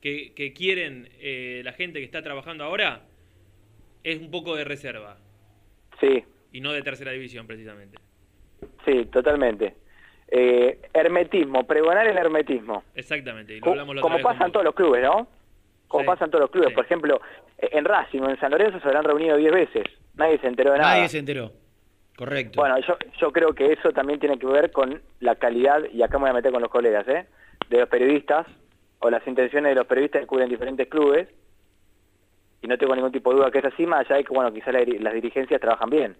[0.00, 3.02] que, que quieren eh, la gente que está trabajando ahora
[4.02, 5.18] es un poco de reserva
[6.00, 7.98] Sí, y no de tercera división precisamente.
[8.84, 9.76] sí, totalmente.
[10.34, 12.82] Eh, hermetismo, pregonar el hermetismo.
[12.94, 15.28] Exactamente, y lo hablamos la como otra vez pasa en todos los clubes, ¿no?
[15.92, 16.72] Como Sí, pasa en todos los clubes.
[16.72, 17.20] Por ejemplo,
[17.58, 19.84] en Racing o en San Lorenzo se habrán reunido 10 veces.
[20.14, 20.94] Nadie se enteró de nada.
[20.94, 21.52] Nadie se enteró.
[22.16, 22.60] Correcto.
[22.60, 26.16] Bueno, yo, yo creo que eso también tiene que ver con la calidad, y acá
[26.16, 27.26] me voy a meter con los colegas, ¿eh?
[27.68, 28.46] de los periodistas,
[29.00, 31.28] o las intenciones de los periodistas que cubren diferentes clubes,
[32.62, 34.50] y no tengo ningún tipo de duda que es así, más allá de que, bueno,
[34.52, 36.16] quizás la las dirigencias trabajan bien.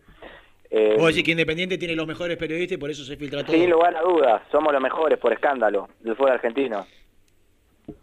[0.71, 3.57] Eh, Vos decís que Independiente tiene los mejores periodistas y por eso se filtra todo.
[3.57, 6.87] sin lugar a dudas, somos los mejores por escándalo del fútbol argentino.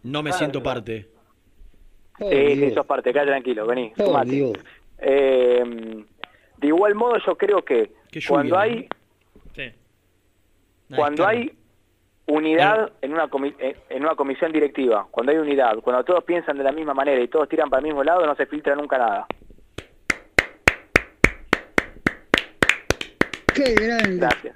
[0.04, 1.08] No me siento parte.
[2.20, 4.22] Sí, sí, sos parte, quédate tranquilo, vení, Oh.
[4.26, 4.54] Dios.
[4.98, 5.64] Eh,
[6.58, 8.62] de igual modo, yo creo que lluvia, cuando ¿no?
[8.62, 8.88] hay
[9.56, 9.72] Sí.
[10.96, 11.54] cuando hay
[12.26, 16.58] unidad en una, comi- en en una comisión directiva, cuando hay unidad, cuando todos piensan
[16.58, 18.98] de la misma manera y todos tiran para el mismo lado, no se filtra nunca
[18.98, 19.26] nada.
[23.54, 24.18] Qué grande.
[24.18, 24.56] Gracias.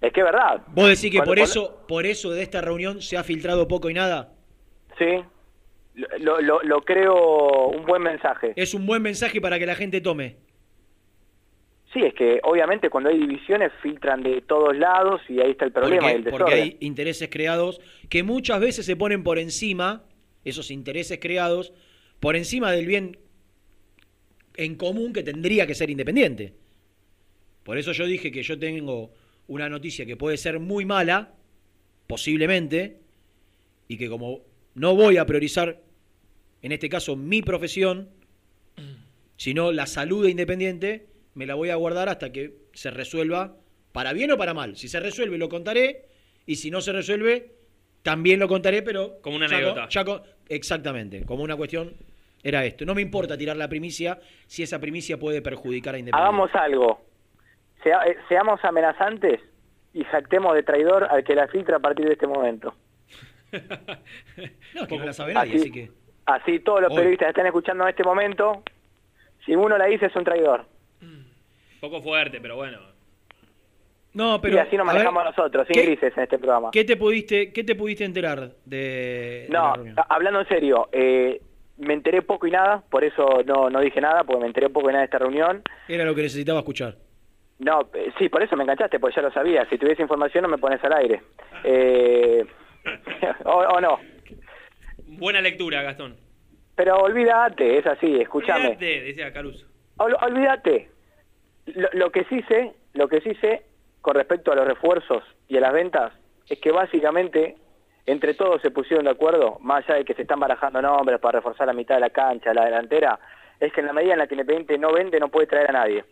[0.00, 0.62] Es que es verdad.
[0.68, 3.66] Vos decís que Cuando- por cuando- eso, por eso de esta reunión se ha filtrado
[3.68, 4.32] poco y nada.
[4.98, 5.22] Sí,
[6.20, 8.52] lo, lo, lo creo un buen mensaje.
[8.56, 10.36] Es un buen mensaje para que la gente tome.
[11.92, 15.72] Sí, es que obviamente cuando hay divisiones filtran de todos lados y ahí está el
[15.72, 17.80] problema y el Porque, porque hay intereses creados
[18.10, 20.04] que muchas veces se ponen por encima,
[20.44, 21.72] esos intereses creados,
[22.20, 23.18] por encima del bien
[24.56, 26.52] en común que tendría que ser independiente.
[27.62, 29.10] Por eso yo dije que yo tengo
[29.46, 31.34] una noticia que puede ser muy mala,
[32.06, 32.98] posiblemente,
[33.88, 34.40] y que como
[34.74, 35.80] no voy a priorizar,
[36.68, 38.10] en este caso, mi profesión,
[39.36, 43.56] sino la salud de Independiente, me la voy a guardar hasta que se resuelva,
[43.92, 44.76] para bien o para mal.
[44.76, 46.04] Si se resuelve, lo contaré,
[46.44, 47.52] y si no se resuelve,
[48.02, 49.18] también lo contaré, pero...
[49.22, 49.88] Como una anécdota.
[50.04, 50.20] con-
[50.50, 51.94] exactamente, como una cuestión
[52.42, 52.84] era esto.
[52.84, 56.28] No me importa tirar la primicia si esa primicia puede perjudicar a Independiente.
[56.28, 57.00] Hagamos algo.
[57.82, 59.40] Sea- eh, seamos amenazantes
[59.94, 62.74] y jactemos de traidor al que la filtra a partir de este momento.
[64.74, 65.90] No, que no la sabe nadie, Así- así que...
[66.28, 66.96] Así todos los Hoy.
[66.96, 68.62] periodistas que están escuchando en este momento,
[69.46, 70.66] si uno la dice es un traidor.
[71.80, 72.78] Poco fuerte, pero bueno.
[74.12, 74.56] No, pero...
[74.56, 76.70] y así nos ver, manejamos nosotros, sin ¿qué- grises en este programa.
[76.72, 79.72] ¿Qué te pudiste, qué te pudiste enterar de, de No,
[80.08, 81.40] hablando en serio, eh,
[81.78, 84.88] me enteré poco y nada, por eso no, no dije nada, porque me enteré poco
[84.90, 85.62] y nada de esta reunión.
[85.86, 86.96] Era lo que necesitaba escuchar.
[87.60, 89.64] No, eh, sí, por eso me enganchaste, porque ya lo sabía.
[89.70, 91.22] Si tuviese información no me pones al aire.
[91.64, 92.44] Eh,
[93.44, 93.98] o, o no.
[95.18, 96.16] Buena lectura, Gastón.
[96.74, 98.66] Pero olvídate, es así, escúchame.
[98.68, 99.66] Olvídate, decía Caruso.
[99.98, 100.90] Ol- olvídate.
[101.66, 103.64] Lo, lo que sí sé, lo que sí sé
[104.00, 106.12] con respecto a los refuerzos y a las ventas
[106.48, 107.56] es que básicamente
[108.06, 111.40] entre todos se pusieron de acuerdo, más allá de que se están barajando nombres para
[111.40, 113.18] reforzar la mitad de la cancha, la delantera,
[113.60, 115.72] es que en la medida en la que Independiente no vende no puede traer a
[115.72, 116.04] nadie.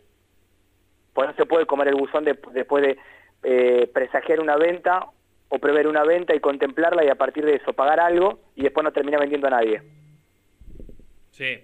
[1.13, 2.97] Pues no se puede comer el buzón de- después de
[3.43, 5.07] eh, presagiar una venta
[5.49, 8.83] o prever una venta y contemplarla y a partir de eso pagar algo y después
[8.83, 9.81] no termina vendiendo a nadie.
[11.31, 11.59] Sí.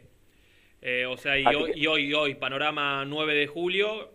[0.82, 4.10] Eh, o sea, y hoy, y hoy, y hoy, panorama 9 de julio.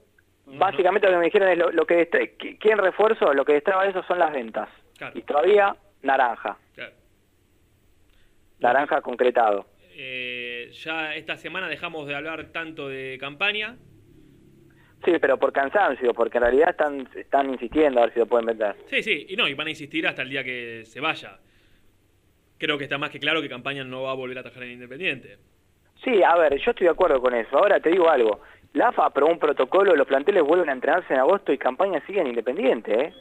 [0.46, 3.32] Básicamente lo que me dijeron es lo, lo que destra- qui- ¿quién refuerzo?
[3.34, 4.68] Lo que destraba eso son las ventas.
[4.96, 5.18] Claro.
[5.18, 6.56] Y todavía naranja.
[6.74, 6.94] Claro.
[8.60, 9.66] Naranja concretado.
[10.00, 13.76] Eh, ya esta semana dejamos de hablar tanto de campaña.
[15.04, 18.46] Sí, pero por cansancio, porque en realidad están, están insistiendo a ver si lo pueden
[18.46, 18.74] vender.
[18.90, 21.38] Sí, sí, y no, y van a insistir hasta el día que se vaya.
[22.58, 24.72] Creo que está más que claro que Campaña no va a volver a atajar en
[24.72, 25.38] Independiente.
[26.02, 27.56] Sí, a ver, yo estoy de acuerdo con eso.
[27.56, 28.40] Ahora te digo algo.
[28.72, 32.20] La AFA aprobó un protocolo, los planteles vuelven a entrenarse en agosto y campaña sigue
[32.20, 33.14] en Independiente, ¿eh?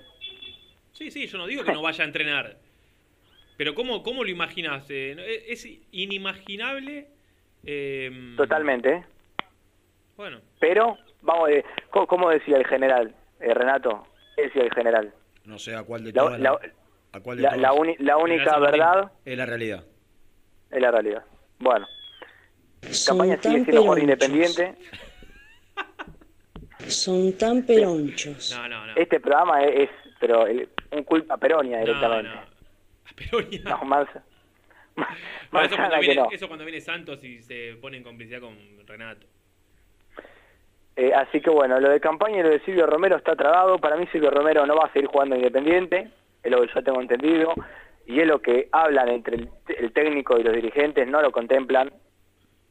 [0.93, 2.57] Sí, sí, yo no digo que no vaya a entrenar.
[3.55, 4.87] Pero ¿cómo, cómo lo imaginas?
[4.89, 7.07] Eh, no, es inimaginable.
[7.65, 9.03] eh, Totalmente, ¿eh?
[10.15, 10.97] Bueno, Pero,
[11.27, 14.07] vamos, de, ¿cómo, cómo decía el general, eh, Renato?
[14.35, 15.13] ¿Qué decía el general?
[15.45, 16.39] No sé a cuál de La- todas.
[16.39, 16.59] la-
[17.13, 17.61] a cuál de La, todas.
[17.61, 19.83] la uni- la única verdad Es la realidad.
[20.71, 21.23] es la realidad.
[21.59, 21.87] Bueno,
[22.91, 24.75] Son campaña sigue tan siendo jugador independiente.
[26.87, 28.55] Son tan peronchos.
[28.55, 28.95] No, no, no.
[28.95, 29.89] Este programa es, es,
[30.19, 32.29] pero el- un culpa peronia directamente.
[33.15, 33.61] Peronia.
[33.65, 34.07] No, más,
[34.95, 35.03] No,
[35.51, 36.31] más eso, cuando sana que viene, no.
[36.31, 38.55] eso cuando viene Santos y se pone en complicidad con
[38.85, 39.25] Renato.
[40.99, 43.77] Eh, así que bueno, lo de campaña y lo de Silvio Romero está trabado.
[43.77, 46.09] Para mí Silvio Romero no va a seguir jugando Independiente,
[46.41, 47.53] es lo que yo tengo entendido.
[48.07, 51.91] Y es lo que hablan entre el, el técnico y los dirigentes, no lo contemplan.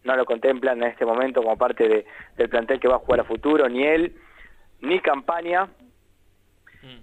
[0.03, 3.21] No lo contemplan en este momento como parte de- del plantel que va a jugar
[3.21, 4.17] a futuro, ni él,
[4.81, 5.69] ni campaña.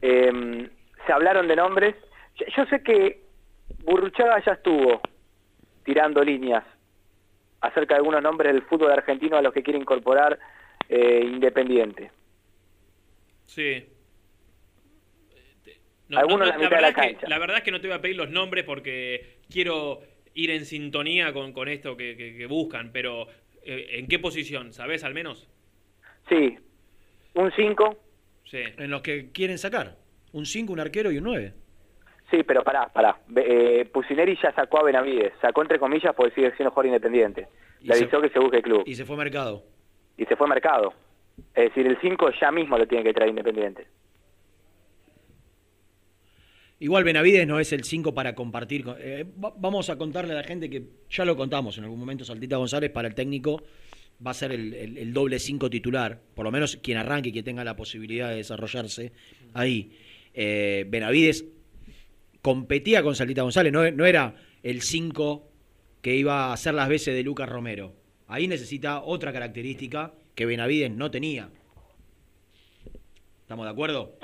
[0.02, 0.70] Eh,
[1.06, 1.96] se hablaron de nombres.
[2.36, 3.22] Yo, yo sé que
[3.86, 5.02] Burruchaga ya estuvo
[5.84, 6.64] tirando líneas
[7.62, 10.40] acerca de algunos nombres del fútbol argentino a los que quiere incorporar
[10.96, 12.12] eh, Independiente.
[13.46, 13.86] Sí.
[16.16, 17.28] Algunos en la mitad de la verdad es que- cancha.
[17.30, 20.02] la verdad es que no te voy a pedir los nombres porque quiero
[20.36, 23.28] ir en sintonía con, con esto que, que- que buscan, pero
[23.64, 24.74] eh, ¿en qué posición?
[24.74, 25.48] ¿Sabés al menos?
[26.30, 26.58] Sí,
[27.34, 27.98] un 5.
[28.46, 28.60] Sí.
[28.78, 29.98] En los que quieren sacar.
[30.34, 31.54] Un 5, un arquero y un 9.
[32.30, 33.20] Sí, pero pará, pará.
[33.36, 35.34] Eh, Pusineri ya sacó a Benavides.
[35.42, 37.48] Sacó entre comillas porque sigue siendo jugador independiente.
[37.82, 38.84] Le avisó que se busque el club.
[38.86, 39.64] Y se fue a mercado.
[40.18, 40.94] Y se fue mercado.
[41.56, 43.88] Es decir, el 5 ya mismo lo tiene que traer Independiente.
[46.80, 48.84] Igual Benavides no es el 5 para compartir.
[48.84, 52.00] con- eh, va- vamos a contarle a la gente que ya lo contamos en algún
[52.00, 52.26] momento.
[52.26, 53.64] Saltita González para el técnico
[54.26, 56.20] va a ser el, doble 5 titular.
[56.36, 59.14] Por lo menos quien arranque y que tenga la posibilidad de desarrollarse
[59.54, 59.98] ahí.
[60.34, 61.46] Eh, Benavides
[62.42, 63.72] competía con Saltita González.
[63.72, 65.48] No, no era el 5
[66.02, 67.94] que iba a hacer las veces de Lucas Romero.
[68.34, 71.50] Ahí necesita otra característica que Benavides no tenía.
[73.44, 74.16] ¿Estamos de acuerdo?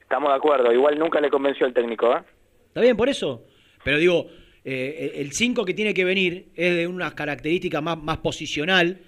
[0.00, 0.72] Estamos de acuerdo.
[0.72, 2.20] Igual nunca le convenció el técnico, ¿eh?
[2.68, 3.44] Está bien, por eso.
[3.84, 4.26] Pero digo,
[4.64, 9.02] eh, el 5 que tiene que venir es de unas características más, más posicional,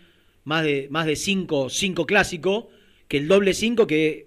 [0.45, 2.69] más de más de 5 cinco clásico,
[3.09, 4.27] que el doble 5 que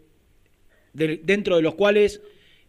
[0.93, 2.23] de- dentro de los cuales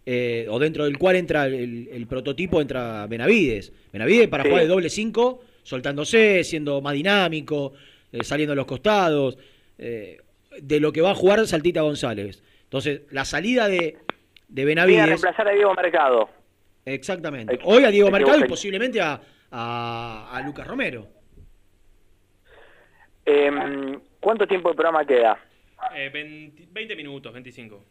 [0.04, 3.72] eh, o dentro del cual entra el, el prototipo entra Benavides.
[3.90, 4.50] Benavides para Sí.
[4.50, 7.72] jugar de doble 5, soltándose, siendo más dinámico,
[8.12, 9.36] eh, saliendo a los costados,
[9.76, 10.18] eh,
[10.60, 12.42] de lo que va a jugar Saltita González.
[12.62, 13.98] Entonces, la salida de,
[14.48, 16.30] de a Benavides reemplazar a Diego Mercado.
[16.84, 17.58] Exactamente.
[17.64, 19.20] Hoy a Diego Mercado y posiblemente a,
[19.50, 21.08] a, a Lucas Romero.
[23.24, 25.38] Em, ¿Cuánto tiempo de programa queda?
[25.94, 27.84] Eh, 20, 20 minutos, 25.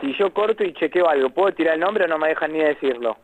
[0.00, 2.60] Si yo corto y chequeo algo, ¿puedo tirar el nombre o no me dejan ni
[2.60, 3.18] decirlo?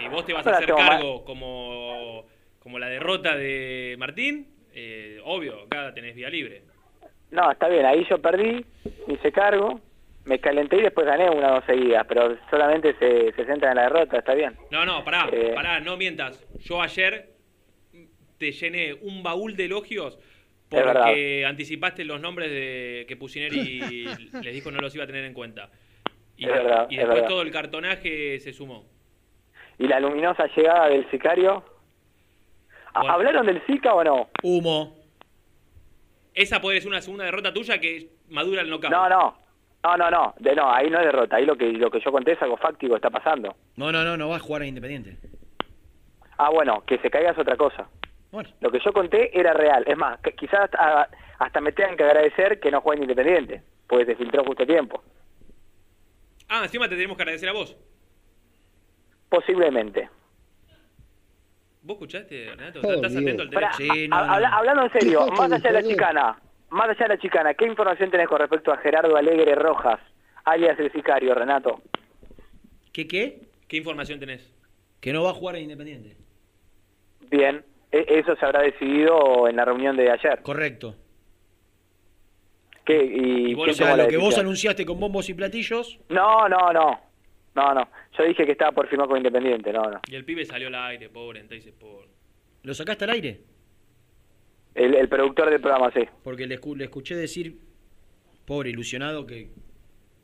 [0.00, 2.24] Si vos te vas a hacer cargo como,
[2.58, 6.62] como la derrota de Martín, eh, obvio, acá tenés vía libre.
[7.30, 8.64] No, está bien, ahí yo perdí,
[9.08, 9.80] hice cargo,
[10.24, 13.76] me calenté y después gané una o dos seguidas, pero solamente se, se centra en
[13.76, 14.56] la derrota, está bien.
[14.70, 15.52] No, no, pará, Eh.
[15.54, 16.44] pará, no mientas.
[16.60, 17.30] Yo ayer
[18.38, 20.18] te llené un baúl de elogios
[20.68, 23.80] porque anticipaste los nombres de que Pusineri
[24.42, 25.70] les dijo no los iba a tener en cuenta.
[26.36, 27.28] Y, Es verdad, y es después verdad.
[27.28, 28.86] todo el cartonaje se sumó.
[29.80, 31.64] ¿Y la luminosa llegada del sicario?
[32.92, 33.14] ¿Ha- Bueno.
[33.14, 34.28] ¿Hablaron del Zika o no?
[34.42, 34.94] Humo.
[36.34, 38.92] Esa puede ser una segunda derrota tuya que madura el knockout.
[38.92, 39.38] No, no,
[39.82, 42.12] no, no, no, de, no, ahí no es derrota, ahí lo que, lo que yo
[42.12, 43.56] conté es algo fáctico, está pasando.
[43.76, 45.16] No, no, no, no va a jugar a Independiente.
[46.36, 47.88] Ah, bueno, que se caiga es otra cosa.
[48.30, 48.50] Bueno.
[48.60, 51.08] Lo que yo conté era real, es más, que quizás hasta,
[51.38, 55.02] hasta me tengan que agradecer que no jueguen Independiente, porque se filtró justo a tiempo,
[56.50, 57.76] Ah, encima te tenemos que agradecer a vos.
[59.30, 60.10] Posiblemente.
[61.82, 62.80] ¿Vos escuchaste, Renato?
[62.84, 64.14] Oh, ¿Estás atento al teléfono?
[64.16, 66.38] habla- hablando en serio, más allá de la chicana,
[66.68, 69.98] más allá de la chicana, ¿qué información tenés con respecto a Gerardo Alegre Rojas,
[70.44, 71.80] alias el sicario, Renato?
[72.92, 73.40] ¿Qué qué?
[73.66, 74.52] ¿Qué información tenés?
[75.00, 76.16] Que no va a jugar a Independiente.
[77.30, 80.42] Bien, e- eso se habrá decidido en la reunión de ayer.
[80.42, 80.96] Correcto.
[82.84, 85.98] ¿Qué, y O quién sea, tomó la lo que vos anunciaste con bombos y platillos.
[86.08, 87.00] No, no, no.
[87.54, 87.88] No, no.
[88.18, 90.00] Yo dije que estaba por firmar con Independiente, no, no.
[90.08, 92.06] Y el pibe salió al aire, pobre, entonces por...
[92.62, 93.40] ¿Lo sacaste al aire?
[94.74, 96.00] El, el productor del programa, sí.
[96.22, 97.58] Porque le, escu- le escuché decir,
[98.44, 99.50] pobre ilusionado, que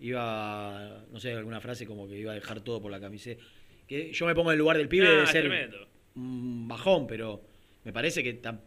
[0.00, 3.42] iba, no sé, alguna frase como que iba a dejar todo por la camiseta.
[3.86, 5.78] Que yo me pongo en el lugar del pibe, Ah, debe ser tremendo.
[6.16, 7.40] un bajón, pero
[7.84, 8.60] me parece que tam-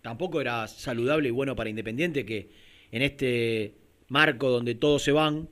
[0.00, 2.48] tampoco era saludable y bueno para Independiente que
[2.92, 3.74] en este
[4.08, 5.48] marco donde todos se van,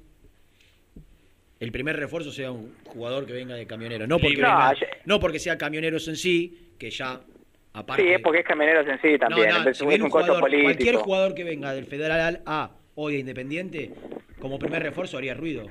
[1.62, 4.06] el primer refuerzo sea un jugador que venga de camionero.
[4.06, 4.44] No porque, Libre.
[4.48, 7.20] venga- No, ayer- no porque sea camioneros en sí, que ya
[7.72, 8.02] aparte...
[8.02, 9.48] Sí, es porque es camioneros en sí también.
[9.48, 13.90] No, si un- jugador, cualquier jugador que venga del Federal A hoy de Independiente,
[14.40, 15.64] como primer refuerzo haría ruido.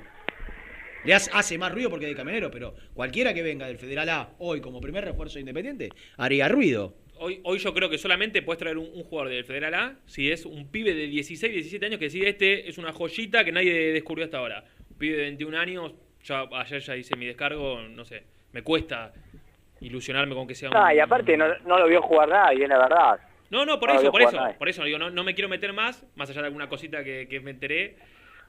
[1.04, 4.08] Le hace, hace más ruido porque es de camionero, pero cualquiera que venga del Federal
[4.10, 6.96] A hoy como primer refuerzo de Independiente haría ruido.
[7.18, 10.32] Hoy, hoy yo creo que solamente puedes traer un, un jugador del Federal A si
[10.32, 13.74] es un pibe de 16, 17 años que decide este es una joyita que nadie
[13.94, 14.64] descubrió hasta ahora.
[15.02, 19.12] Pibe de 21 años, ya, ayer ya hice mi descargo, no sé, me cuesta
[19.80, 20.78] ilusionarme con que sea un...
[20.78, 23.20] Ah, y aparte no, no lo vio jugar nadie, la verdad.
[23.50, 24.54] No, no, por No eso, por eso, nadie.
[24.54, 27.28] por eso, digo, no, no me quiero meter más, más allá de alguna cosita que,
[27.28, 27.98] que me enteré,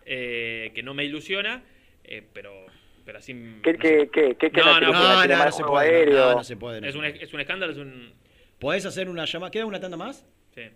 [0.05, 1.63] eh, que no me ilusiona,
[2.05, 2.67] eh, pero,
[3.07, 3.33] pero así...
[3.63, 6.19] ¿Qué, qué, qué, qué, qué No, no, no, no, no, no se puede, aéreo?
[6.27, 6.81] no, no se puede.
[6.83, 8.13] no Es un, es un escándalo, es un...
[8.59, 9.51] ¿Podés hacer una llamada?
[9.51, 10.29] ¿Queda una tanda más?
[10.55, 10.69] Sí.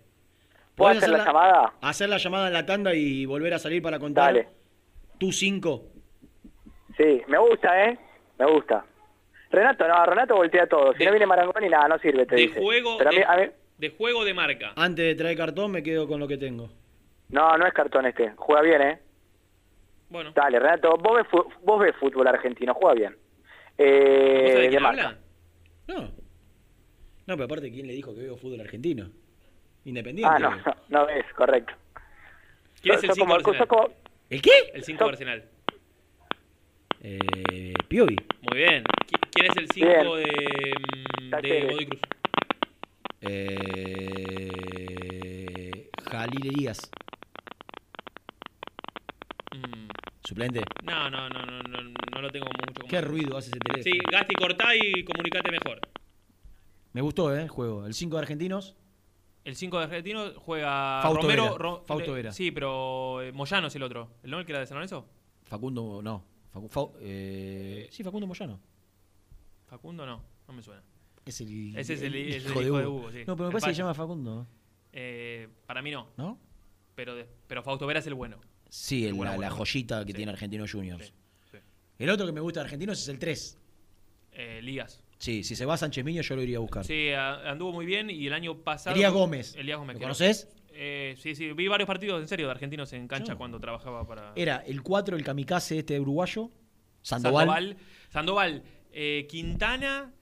[0.73, 1.73] ¿Puedo ¿Podés hacer la llamada?
[1.81, 4.33] Hacer la llamada en la tanda y volver a salir para contar.
[4.33, 4.56] Dale.
[5.17, 5.85] Tú cinco.
[6.97, 7.97] Sí, me gusta, ¿eh?
[8.39, 8.85] Me gusta.
[9.49, 10.93] Renato, no, Renato voltea todo.
[10.93, 12.59] Si no viene Marangoni, nada, no sirve, te De dice.
[12.59, 14.73] juego, Pero a mí, de, a mí- de juego de marca.
[14.75, 16.69] Antes de traer cartón me quedo con lo que tengo.
[17.29, 18.33] no, no es cartón este.
[18.35, 18.99] Juega bien, ¿eh?
[20.09, 20.31] Bueno.
[20.35, 23.11] Dale, Renato, vos ves, vos ves fútbol argentino, juega bien.
[23.13, 23.19] ¿Vos
[23.77, 25.07] Eh, de quién marca.
[25.07, 25.17] habla?
[25.87, 26.01] No.
[27.27, 29.09] No, pero aparte, ¿quién le dijo que veo fútbol argentino?
[29.85, 30.33] Independiente.
[30.33, 31.73] Ah, no, no, no ves, correcto.
[32.81, 33.89] ¿Quién es el Sos 5 como- sos como-
[34.29, 34.51] ¿El qué?
[34.73, 35.43] El 5 de Arsenal.
[37.01, 38.15] Eh, Piovi.
[38.41, 38.83] Muy bien.
[38.83, 40.01] ¿Qui- ¿Quién es el 5 Bien.
[40.25, 40.73] de,
[41.21, 41.61] mm, de.
[41.61, 42.01] Godoy Cruz?
[44.19, 46.89] Eh, Jalil Elías.
[49.55, 49.87] Mm,
[50.23, 50.61] Suplente.
[50.83, 51.81] No, no, no, no, no,
[52.11, 52.73] no lo tengo mucho.
[52.81, 53.83] como- Qué ruido hace ese teléfono.
[53.93, 55.79] Sí, Gasti, cortá y comunicate mejor.
[56.93, 57.43] Me gustó, ¿eh?
[57.43, 57.85] El juego.
[57.85, 58.75] El 5 de argentinos.
[59.47, 61.43] El 5 de Argentino juega Fausto Romero.
[61.43, 62.31] Vera, Ro- Fausto Vera.
[62.33, 64.09] Sí, pero eh, Moyano es el otro.
[64.21, 65.07] ¿El nombre que era de San Lorenzo?
[65.43, 66.25] Facundo, no.
[66.53, 68.59] Facu- eh, sí, Facundo Moyano.
[69.67, 70.83] Facundo no, no me suena.
[71.25, 73.11] Es el, Ese es el, es el hijo de Hugo.
[73.11, 73.19] sí.
[73.25, 74.45] No, pero me parece que se llama Facundo.
[74.91, 76.09] Eh, para mí no.
[76.17, 76.37] ¿No?
[76.95, 78.37] Pero, de- pero Fausto Vera es el bueno.
[78.69, 79.49] Sí, el- bueno, la, bueno.
[79.51, 80.17] la joyita que Sí.
[80.17, 81.05] tiene Argentinos Juniors.
[81.07, 81.13] Sí,
[81.51, 81.57] sí.
[81.99, 83.57] El otro que me gusta de Argentinos es el 3.
[84.33, 85.01] Eh, Ligas.
[85.17, 86.85] Sí, si se va a Sánchez Miño yo lo iría a buscar.
[86.85, 88.95] Sí, a- anduvo muy bien y el año pasado.
[88.95, 89.55] Elías Gómez.
[89.55, 89.95] Elías Gómez.
[89.95, 90.47] ¿Lo que- conoces?
[90.79, 91.51] Eh, sí, sí.
[91.53, 93.37] Vi varios partidos en serio de argentinos en cancha Yo.
[93.37, 94.33] cuando trabajaba para.
[94.35, 96.51] Era el 4, el kamikaze este uruguayo.
[97.01, 97.47] Sandoval.
[97.47, 97.77] Sandoval.
[98.09, 100.13] Sandoval, eh, Quintana.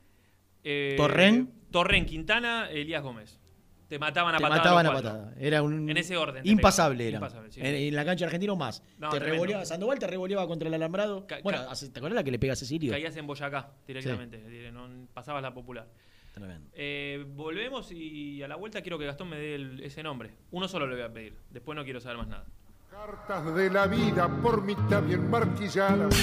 [0.63, 1.51] eh, Torren.
[1.71, 3.37] Torren, Quintana, Elías Gómez.
[3.87, 4.63] Te mataban a Te patadas.
[4.63, 5.09] mataban a cuatro.
[5.11, 5.33] patada.
[5.39, 5.89] Era un.
[5.89, 6.41] En ese orden.
[6.45, 7.17] Impasable era.
[7.17, 7.59] Impasable, sí.
[7.59, 8.81] en, en la cancha argentino más.
[8.97, 9.33] No, te tremendo.
[9.33, 11.27] revoleaba, Sandoval te revoleaba contra el alambrado.
[11.43, 12.91] bueno, ¿te acuerdas la que le pega a Cecilio?
[12.91, 14.37] Caías en Boyacá directamente.
[14.49, 15.87] dire, No, pasabas la popular.
[16.33, 16.67] Tremendo.
[16.73, 20.31] Eh, volvemos y a la vuelta quiero que Gastón me dé el- ese nombre.
[20.51, 21.33] Uno solo le voy a pedir.
[21.51, 22.45] Después no quiero saber más nada.
[22.91, 26.13] Cartas de la vida por mitad bien marquilladas.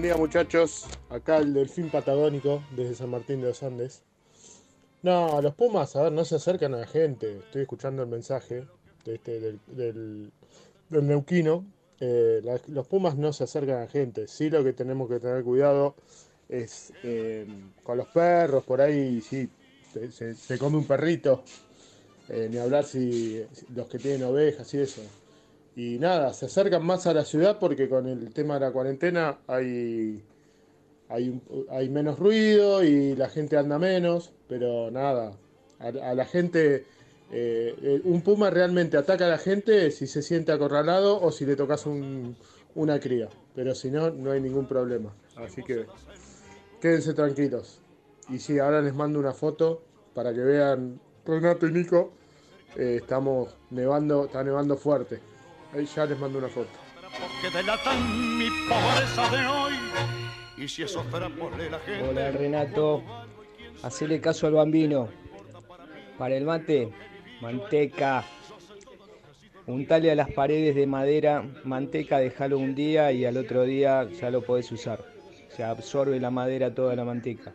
[0.00, 4.02] Buen día muchachos, acá el delfín patagónico desde San Martín de los Andes.
[5.02, 7.40] No, los Pumas, a ver, no se acercan a la gente.
[7.40, 8.64] Estoy escuchando el mensaje
[9.04, 9.60] de este, del,
[10.88, 11.66] del, Neuquino.
[12.00, 14.26] Eh, los Pumas no se acercan a la gente.
[14.26, 15.96] Sí lo que tenemos que tener cuidado
[16.48, 17.46] es eh,
[17.82, 19.50] con los perros, por ahí, sí,
[19.92, 21.44] se, come un perrito.
[22.30, 23.44] Eh, ni hablar si
[23.74, 25.02] los que tienen ovejas y eso.
[25.76, 29.38] Y nada, se acercan más a la ciudad porque con el tema de la cuarentena
[29.46, 30.22] hay,
[31.08, 35.32] hay, menos ruido y la gente anda menos, pero nada,
[35.78, 36.84] a, la gente,
[37.32, 41.46] eh, eh, un puma realmente ataca a la gente si se siente acorralado o si
[41.46, 42.36] le tocas un-
[42.74, 45.12] una cría, pero si no, no hay ningún problema.
[45.36, 45.86] Así que
[46.80, 47.80] quédense tranquilos.
[48.28, 49.82] Y sí, ahora les mando una foto
[50.14, 52.12] para que vean Renato y Nico.
[52.76, 55.18] eh, estamos nevando, está nevando fuerte.
[55.72, 56.68] Ahí ya les mando una foto.
[57.40, 59.72] que delatan mi pobreza de hoy.
[60.56, 62.08] Y si esos trapos la gente.
[62.08, 63.02] Hola Renato,
[63.82, 65.08] hacele caso al bambino.
[66.18, 66.92] Para el mate,
[67.40, 68.24] manteca.
[69.66, 74.30] Untale a las paredes de madera manteca, déjalo un día y al otro día ya
[74.30, 75.04] lo podés usar.
[75.50, 77.52] Se absorbe la madera toda la manteca.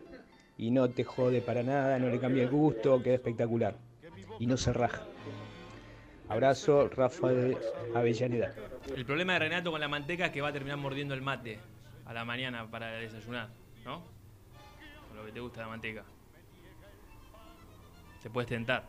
[0.57, 3.75] Y no te jode para nada, no le cambia el gusto, queda espectacular.
[4.39, 5.03] Y no se raja.
[6.29, 7.57] Abrazo, Rafa de
[7.93, 8.53] Avellaneda.
[8.95, 11.59] El problema de Renato con la manteca es que va a terminar mordiendo el mate
[12.05, 13.49] a la mañana para desayunar,
[13.83, 14.03] ¿no?
[15.07, 16.03] Con lo que te gusta la manteca.
[18.21, 18.85] Se puede tentar.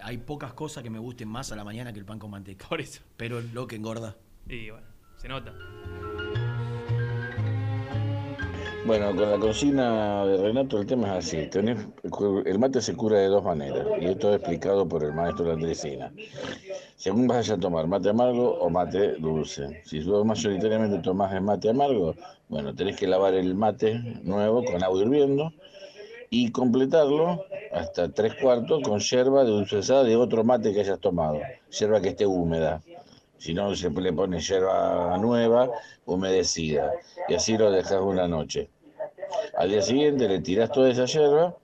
[0.00, 2.68] Hay pocas cosas que me gusten más a la mañana que el pan con manteca.
[2.68, 3.02] Por eso.
[3.16, 4.16] Pero lo que engorda.
[4.46, 4.86] Y bueno,
[5.16, 5.54] se nota.
[8.84, 11.46] Bueno, con la consigna de Renato el tema es así.
[11.48, 11.86] tenés-
[12.46, 16.12] el mate se cura de dos maneras y esto es explicado por el maestro Landresina.
[16.96, 19.76] Según vas a tomar mate amargo o mate dulce.
[19.84, 22.16] Si vos mayoritariamente tomás el mate amargo,
[22.48, 25.52] bueno, tenés que lavar el mate nuevo con agua hirviendo
[26.30, 32.00] y completarlo hasta tres cuartos con yerba dulcezada de otro mate que hayas tomado, yerba
[32.02, 32.82] que esté húmeda.
[33.38, 35.70] Si no, se le pone yerba nueva,
[36.06, 36.92] humedecida,
[37.28, 38.71] y así lo dejas una noche.
[39.56, 41.56] Al día siguiente le tirás toda esa yerba,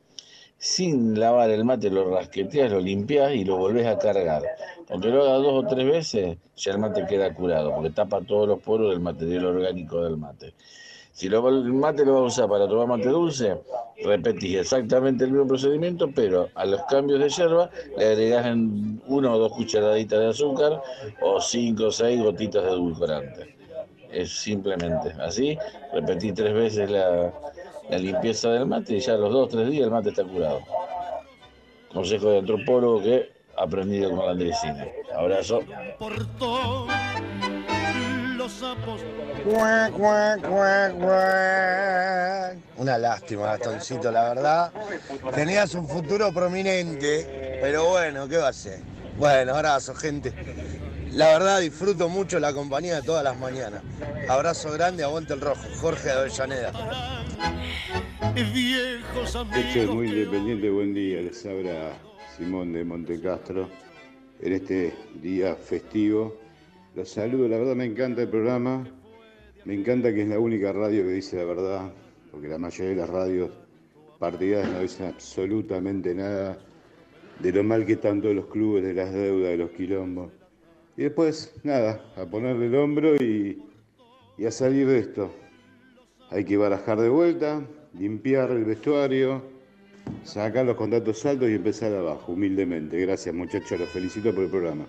[0.59, 4.43] sin lavar el mate lo rasqueteas, lo limpias y lo volvés a cargar.
[4.91, 8.49] Aunque lo hagas dos o tres veces, ya el mate queda curado, porque tapa todos
[8.49, 10.55] los poros del material orgánico del mate.
[11.13, 13.59] Si lo, el mate lo vas a usar para tomar mate dulce,
[14.05, 19.35] repetís exactamente el mismo procedimiento, pero a los cambios de yerba le agregás en una
[19.35, 20.81] o dos cucharaditas de azúcar
[21.21, 23.57] o cinco o seis gotitas de edulcorante.
[24.11, 25.59] Es simplemente así,
[25.93, 27.33] repetí tres veces la,
[27.91, 30.25] la limpieza del mate y ya a los dos o tres días el mate está
[30.25, 30.61] curado.
[31.93, 34.87] Consejo de antropólogo que aprendido con la andresina.
[35.15, 35.61] Abrazo.
[42.77, 44.73] Una lástima, Gastoncito, la verdad.
[45.35, 48.81] Tenías un futuro prominente, pero bueno, ¿qué va a ser?
[49.19, 50.33] Bueno, abrazo, gente.
[51.13, 53.83] La verdad disfruto mucho la compañía de todas las mañanas.
[54.29, 55.63] Abrazo grande, aguante el rojo.
[55.81, 56.73] Jorge de Avellaneda.
[59.57, 61.21] Hecho es muy independiente, buen día.
[61.21, 61.93] Les habla
[62.37, 63.69] Simón de Montecastro
[64.41, 66.37] en este día festivo.
[66.95, 68.87] Los saludo, la verdad me encanta el programa.
[69.65, 71.93] Me encanta que es la única radio que dice la verdad,
[72.31, 73.51] porque la mayoría de las radios
[74.19, 76.59] partidarias no dicen absolutamente nada
[77.39, 80.33] de lo mal que están todos los clubes, de las deudas, de los quilombos.
[80.97, 83.63] Y después, nada, a ponerle el hombro y,
[84.37, 85.31] y a salir de esto.
[86.31, 87.63] Hay que barajar de vuelta,
[87.99, 89.43] limpiar el vestuario,
[90.25, 93.01] sacar los contratos altos y empezar abajo, humildemente.
[93.01, 94.85] Gracias muchachos, los felicito por el programa.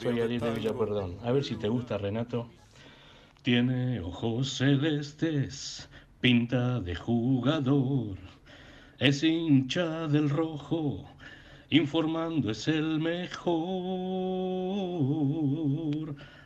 [0.00, 1.16] Soy Ariel de Villa Perdón.
[1.22, 2.48] A ver si te gusta, Renato.
[3.42, 5.88] Tiene ojos celestes,
[6.20, 8.16] pinta de jugador.
[8.98, 11.04] Es hincha del rojo,
[11.70, 13.52] informando es el mejor.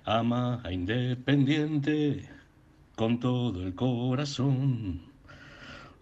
[0.08, 2.28] Ama a Independiente
[2.94, 5.00] con todo el corazón.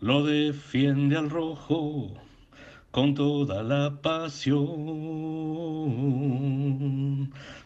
[0.03, 2.13] Lo defiende al rojo
[2.91, 4.61] con toda la pasión.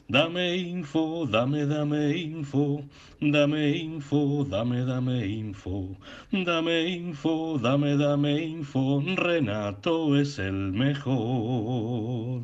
[0.07, 2.85] Dame info, dame, dame info,
[3.21, 5.97] dame info, dame, dame info,
[6.31, 9.03] dame info, dame, dame info.
[9.17, 12.43] Renato es el mejor.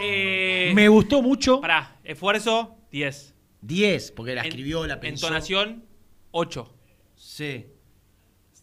[0.00, 1.60] Eh, Me gustó mucho.
[1.60, 3.34] Pará, esfuerzo, 10.
[3.62, 5.26] 10, porque la En- escribió, la pensó.
[5.26, 5.84] Entonación,
[6.30, 6.74] 8.
[7.16, 7.66] Sí.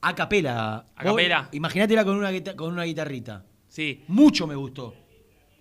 [0.02, 0.86] A capela.
[0.96, 1.50] A capela.
[1.52, 3.46] Imagínatela con una, guita- con una guitarrita.
[3.68, 4.04] Sí.
[4.08, 4.94] Mucho me gustó.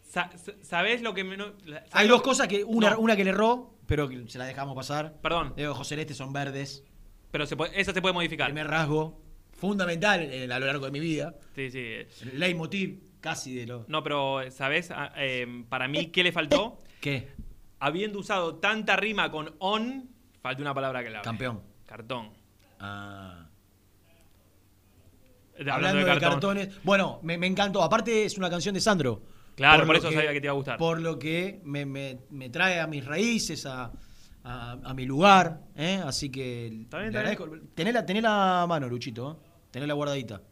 [0.02, 1.52] Sa- sa- ¿Sabés lo que menos.?
[1.90, 2.62] Hay dos cosas que.
[2.62, 3.00] Una, No.
[3.00, 5.18] una que le erró, pero que se la dejamos pasar.
[5.20, 5.54] Perdón.
[5.56, 6.84] De ojos celestes son verdes.
[7.32, 8.46] Pero se puede- esa se puede modificar.
[8.48, 9.20] Primer rasgo.
[9.52, 11.34] Fundamental en- a lo largo de mi vida.
[11.56, 11.78] Sí, sí.
[11.78, 13.84] El leitmotiv casi de lo.
[13.88, 14.90] No, pero ¿sabés?
[14.90, 16.82] Ah, eh, para mí, ¿qué le faltó?
[17.00, 17.32] ¿Qué?
[17.80, 20.10] Habiendo usado tanta rima con on,
[20.42, 21.24] falta una palabra clave.
[21.24, 21.62] Campeón.
[21.86, 22.30] Cartón.
[22.78, 23.48] Ah.
[25.56, 26.68] Eh, Hablando, de, cartones.
[26.84, 27.82] Bueno, me, me encantó.
[27.82, 29.22] Aparte, es una canción de Sandro.
[29.54, 30.76] Claro, por lo eso sabía que te iba a gustar.
[30.78, 33.90] Por lo que me, me- me trae a mis raíces, a,
[34.42, 35.60] a- a mi lugar.
[35.76, 36.00] ¿eh?
[36.04, 36.68] Así que.
[36.68, 37.16] bien, le está bien.
[37.16, 37.48] agradezco.
[37.74, 39.40] Tenela, tenela a mano, Luchito.
[39.42, 39.48] ¿eh?
[39.70, 40.42] Tenela guardadita.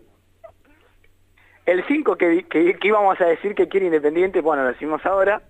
[1.66, 5.44] El 5 que, que, que íbamos a decir que quiere Independiente, bueno, lo decimos ahora,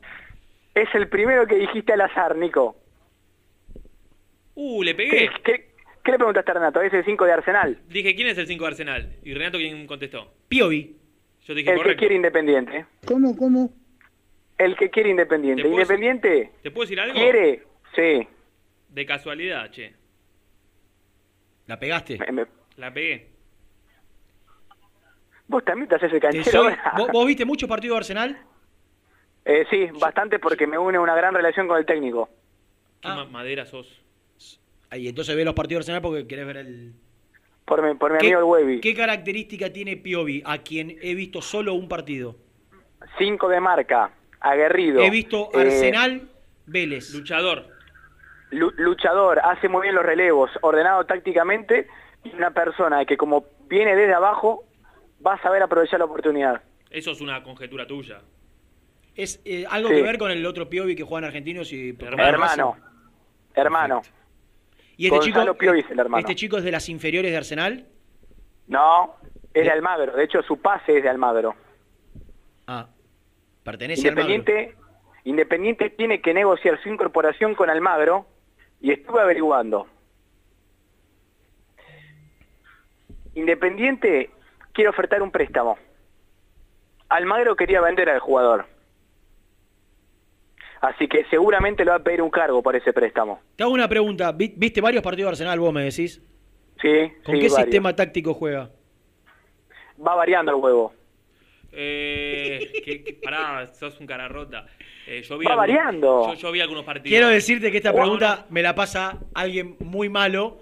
[0.76, 2.76] es el primero que dijiste al azar, Nico.
[4.56, 5.30] Uh, le ¿Qué, pegué.
[5.44, 5.74] qué,
[6.04, 6.82] qué le preguntaste a Renato?
[6.82, 7.82] Es el 5 de Arsenal.
[7.88, 9.16] Dije, ¿quién es el 5 de Arsenal?
[9.24, 10.34] Y Renato, ¿quién contestó?
[10.48, 10.98] Piovi.
[11.46, 12.86] Yo dije, El que quiere Independiente.
[13.08, 13.72] ¿Cómo, cómo?
[14.58, 15.64] El que quiere Independiente.
[15.64, 17.16] ¿Te puedo decir- Independiente ¿Te puedo decir algo?
[17.16, 17.64] quiere,
[17.96, 18.28] sí.
[18.90, 19.94] De casualidad, che.
[21.68, 22.20] ¿La pegaste?
[22.76, 23.30] La pegué.
[25.48, 26.46] Vos también te haces el canchero.
[26.64, 26.76] soy-?
[26.98, 28.38] ¿Vos, vos viste mucho partido de Arsenal?
[29.46, 32.30] Eh, sí, bastante porque me une una gran relación con el técnico.
[33.02, 33.88] ¿Qué ma- madera sos?
[34.94, 36.94] Y entonces ve los partidos de Arsenal porque querés ver el.
[37.66, 38.82] Por mi, por mi ¿Qué, amigo el Webby.
[38.82, 42.36] ¿Qué característica tiene Piovi, a quien he visto solo un partido?
[43.18, 44.12] 5 de marca,
[44.42, 45.02] aguerrido.
[45.02, 46.30] He visto eh, Arsenal,
[46.66, 47.14] Vélez.
[47.14, 47.66] Luchador.
[48.52, 51.88] lu- luchador, hace muy bien los relevos, ordenado tácticamente
[52.24, 54.66] y una persona que como viene desde abajo
[55.26, 56.62] va a saber aprovechar la oportunidad.
[56.90, 58.22] Eso es una conjetura tuya.
[59.16, 59.96] ¿Es eh, algo Sí.
[59.96, 62.24] que ver con el otro Piovi que juega en Argentinos y Hermano.
[62.28, 62.78] Hermano.
[63.54, 64.02] Hermano.
[64.98, 66.20] ¿Y este Gonzalo chico, Piovi es el hermano.
[66.20, 67.86] este chico es de las inferiores de Arsenal?
[68.68, 69.16] No,
[69.54, 70.16] es de Almagro.
[70.16, 71.56] De hecho, su pase es de Almagro.
[72.68, 72.88] Ah,
[73.64, 74.34] pertenece al Almagro.
[74.34, 74.76] Independiente,
[75.26, 78.26] Independiente tiene que negociar su incorporación con Almagro
[78.80, 79.88] y estuve averiguando.
[83.36, 84.30] Independiente
[84.74, 85.78] quiere ofertar un préstamo.
[87.10, 88.66] Almagro quería vender al jugador.
[90.82, 93.40] Así que seguramente le va a pedir un cargo por ese préstamo.
[93.56, 94.32] Te hago una pregunta.
[94.32, 96.22] Vi- ¿Viste varios partidos de Arsenal, vos me decís?
[96.82, 96.90] Sí,
[97.24, 97.56] ¿Con sí, qué varios.
[97.56, 98.72] sistema táctico juega?
[100.06, 100.94] Va variando el huevo.
[101.72, 104.66] Eh, que, que- pará, sos un cara rota.
[105.08, 106.28] Eh, yo vi Va algunos- variando.
[106.30, 107.10] Yo, yo vi algunos partidos.
[107.10, 110.60] Quiero decirte que esta pregunta me la pasa alguien muy malo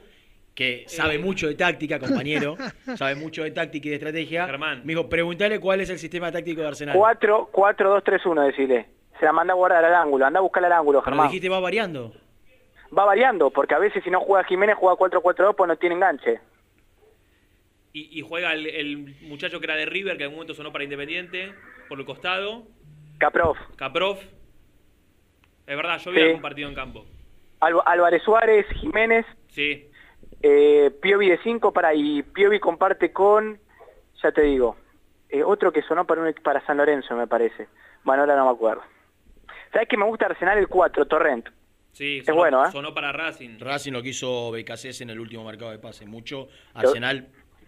[0.54, 2.58] que sabe mucho de táctica, compañero,
[2.98, 4.46] sabe mucho de táctica y de estrategia.
[4.46, 4.82] Germán.
[4.84, 6.98] Me dijo, preguntale cuál es el sistema táctico de Arsenal.
[6.98, 8.02] 4, 4,
[9.20, 9.20] 2, 3, 1, decile.
[9.20, 10.26] Se la manda a guardar al ángulo.
[10.26, 11.28] Anda a buscar al ángulo, Pero Germán.
[11.28, 12.14] dijiste va variando.
[12.98, 16.40] Va variando, porque a veces si no juega Jiménez, juega 4-4-2, pues no tiene enganche.
[17.94, 20.72] Y, y juega el, el muchacho que era de River, que en algún momento sonó
[20.72, 21.54] para Independiente,
[21.88, 22.64] por el costado.
[23.20, 23.56] Caprov.
[23.76, 24.18] Caprov.
[25.68, 26.24] Es verdad, yo vi Sí.
[26.24, 27.06] algún partido en campo.
[27.60, 29.90] Álvarez Suárez, Jiménez, Sí.
[30.42, 33.60] eh, Piovi de 5 para y Piovi comparte con,
[34.24, 34.78] ya te digo,
[35.30, 37.68] eh, otro que sonó para, un, para San Lorenzo, me parece.
[38.04, 38.82] Bueno, ahora no me acuerdo.
[39.72, 41.48] ¿Sabes que me gusta Arsenal el 4, Torrent?
[41.92, 42.72] Sí, Es sonó, bueno, ¿eh?
[42.72, 43.60] sonó para Racing.
[43.60, 46.06] Racing lo quiso BKC en el último mercado de pase.
[46.06, 46.48] Mucho.
[46.74, 47.28] Arsenal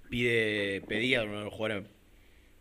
[0.10, 1.90] pide, pedía uno de los jugadores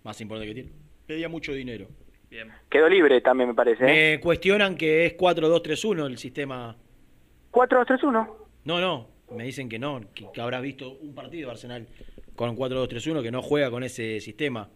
[0.03, 0.77] más importantes que tiene.
[1.07, 1.87] Pedía mucho dinero.
[2.31, 2.51] Bien.
[2.69, 3.85] Quedó libre también, me parece.
[3.85, 4.17] ¿eh?
[4.17, 6.77] Me cuestionan que es 4-2-3-1 el sistema.
[7.53, 8.29] 4-2-3-1.
[8.65, 9.09] No, no.
[9.31, 11.87] Me dicen que no, que, que habrás visto un partido de Arsenal
[12.35, 14.69] con 4-2-3-1 que no juega con ese sistema.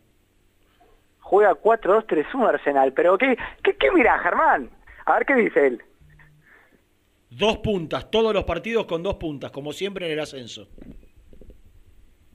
[1.25, 4.71] Juega 4-2-3-1 Arsenal, pero ¿qué, qué, qué mirá, Germán?
[5.07, 5.83] A ver qué dice él.
[7.31, 10.69] Dos puntas, todos los partidos con dos puntas, como siempre en el ascenso.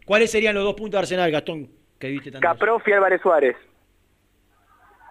[0.06, 1.70] ¿Cuáles serían los dos puntas de Arsenal, Gastón?
[1.99, 2.45] Que viste tanto.
[2.48, 3.56] Caprof y Álvarez Suárez.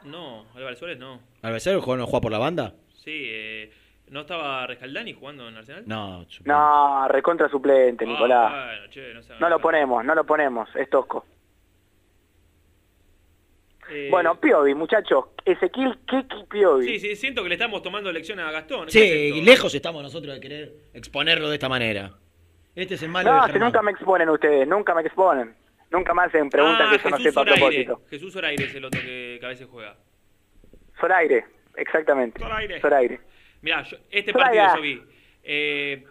[0.04, 1.20] No, Álvarez Suárez no.
[1.42, 2.74] ¿Alversero juega, no juega por la banda?
[3.04, 3.70] Sí, eh,
[4.08, 5.84] ¿no estaba Rescaldani jugando en Arsenal?
[5.86, 8.50] No, No, recontra suplente, Ah, Nicolás.
[8.50, 9.34] bueno, che, no sé.
[9.38, 11.24] No lo ponemos, no lo ponemos, es tosco.
[13.90, 15.26] Eh, Bueno, Piovi, muchachos.
[15.44, 16.86] Ezequiel Keki Piovi.
[16.86, 18.86] Sí, sí, siento que le estamos tomando lección a Gastón.
[18.86, 22.12] ¿Qué Sí, es lejos estamos nosotros de querer exponerlo de esta manera.
[22.74, 25.54] Este es el malo no, de nunca me exponen ustedes, nunca me exponen.
[25.90, 28.02] Nunca me hacen preguntas Ah, que yo no Jesús sepa a propósito.
[28.10, 29.96] Jesús Zoraire es el otro que, que a veces juega.
[31.00, 31.44] Zoraire,
[31.76, 32.38] exactamente.
[32.38, 32.80] Zoraire.
[32.80, 33.20] Zoraire.
[33.62, 34.60] Mirá, yo- este Zoraire.
[34.64, 35.02] partido yo vi.
[35.44, 36.04] Eh,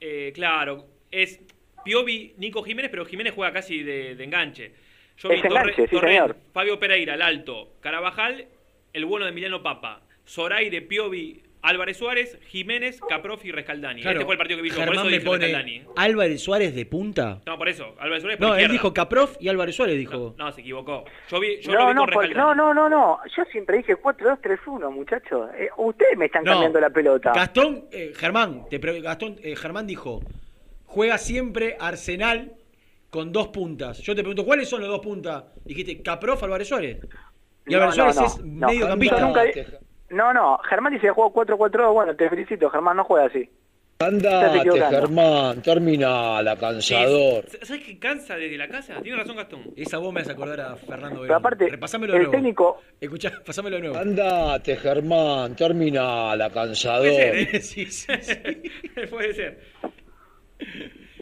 [0.00, 1.40] eh, claro, es
[1.84, 4.74] Piovi, Nico Jiménez, pero Jiménez juega casi de, de enganche.
[5.18, 6.36] Yo Es enganche, sí, señor.
[6.52, 8.46] Fabio Pereira, el alto, Carabajal,
[8.92, 14.00] el bueno de Emiliano Papa, Zoraire, Piovi, Álvarez Suárez, Jiménez, Caprof y Rescaldani.
[14.02, 15.82] Claro, este fue el partido que vi yo, por Germán eso me dije pone Rescaldani.
[15.96, 17.40] Álvarez Suárez de punta.
[17.46, 20.36] No, por eso, Álvarez Suárez por No, él dijo Caprof y Álvarez Suárez dijo.
[20.38, 21.04] No, se equivocó.
[21.28, 22.56] Yo, vi, yo lo No, vi no, con por- Rescaldani.
[22.56, 23.18] no, no, no, no.
[23.36, 25.50] Yo siempre dije 4-2-3-1, muchachos.
[25.58, 26.52] Eh, ustedes me están No.
[26.52, 27.32] cambiando la pelota.
[27.34, 30.22] Gastón, eh, Germán, te pre- Gastón, eh, Germán dijo,
[30.84, 32.52] juega siempre Arsenal
[33.10, 33.98] con dos puntas.
[33.98, 35.44] Yo te pregunto, ¿cuáles son los dos puntas?
[35.64, 36.98] Dijiste Caprof, Álvarez Suárez.
[37.66, 39.62] Y Álvarez no, Suárez no, es nunca di-
[40.10, 40.58] No, no.
[40.68, 41.92] Germán dice que juega 4-4-2.
[41.92, 42.70] Bueno, te felicito.
[42.70, 43.48] Germán no juega así.
[44.00, 44.70] Andate.
[44.90, 47.44] Germán, termina la cansador.
[47.48, 49.00] Sí, ¿Sabes qué cansa desde la casa?
[49.02, 49.62] Tiene razón Gastón.
[49.76, 52.32] Esa voz me hace acordar a Fernando Pero aparte, Repasámelo de el nuevo.
[52.36, 52.80] técnico...
[53.00, 53.96] Escuchá, pasámelo de nuevo.
[53.98, 57.08] Andate, Germán, termina la cansador.
[57.08, 57.16] Puede
[57.46, 57.60] ser, ¿eh?
[57.60, 58.34] sí, sí, sí.
[59.10, 59.60] Puede ser.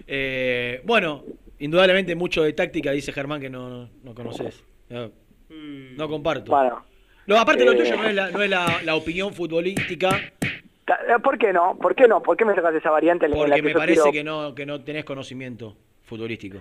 [0.07, 1.25] Eh, bueno,
[1.59, 4.63] indudablemente mucho de táctica, dice Germán, que no, no, no conoces.
[4.89, 5.11] No,
[5.51, 6.51] no comparto.
[6.53, 6.85] Bueno.
[7.27, 7.77] No, aparte lo Eh.
[7.77, 11.77] tuyo no es la, no es la, la opinión futbolística, eh, ¿Por qué no?
[11.77, 12.23] ¿Por qué no?
[12.23, 14.23] ¿Por qué me sacas esa variante en la porque que me yo parece quiero- que
[14.25, 16.59] no, que no tenés conocimiento futbolístico.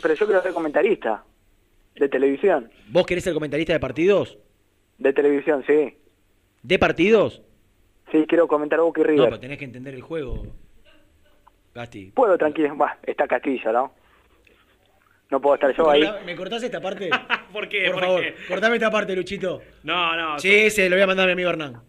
[0.00, 1.24] Pero yo quiero ser comentarista.
[1.96, 2.70] De televisión.
[2.88, 4.38] ¿Vos querés ser comentarista de partidos?
[4.98, 5.96] De televisión, sí.
[6.62, 7.42] ¿De partidos?
[8.12, 9.24] Sí, quiero comentar Boca y No, River.
[9.30, 10.46] pero tenés que entender el juego.
[11.74, 12.12] Gasti.
[12.14, 12.74] Puedo, tranquilo.
[12.76, 13.92] Bah, está Castillo, ¿no?
[15.30, 16.04] No puedo estar yo ahí.
[16.26, 17.08] ¿Me cortás esta parte?
[17.52, 17.84] ¿Por qué?
[17.86, 18.34] Por ¿Por favor, qué?
[18.48, 19.60] cortame esta parte, Luchito.
[19.84, 20.38] No, no.
[20.38, 21.82] Sí, se lo voy a mandar a mi amigo Hernán.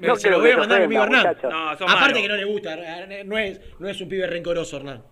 [0.00, 1.36] No se lo voy a mandar a mi amigo Hernán.
[1.42, 2.14] No, Aparte malo.
[2.14, 2.76] que no le gusta,
[3.24, 5.02] no es, no es un pibe rencoroso, Hernán.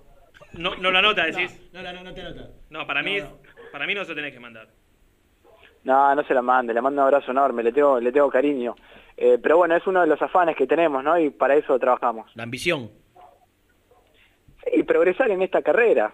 [0.55, 1.61] No, no la nota, decís.
[1.75, 2.49] No, no, no, no te nota.
[2.71, 3.39] No, para mí, No,
[3.71, 4.67] para mí no se tenés que mandar.
[5.85, 8.75] No, no se la mande, le mando un abrazo enorme, le tengo, le tengo cariño.
[9.17, 11.19] Eh, pero bueno, es uno de los afanes que tenemos, ¿no?
[11.19, 12.31] Y para eso trabajamos.
[12.35, 12.91] La ambición.
[14.65, 16.13] Sí, progresar en esta carrera.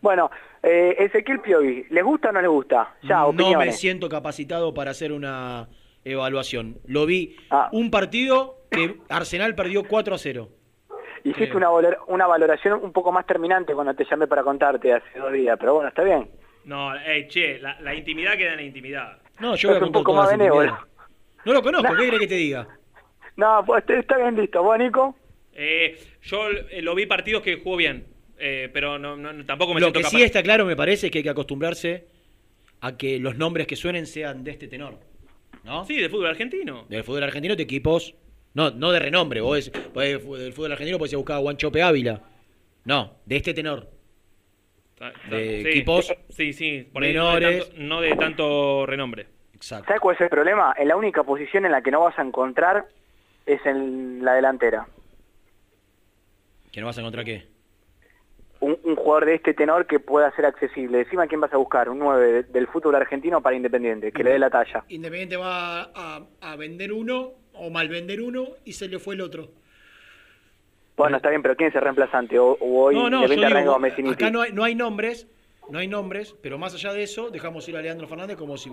[0.00, 0.30] Bueno,
[0.62, 2.94] eh, Ezequiel Piovi, ¿les gusta o no les gusta?
[3.02, 5.68] Ya, no me siento capacitado para hacer una
[6.04, 6.78] evaluación.
[6.86, 7.68] Lo vi Ah.
[7.72, 10.48] un partido que Arsenal perdió 4 a 0.
[11.24, 15.18] Hiciste una, valor- una valoración un poco más terminante cuando te llamé para contarte hace
[15.18, 16.28] dos días, pero bueno, está bien.
[16.64, 19.18] No, eh, che, la, la intimidad queda en la intimidad.
[19.40, 20.76] No, yo voy a Es un poco más benévolo.
[21.44, 21.96] No lo conozco, No.
[21.98, 22.66] ¿qué querés que te diga?
[23.36, 24.62] No, pues está- está bien listo.
[24.62, 25.14] ¿Vos, Nico?
[25.52, 28.06] Eh, yo eh, lo vi partidos que jugó bien,
[28.38, 30.16] eh, pero no, tampoco me Lo siento que capaz.
[30.16, 32.06] sí está claro, me parece, es que hay que acostumbrarse
[32.80, 34.98] a que los nombres que suenen sean de este tenor.
[35.64, 35.84] ¿No?
[35.86, 36.84] Sí, de fútbol argentino.
[36.88, 38.14] Del fútbol argentino de equipos,
[38.52, 42.20] no, no de renombre, vos es, podés- del fútbol argentino podés buscar a Guanchope Ávila.
[42.84, 43.88] No, de este tenor.
[45.30, 47.68] De sí, equipos sí, sí, por ahí no de menores.
[47.68, 49.26] tanto- no de tanto renombre.
[49.54, 49.86] Exacto.
[49.86, 50.74] ¿Sabes cuál es el problema?
[50.78, 52.86] En la única posición en la que no vas a encontrar
[53.46, 54.86] es en la delantera.
[56.70, 57.44] ¿Que no vas a encontrar qué?
[58.64, 61.00] Un, un jugador de este tenor que pueda ser accesible.
[61.00, 61.88] Encima, ¿quién vas a buscar?
[61.90, 64.84] Un 9 de- del fútbol argentino para Independiente, que le dé la talla.
[64.88, 69.20] Independiente va a, a vender uno o mal vender uno y se le fue el
[69.20, 69.48] otro.
[70.96, 72.38] Bueno, está bien, pero ¿quién es el reemplazante?
[72.38, 73.42] O, o hoy No, no, yo digo,
[74.12, 75.26] acá no hay, no hay nombres,
[75.68, 78.70] no hay nombres, pero más allá de eso, dejamos ir a Leandro Fernández como si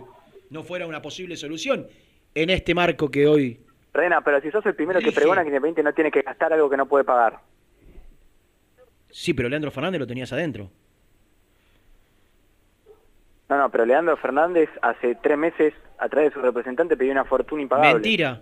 [0.51, 1.88] no fuera una posible solución
[2.35, 3.59] en este marco que hoy...
[3.93, 6.69] Rena, pero si sos el primero que pregona que Independiente no tiene que gastar algo
[6.69, 7.39] que no puede pagar.
[9.11, 10.71] Sí, pero Leandro Fernández lo tenías adentro.
[13.49, 17.25] No, no, pero Leandro Fernández hace tres meses, a través de su representante, pidió una
[17.25, 17.93] fortuna impagable.
[17.95, 18.41] Mentira.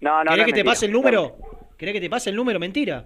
[0.00, 0.64] No, no, ¿Querés no que es te mentira.
[0.70, 1.36] pase el número?
[1.76, 2.60] ¿Querés que te pase el número?
[2.60, 3.04] Mentira.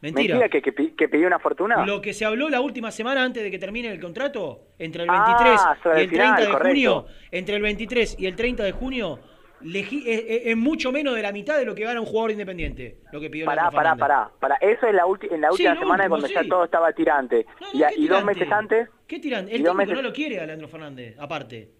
[0.00, 0.36] Mentira.
[0.38, 1.84] ¿Mentira que, que, que pidió una fortuna?
[1.84, 5.10] Lo que se habló la última semana antes de que termine el contrato, entre el
[5.10, 6.68] Ah, 23 sobre y el el 30 final, de correcto.
[6.68, 9.18] junio, entre el 23 y el 30 de junio,
[9.64, 12.98] es, es- es mucho menos de la mitad de lo que gana un jugador independiente,
[13.12, 14.56] lo que pidió Pará, pará, pará, pará.
[14.56, 17.46] Eso es la en la última semana último, cuando ya todo estaba tirante.
[17.72, 18.24] y, a- ¿qué y dos tirante?
[18.40, 19.44] meses antes, ¿Qué tiran?
[19.44, 21.70] y El técnico meses- no lo quiere a Leandro Fernández, aparte.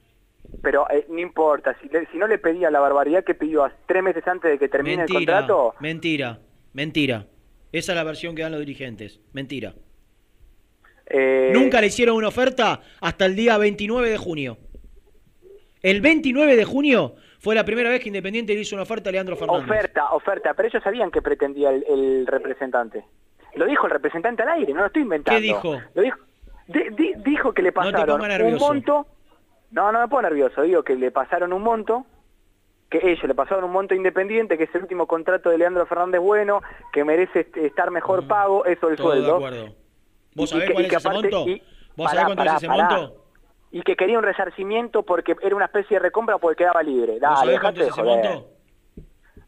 [0.63, 1.77] pero eh, no importa.
[1.83, 4.69] Si, le- si no le pedía la barbaridad que pidió tres meses antes de que
[4.69, 6.39] termine el contrato, mentira,
[6.73, 7.27] mentira.
[7.73, 9.21] Esa es la versión que dan los dirigentes.
[9.33, 9.75] Mentira.
[11.07, 14.59] eh, Nunca le hicieron una oferta hasta el día 29 de junio.
[15.83, 19.13] El 29 de junio fue la primera vez que Independiente le hizo una oferta a
[19.13, 19.65] Leandro Fernández.
[19.71, 20.55] oferta, oferta.
[20.55, 23.05] Pero ellos sabían que pretendía el, el representante.
[23.55, 25.39] Lo dijo el representante al aire, no lo estoy inventando.
[25.39, 25.79] ¿Qué dijo?
[25.95, 26.19] Lo dijo,
[26.69, 29.07] di- di- dijo que le pasaron un monto.
[29.73, 30.63] No, no me pongo nervioso.
[30.63, 32.07] Digo que le pasaron un monto
[32.89, 36.21] que ellos le pasaron un monto independiente, que es el último contrato de Leandro Fernández
[36.23, 36.63] Bueno,
[36.93, 39.37] que merece est- estar mejor pago, eso el Todo de sueldo.
[39.37, 39.75] acuerdo.
[40.35, 41.45] ¿Vos sabés y cuál y es ese monto?
[41.97, 42.89] ¿Vos pará, sabés cuánto pará, es ese pará.
[42.89, 43.24] monto?
[43.75, 47.15] Y que quería un resarcimiento porque era una especie de recompra porque quedaba libre.
[47.15, 48.39] ¿Vos Dale, dejate joder.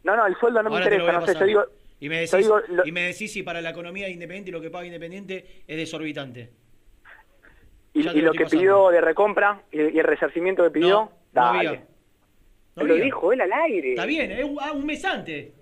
[0.03, 1.47] No, no, el sueldo no me Ahora interesa, no sé, yo pasar.
[1.47, 1.63] digo...
[2.01, 4.59] y, me decís, digo lo- y me decís si para la economía de Independiente lo
[4.59, 6.49] que paga Independiente es desorbitante.
[7.93, 8.49] Y, lo que pasando.
[8.49, 11.67] pidió de recompra y, el resarcimiento que pidió, No dale.
[11.69, 11.83] había.
[12.75, 13.91] No lo dijo él al aire.
[13.91, 15.53] Está bien, es un, ah, un mes antes.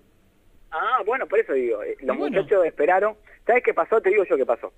[0.72, 2.36] Ah, bueno, por eso digo, eh, los bueno.
[2.42, 3.14] muchachos esperaron.
[3.46, 4.00] ¿Sabes qué pasó?
[4.00, 4.72] Te digo yo qué pasó.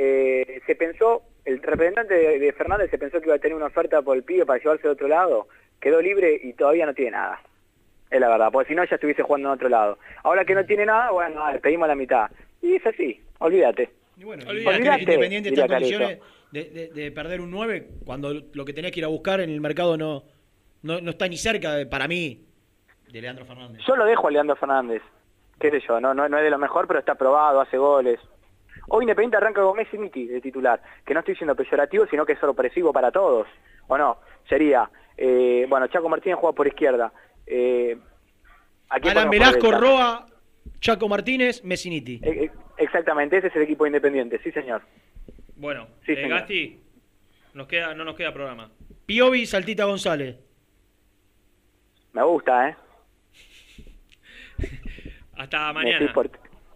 [0.00, 3.66] Eh, se pensó, el representante de, de Fernández se pensó que iba a tener una
[3.66, 5.48] oferta por el pibe para llevarse de otro lado,
[5.80, 7.40] quedó libre y todavía no tiene nada.
[8.10, 9.98] Es la verdad, porque si no ya estuviese jugando en otro lado.
[10.22, 12.30] Ahora que no tiene nada, bueno, dale, pedimos la mitad.
[12.62, 13.90] Y es así, olvídate.
[14.16, 16.18] Y bueno, Olvídate, Independiente está en condiciones
[16.52, 19.50] de, de- de perder un 9 cuando lo que tenés que ir a buscar en
[19.50, 20.22] el mercado no,
[20.82, 22.44] no, no está ni cerca, de- para mí,
[23.12, 23.80] de Leandro Fernández.
[23.86, 25.02] Yo lo dejo a Leandro Fernández.
[25.60, 28.18] Qué sé yo, no, no, no es de lo mejor, pero está probado, hace goles.
[28.90, 32.32] Hoy Independiente arranca con Messi Miti de titular, que no estoy siendo peyorativo, sino que
[32.32, 33.46] es sorpresivo para todos.
[33.86, 34.18] ¿O no?
[34.48, 37.12] Sería, eh, bueno, Chaco Martínez juega por izquierda.
[37.46, 37.96] Eh,
[38.88, 39.70] ¿a quién Alan Velasco?
[39.70, 40.26] Roa,
[40.80, 42.20] Chaco Martínez, Messiniti.
[42.22, 44.82] Eh, eh, exactamente, ese es el equipo de Independiente, sí señor.
[45.56, 46.38] Bueno, Sí, eh, señor.
[46.38, 46.80] Gasti,
[47.54, 48.70] nos queda, no nos queda programa.
[49.06, 50.36] Piovi, Saltita González.
[52.12, 52.76] Me gusta, ¿eh?
[55.36, 56.12] Hasta mañana.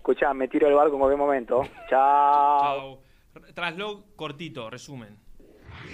[0.03, 1.63] Escuchá, me tiro el barco en cualquier momento.
[1.89, 2.99] Chao.
[3.39, 3.53] Chao.
[3.55, 5.17] Traslog cortito, resumen.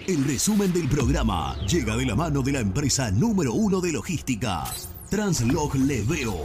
[0.07, 4.65] El resumen del programa llega de la mano de la empresa número uno de logística,
[5.11, 6.37] Translog Leveo.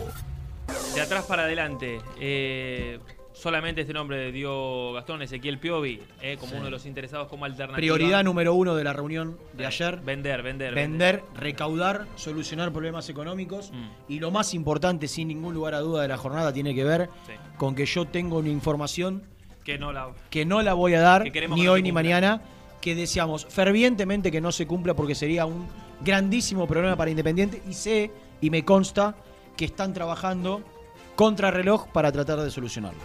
[0.94, 2.02] De atrás para adelante.
[2.19, 2.99] eh,
[3.34, 6.55] solamente este nombre dio Gastón Ezequiel Piovi eh, como Sí.
[6.57, 7.76] uno de los interesados como alternativa.
[7.77, 9.99] Prioridad número uno de la reunión de ayer.
[10.05, 10.73] Vender, vender.
[10.76, 13.72] Vender, recaudar, solucionar problemas económicos.
[13.72, 14.11] Mm.
[14.14, 17.10] Y lo más importante, sin ningún lugar a duda de la jornada, tiene que ver
[17.26, 17.34] Sí.
[17.57, 19.23] con que yo tengo una información
[19.64, 20.10] Que no la.
[20.30, 22.41] que no la voy a dar Que ni que hoy ni mañana,
[22.81, 25.68] que deseamos fervientemente que no se cumpla porque sería un
[26.01, 28.11] grandísimo problema para Independiente y sé
[28.41, 29.15] y me consta
[29.55, 30.61] que están trabajando
[31.15, 33.02] contra reloj para tratar de solucionarlo.